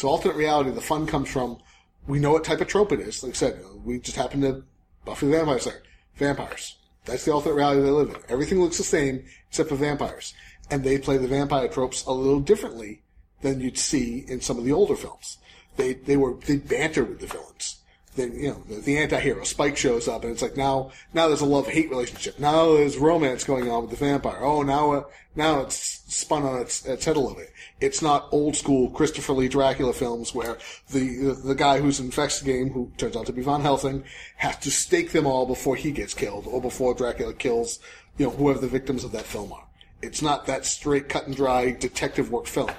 So 0.00 0.08
alternate 0.08 0.38
reality, 0.38 0.70
the 0.70 0.80
fun 0.80 1.06
comes 1.06 1.30
from, 1.30 1.58
we 2.06 2.20
know 2.20 2.32
what 2.32 2.42
type 2.42 2.62
of 2.62 2.68
trope 2.68 2.90
it 2.90 3.00
is. 3.00 3.22
Like 3.22 3.32
I 3.32 3.34
said, 3.34 3.62
we 3.84 3.98
just 3.98 4.16
happen 4.16 4.40
to, 4.40 4.62
Buffy 5.04 5.26
the 5.26 5.32
Vampire 5.32 5.58
Slayer, 5.58 5.82
vampires. 6.14 6.78
That's 7.04 7.26
the 7.26 7.34
alternate 7.34 7.56
reality 7.56 7.82
they 7.82 7.90
live 7.90 8.08
in. 8.08 8.16
Everything 8.30 8.62
looks 8.62 8.78
the 8.78 8.82
same 8.82 9.26
except 9.50 9.68
for 9.68 9.74
vampires. 9.74 10.32
And 10.70 10.82
they 10.82 10.96
play 10.96 11.18
the 11.18 11.28
vampire 11.28 11.68
tropes 11.68 12.06
a 12.06 12.12
little 12.12 12.40
differently 12.40 13.02
than 13.42 13.60
you'd 13.60 13.76
see 13.76 14.24
in 14.26 14.40
some 14.40 14.56
of 14.56 14.64
the 14.64 14.72
older 14.72 14.96
films. 14.96 15.36
They, 15.76 15.92
they 15.92 16.16
were, 16.16 16.32
they 16.46 16.56
banter 16.56 17.04
with 17.04 17.20
the 17.20 17.26
villains. 17.26 17.79
Then, 18.16 18.34
you 18.34 18.48
know, 18.48 18.62
the, 18.68 18.80
the 18.80 18.98
anti-hero, 18.98 19.44
Spike 19.44 19.76
shows 19.76 20.08
up 20.08 20.24
and 20.24 20.32
it's 20.32 20.42
like 20.42 20.56
now, 20.56 20.90
now 21.14 21.28
there's 21.28 21.42
a 21.42 21.46
love-hate 21.46 21.90
relationship. 21.90 22.40
Now 22.40 22.74
there's 22.74 22.98
romance 22.98 23.44
going 23.44 23.70
on 23.70 23.82
with 23.82 23.90
the 23.90 24.04
vampire. 24.04 24.40
Oh, 24.42 24.62
now, 24.62 24.92
uh, 24.92 25.04
now 25.36 25.60
it's 25.60 26.02
spun 26.12 26.42
on 26.42 26.60
its, 26.60 26.84
its 26.84 27.04
head 27.04 27.16
a 27.16 27.20
little 27.20 27.36
bit. 27.36 27.52
It's 27.80 28.02
not 28.02 28.28
old 28.32 28.56
school 28.56 28.90
Christopher 28.90 29.32
Lee 29.32 29.46
Dracula 29.46 29.92
films 29.92 30.34
where 30.34 30.58
the, 30.90 31.16
the, 31.18 31.32
the 31.34 31.54
guy 31.54 31.78
who's 31.78 32.00
investigating, 32.00 32.72
who 32.72 32.90
turns 32.96 33.16
out 33.16 33.26
to 33.26 33.32
be 33.32 33.42
Von 33.42 33.62
Helsing, 33.62 34.02
has 34.36 34.56
to 34.58 34.72
stake 34.72 35.12
them 35.12 35.26
all 35.26 35.46
before 35.46 35.76
he 35.76 35.92
gets 35.92 36.12
killed 36.12 36.46
or 36.48 36.60
before 36.60 36.94
Dracula 36.94 37.32
kills, 37.32 37.78
you 38.18 38.26
know, 38.26 38.32
whoever 38.32 38.58
the 38.58 38.66
victims 38.66 39.04
of 39.04 39.12
that 39.12 39.24
film 39.24 39.52
are. 39.52 39.66
It's 40.02 40.20
not 40.20 40.46
that 40.46 40.66
straight 40.66 41.08
cut 41.08 41.28
and 41.28 41.36
dry 41.36 41.70
detective 41.70 42.32
work 42.32 42.46
film. 42.46 42.72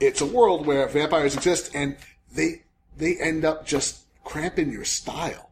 It's 0.00 0.22
a 0.22 0.26
world 0.26 0.66
where 0.66 0.88
vampires 0.88 1.36
exist 1.36 1.70
and 1.74 1.96
they, 2.32 2.62
they 2.96 3.16
end 3.16 3.44
up 3.44 3.66
just 3.66 4.04
cramping 4.24 4.72
your 4.72 4.84
style. 4.84 5.50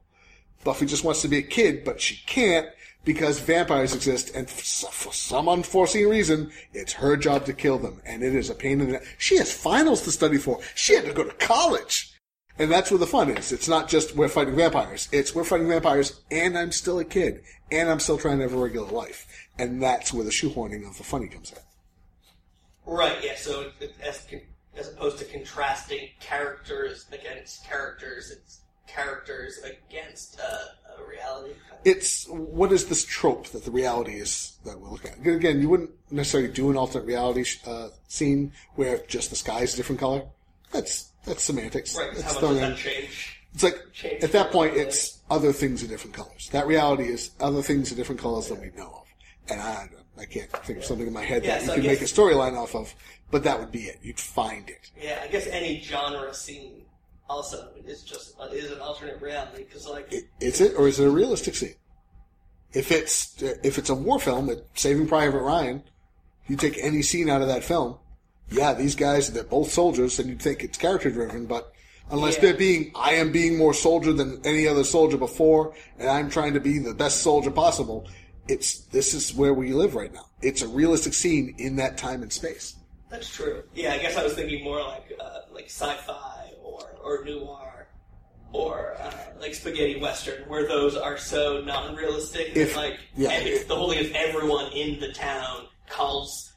Buffy 0.64 0.86
just 0.86 1.04
wants 1.04 1.22
to 1.22 1.28
be 1.28 1.38
a 1.38 1.42
kid, 1.42 1.84
but 1.84 2.00
she 2.00 2.16
can't 2.26 2.68
because 3.04 3.40
vampires 3.40 3.94
exist, 3.94 4.34
and 4.34 4.50
for 4.50 5.12
some 5.12 5.48
unforeseen 5.48 6.08
reason, 6.08 6.50
it's 6.74 6.92
her 6.92 7.16
job 7.16 7.46
to 7.46 7.54
kill 7.54 7.78
them, 7.78 8.02
and 8.04 8.22
it 8.22 8.34
is 8.34 8.50
a 8.50 8.54
pain 8.54 8.80
in 8.80 8.90
the. 8.90 9.02
She 9.16 9.38
has 9.38 9.50
finals 9.50 10.02
to 10.02 10.10
study 10.10 10.36
for. 10.36 10.60
She 10.74 10.94
had 10.94 11.06
to 11.06 11.14
go 11.14 11.24
to 11.24 11.34
college, 11.36 12.12
and 12.58 12.70
that's 12.70 12.90
where 12.90 12.98
the 12.98 13.06
fun 13.06 13.30
is. 13.30 13.50
It's 13.50 13.68
not 13.68 13.88
just 13.88 14.14
we're 14.14 14.28
fighting 14.28 14.56
vampires. 14.56 15.08
It's 15.10 15.34
we're 15.34 15.44
fighting 15.44 15.68
vampires, 15.68 16.20
and 16.30 16.58
I'm 16.58 16.72
still 16.72 16.98
a 16.98 17.04
kid, 17.04 17.42
and 17.70 17.88
I'm 17.88 18.00
still 18.00 18.18
trying 18.18 18.38
to 18.38 18.42
have 18.42 18.52
a 18.52 18.58
regular 18.58 18.90
life, 18.90 19.26
and 19.58 19.82
that's 19.82 20.12
where 20.12 20.24
the 20.24 20.30
shoehorning 20.30 20.86
of 20.86 20.98
the 20.98 21.04
funny 21.04 21.28
comes 21.28 21.52
in. 21.52 21.58
Right, 22.84 23.16
yeah, 23.22 23.36
so 23.36 23.70
as 24.78 24.88
opposed 24.88 25.18
to 25.18 25.24
contrasting 25.24 26.08
characters 26.20 27.06
against 27.12 27.64
characters, 27.66 28.30
it's 28.30 28.60
characters 28.86 29.58
against 29.64 30.40
uh, 30.40 31.00
a 31.02 31.08
reality. 31.08 31.52
it's 31.84 32.26
what 32.28 32.72
is 32.72 32.86
this 32.86 33.04
trope 33.04 33.46
that 33.48 33.64
the 33.64 33.70
reality 33.70 34.12
is 34.14 34.56
that 34.64 34.78
we're 34.80 34.88
looking 34.90 35.10
at? 35.10 35.26
Again, 35.26 35.60
you 35.60 35.68
wouldn't 35.68 35.90
necessarily 36.10 36.50
do 36.50 36.70
an 36.70 36.76
alternate 36.76 37.04
reality 37.06 37.44
sh- 37.44 37.60
uh, 37.66 37.88
scene 38.08 38.52
where 38.76 38.98
just 39.06 39.30
the 39.30 39.36
sky 39.36 39.60
is 39.60 39.74
a 39.74 39.76
different 39.76 40.00
color. 40.00 40.22
That's 40.72 41.10
that's 41.24 41.42
semantics. 41.42 41.96
Right, 41.96 42.10
That's 42.14 42.22
how 42.34 42.40
much 42.40 42.50
does 42.50 42.58
that 42.60 42.76
change? 42.78 43.40
It's 43.54 43.62
like 43.62 43.78
change 43.92 44.22
at 44.24 44.32
that 44.32 44.50
point, 44.52 44.74
the- 44.74 44.80
it's 44.82 45.18
other 45.30 45.52
things 45.52 45.82
are 45.82 45.86
different 45.88 46.14
colors. 46.16 46.48
That 46.52 46.66
reality 46.66 47.04
is 47.04 47.30
other 47.40 47.62
things 47.62 47.92
are 47.92 47.94
different 47.94 48.20
colors 48.20 48.48
than 48.48 48.60
we 48.60 48.70
know 48.76 49.02
of, 49.02 49.06
and 49.50 49.60
I 49.60 49.88
I 50.18 50.24
can't 50.24 50.50
think 50.64 50.78
of 50.80 50.84
something 50.84 51.06
in 51.06 51.12
my 51.12 51.24
head 51.24 51.44
Yeah, 51.44 51.58
that 51.58 51.66
so 51.66 51.74
you 51.74 51.82
can 51.82 51.90
make 51.90 52.00
a 52.00 52.04
storyline 52.04 52.56
off 52.56 52.74
of, 52.74 52.92
but 53.30 53.44
that 53.44 53.58
would 53.60 53.70
be 53.72 53.80
it. 53.84 53.98
You'd 54.02 54.18
find 54.20 54.68
it. 54.68 54.90
Yeah, 55.00 55.20
I 55.22 55.28
guess 55.28 55.46
any 55.46 55.80
genre 55.80 56.32
scene 56.34 56.82
also 57.28 57.68
is 57.86 58.02
just 58.02 58.34
uh, 58.40 58.44
is 58.46 58.70
an 58.70 58.80
alternate 58.80 59.20
reality 59.20 59.64
because 59.64 59.86
like 59.86 60.08
I- 60.12 60.22
Is 60.40 60.60
it 60.60 60.74
or 60.76 60.88
is 60.88 60.98
it 60.98 61.06
a 61.06 61.10
realistic 61.10 61.54
scene? 61.54 61.74
If 62.72 62.90
it's 62.92 63.40
if 63.42 63.78
it's 63.78 63.90
a 63.90 63.94
war 63.94 64.18
film, 64.18 64.46
like 64.48 64.64
Saving 64.74 65.08
Private 65.08 65.40
Ryan, 65.40 65.82
you 66.48 66.56
take 66.56 66.78
any 66.80 67.02
scene 67.02 67.28
out 67.30 67.40
of 67.42 67.48
that 67.48 67.64
film, 67.64 67.96
yeah, 68.50 68.74
these 68.74 68.94
guys 68.94 69.32
they're 69.32 69.44
both 69.44 69.70
soldiers, 69.72 70.18
and 70.18 70.28
you'd 70.28 70.42
think 70.42 70.62
it's 70.62 70.78
character 70.78 71.10
driven, 71.10 71.46
but 71.46 71.72
unless 72.10 72.34
Yeah. 72.36 72.40
they're 72.42 72.54
being, 72.54 72.92
I 72.94 73.12
am 73.14 73.32
being 73.32 73.56
more 73.58 73.74
soldier 73.74 74.12
than 74.12 74.40
any 74.44 74.66
other 74.66 74.84
soldier 74.84 75.16
before, 75.18 75.74
and 75.98 76.08
I'm 76.08 76.30
trying 76.30 76.54
to 76.54 76.60
be 76.60 76.78
the 76.78 76.94
best 76.94 77.22
soldier 77.22 77.50
possible. 77.50 78.06
It's 78.48 78.80
this 78.86 79.12
is 79.12 79.34
where 79.34 79.52
we 79.52 79.72
live 79.74 79.94
right 79.94 80.12
now. 80.12 80.26
It's 80.40 80.62
a 80.62 80.68
realistic 80.68 81.12
scene 81.14 81.54
in 81.58 81.76
that 81.76 81.98
time 81.98 82.22
and 82.22 82.32
space. 82.32 82.74
That's 83.10 83.28
true. 83.28 83.62
Yeah, 83.74 83.92
I 83.92 83.98
guess 83.98 84.16
I 84.16 84.24
was 84.24 84.34
thinking 84.34 84.64
more 84.64 84.82
like 84.82 85.12
uh, 85.20 85.40
like 85.52 85.66
sci-fi 85.66 86.52
or 86.62 86.96
or 87.02 87.24
noir 87.24 87.88
or 88.52 88.96
uh, 89.00 89.12
like 89.40 89.54
spaghetti 89.54 90.00
western, 90.00 90.48
where 90.48 90.66
those 90.66 90.96
are 90.96 91.18
so 91.18 91.60
non-realistic. 91.62 92.56
If- 92.56 92.74
that, 92.74 92.76
like 92.80 93.00
yeah, 93.16 93.32
if- 93.32 93.68
the 93.68 93.76
whole 93.76 93.90
thing 93.90 93.98
is 93.98 94.12
everyone 94.14 94.72
in 94.72 95.00
the 95.00 95.12
town 95.12 95.66
calls 95.88 96.52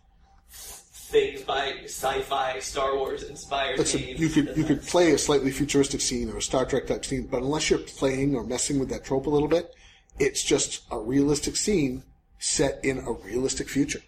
things 1.11 1.41
by 1.41 1.73
sci-fi, 1.83 2.59
Star 2.59 2.95
Wars 2.95 3.23
inspired 3.23 3.77
Listen, 3.77 4.01
you 4.01 4.29
could 4.29 4.55
you 4.55 4.63
could 4.63 4.81
play 4.81 5.11
a 5.11 5.17
slightly 5.17 5.51
futuristic 5.51 5.99
scene 5.99 6.29
or 6.29 6.37
a 6.37 6.41
Star 6.41 6.65
Trek 6.65 6.87
type 6.87 7.03
scene, 7.05 7.27
but 7.29 7.41
unless 7.41 7.69
you're 7.69 7.79
playing 7.79 8.35
or 8.35 8.43
messing 8.45 8.79
with 8.79 8.89
that 8.89 9.03
trope 9.03 9.25
a 9.25 9.29
little 9.29 9.49
bit, 9.49 9.73
it's 10.19 10.41
just 10.43 10.83
a 10.89 10.97
realistic 10.97 11.55
scene 11.57 12.03
set 12.39 12.79
in 12.83 12.99
a 12.99 13.11
realistic 13.11 13.67
future. 13.69 14.01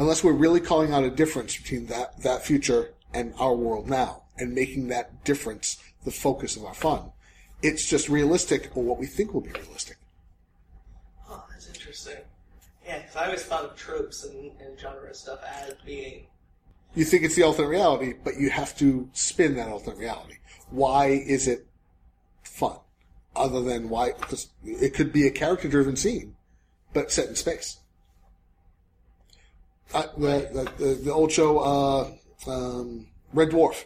Unless 0.00 0.24
we're 0.24 0.32
really 0.32 0.60
calling 0.60 0.94
out 0.94 1.04
a 1.04 1.10
difference 1.10 1.58
between 1.58 1.84
that 1.88 2.22
that 2.22 2.42
future 2.42 2.94
and 3.12 3.34
our 3.38 3.54
world 3.54 3.86
now, 3.86 4.22
and 4.38 4.54
making 4.54 4.88
that 4.88 5.24
difference 5.24 5.76
the 6.06 6.10
focus 6.10 6.56
of 6.56 6.64
our 6.64 6.72
fun, 6.72 7.12
It's 7.62 7.86
just 7.86 8.08
realistic, 8.08 8.74
or 8.74 8.82
what 8.82 8.98
we 8.98 9.06
think 9.06 9.34
will 9.34 9.42
be 9.42 9.50
realistic. 9.50 9.98
Oh, 11.28 11.44
that's 11.50 11.68
interesting. 11.68 12.16
Yeah, 12.86 13.00
because 13.00 13.16
I 13.16 13.26
always 13.26 13.42
thought 13.42 13.64
of 13.64 13.76
tropes 13.76 14.24
and, 14.24 14.52
and 14.60 14.78
genre 14.78 15.14
stuff 15.14 15.40
as 15.44 15.74
being. 15.84 16.26
You 16.94 17.04
think 17.04 17.22
it's 17.22 17.36
the 17.36 17.42
alternate 17.42 17.68
reality, 17.68 18.14
but 18.24 18.36
you 18.36 18.50
have 18.50 18.76
to 18.78 19.08
spin 19.12 19.56
that 19.56 19.68
alternate 19.68 19.98
reality. 19.98 20.36
Why 20.70 21.08
is 21.08 21.46
it 21.46 21.66
fun? 22.42 22.78
Other 23.36 23.60
than 23.60 23.90
why, 23.90 24.12
because 24.12 24.48
it 24.64 24.94
could 24.94 25.12
be 25.12 25.26
a 25.26 25.30
character-driven 25.30 25.96
scene, 25.96 26.36
but 26.92 27.12
set 27.12 27.28
in 27.28 27.36
space. 27.36 27.78
Uh, 29.92 30.06
the, 30.16 30.70
the, 30.78 30.94
the, 31.04 31.12
old 31.12 31.32
show, 31.32 31.58
uh, 31.58 32.10
um, 32.50 33.06
Red 33.32 33.50
Dwarf. 33.50 33.84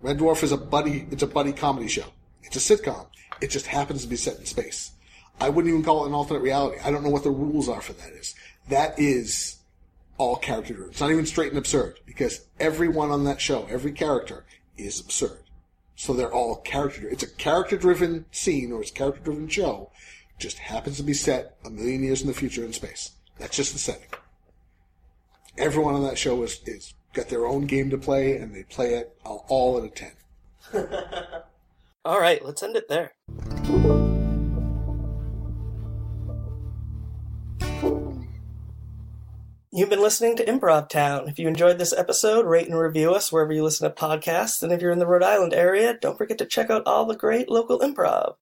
Red 0.00 0.18
Dwarf 0.18 0.42
is 0.42 0.52
a 0.52 0.56
buddy, 0.56 1.06
it's 1.10 1.22
a 1.22 1.26
buddy 1.26 1.52
comedy 1.52 1.88
show. 1.88 2.06
It's 2.42 2.56
a 2.56 2.76
sitcom. 2.76 3.06
It 3.40 3.50
just 3.50 3.66
happens 3.66 4.02
to 4.02 4.08
be 4.08 4.16
set 4.16 4.38
in 4.38 4.46
space. 4.46 4.92
I 5.40 5.48
wouldn't 5.48 5.72
even 5.72 5.84
call 5.84 6.04
it 6.04 6.08
an 6.08 6.14
alternate 6.14 6.40
reality. 6.40 6.78
I 6.82 6.90
don't 6.90 7.02
know 7.02 7.10
what 7.10 7.24
the 7.24 7.30
rules 7.30 7.68
are 7.68 7.80
for 7.80 7.92
that 7.94 8.10
is. 8.12 8.34
That 8.68 8.98
is 8.98 9.56
all 10.16 10.36
character 10.36 10.74
driven. 10.74 10.92
It's 10.92 11.00
not 11.00 11.10
even 11.10 11.26
straight 11.26 11.50
and 11.50 11.58
absurd 11.58 12.00
because 12.06 12.46
everyone 12.58 13.10
on 13.10 13.24
that 13.24 13.40
show, 13.40 13.66
every 13.68 13.92
character 13.92 14.44
is 14.76 15.00
absurd. 15.00 15.42
So 15.96 16.12
they're 16.12 16.32
all 16.32 16.56
character. 16.56 17.08
It's 17.08 17.22
a 17.22 17.30
character 17.30 17.76
driven 17.76 18.26
scene 18.30 18.72
or 18.72 18.80
it's 18.80 18.90
a 18.90 18.94
character 18.94 19.20
driven 19.22 19.48
show. 19.48 19.90
Just 20.38 20.58
happens 20.58 20.98
to 20.98 21.02
be 21.02 21.14
set 21.14 21.56
a 21.64 21.70
million 21.70 22.02
years 22.02 22.20
in 22.20 22.28
the 22.28 22.34
future 22.34 22.64
in 22.64 22.72
space. 22.72 23.12
That's 23.38 23.56
just 23.56 23.72
the 23.72 23.78
setting. 23.78 24.08
Everyone 25.58 25.94
on 25.94 26.02
that 26.02 26.18
show 26.18 26.42
is, 26.42 26.60
is 26.66 26.94
got 27.14 27.28
their 27.28 27.46
own 27.46 27.66
game 27.66 27.88
to 27.90 27.96
play 27.96 28.36
and 28.36 28.54
they 28.54 28.64
play 28.64 28.94
it 28.94 29.16
all 29.24 29.78
at 29.78 29.84
a 29.84 29.88
10. 29.88 30.12
All 32.04 32.20
right, 32.20 32.44
let's 32.44 32.62
end 32.62 32.76
it 32.76 32.88
there. 32.88 33.14
You've 39.72 39.90
been 39.90 40.00
listening 40.00 40.36
to 40.36 40.44
Improv 40.44 40.88
Town. 40.88 41.28
If 41.28 41.38
you 41.38 41.48
enjoyed 41.48 41.78
this 41.78 41.92
episode, 41.92 42.46
rate 42.46 42.68
and 42.68 42.78
review 42.78 43.12
us 43.12 43.32
wherever 43.32 43.52
you 43.52 43.64
listen 43.64 43.88
to 43.88 43.94
podcasts. 43.94 44.62
And 44.62 44.72
if 44.72 44.80
you're 44.80 44.92
in 44.92 44.98
the 44.98 45.06
Rhode 45.06 45.22
Island 45.22 45.52
area, 45.52 45.98
don't 46.00 46.16
forget 46.16 46.38
to 46.38 46.46
check 46.46 46.70
out 46.70 46.86
all 46.86 47.06
the 47.06 47.16
great 47.16 47.50
local 47.50 47.80
improv. 47.80 48.36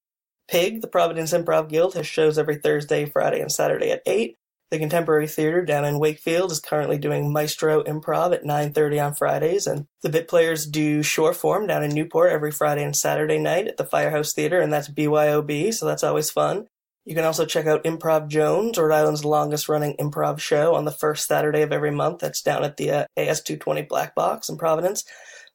PIG, 0.47 0.83
the 0.83 0.89
Providence 0.89 1.33
Improv 1.33 1.69
Guild, 1.69 1.95
has 1.95 2.07
shows 2.07 2.39
every 2.39 2.57
Thursday, 2.57 3.07
Friday, 3.07 3.41
and 3.41 3.51
Saturday 3.51 3.91
at 3.91 4.03
8. 4.05 4.37
The 4.75 4.81
Contemporary 4.81 5.29
Theater 5.29 5.65
down 5.65 5.85
in 5.85 6.01
Wakefield 6.01 6.51
is 6.51 6.59
currently 6.59 6.99
doing 6.99 7.33
Maestro 7.33 7.85
Improv 7.85 8.35
at 8.35 8.43
9.30 8.43 9.07
on 9.07 9.15
Fridays, 9.15 9.69
and 9.69 9.87
the 10.03 10.09
Bit 10.09 10.27
Players 10.27 10.67
do 10.67 11.01
Short 11.01 11.37
Form 11.37 11.69
down 11.69 11.85
in 11.85 11.95
Newport 11.95 12.33
every 12.33 12.51
Friday 12.51 12.83
and 12.83 12.97
Saturday 12.97 13.39
night 13.39 13.69
at 13.69 13.77
the 13.77 13.85
Firehouse 13.85 14.33
Theater, 14.33 14.61
and 14.61 14.73
that's 14.73 14.89
BYOB, 14.89 15.73
so 15.73 15.87
that's 15.87 16.03
always 16.03 16.29
fun. 16.29 16.67
You 17.05 17.15
can 17.15 17.25
also 17.25 17.47
check 17.47 17.67
out 17.67 17.85
Improv 17.85 18.27
Jones, 18.27 18.77
Rhode 18.77 18.93
Island's 18.93 19.25
longest 19.25 19.69
running 19.69 19.97
improv 19.99 20.41
show, 20.41 20.75
on 20.75 20.87
the 20.87 20.91
first 20.91 21.29
Saturday 21.29 21.63
of 21.63 21.71
every 21.71 21.93
month. 21.93 22.19
That's 22.19 22.43
down 22.43 22.65
at 22.65 22.77
the 22.77 22.91
uh, 22.91 23.07
AS220 23.17 23.87
Black 23.89 24.17
Box 24.17 24.49
in 24.49 24.57
Providence. 24.57 25.05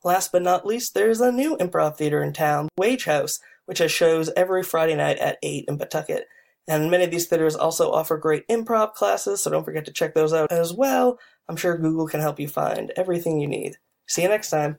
Last 0.02 0.32
but 0.32 0.44
not 0.44 0.66
least, 0.66 0.94
there's 0.94 1.20
a 1.20 1.30
new 1.30 1.58
improv 1.58 1.98
theater 1.98 2.24
in 2.24 2.32
town, 2.32 2.70
Wage 2.78 3.04
House, 3.04 3.42
which 3.66 3.80
has 3.80 3.92
shows 3.92 4.32
every 4.38 4.64
Friday 4.64 4.96
night 4.96 5.18
at 5.18 5.40
8 5.44 5.66
in 5.68 5.78
Pawtucket. 5.78 6.26
And 6.70 6.92
many 6.92 7.04
of 7.04 7.12
these 7.12 7.26
theaters 7.26 7.56
also 7.56 7.92
offer 7.92 8.16
great 8.16 8.48
improv 8.48 8.94
classes, 8.94 9.42
so 9.42 9.50
don't 9.50 9.66
forget 9.66 9.86
to 9.86 9.92
check 9.92 10.14
those 10.14 10.34
out 10.34 10.52
as 10.52 10.72
well. 10.72 11.20
I'm 11.50 11.56
sure 11.56 11.76
Google 11.76 12.08
can 12.08 12.20
help 12.22 12.40
you 12.40 12.48
find 12.48 12.94
everything 12.96 13.40
you 13.40 13.48
need. 13.48 13.78
See 14.08 14.22
you 14.22 14.30
next 14.30 14.52
time. 14.52 14.68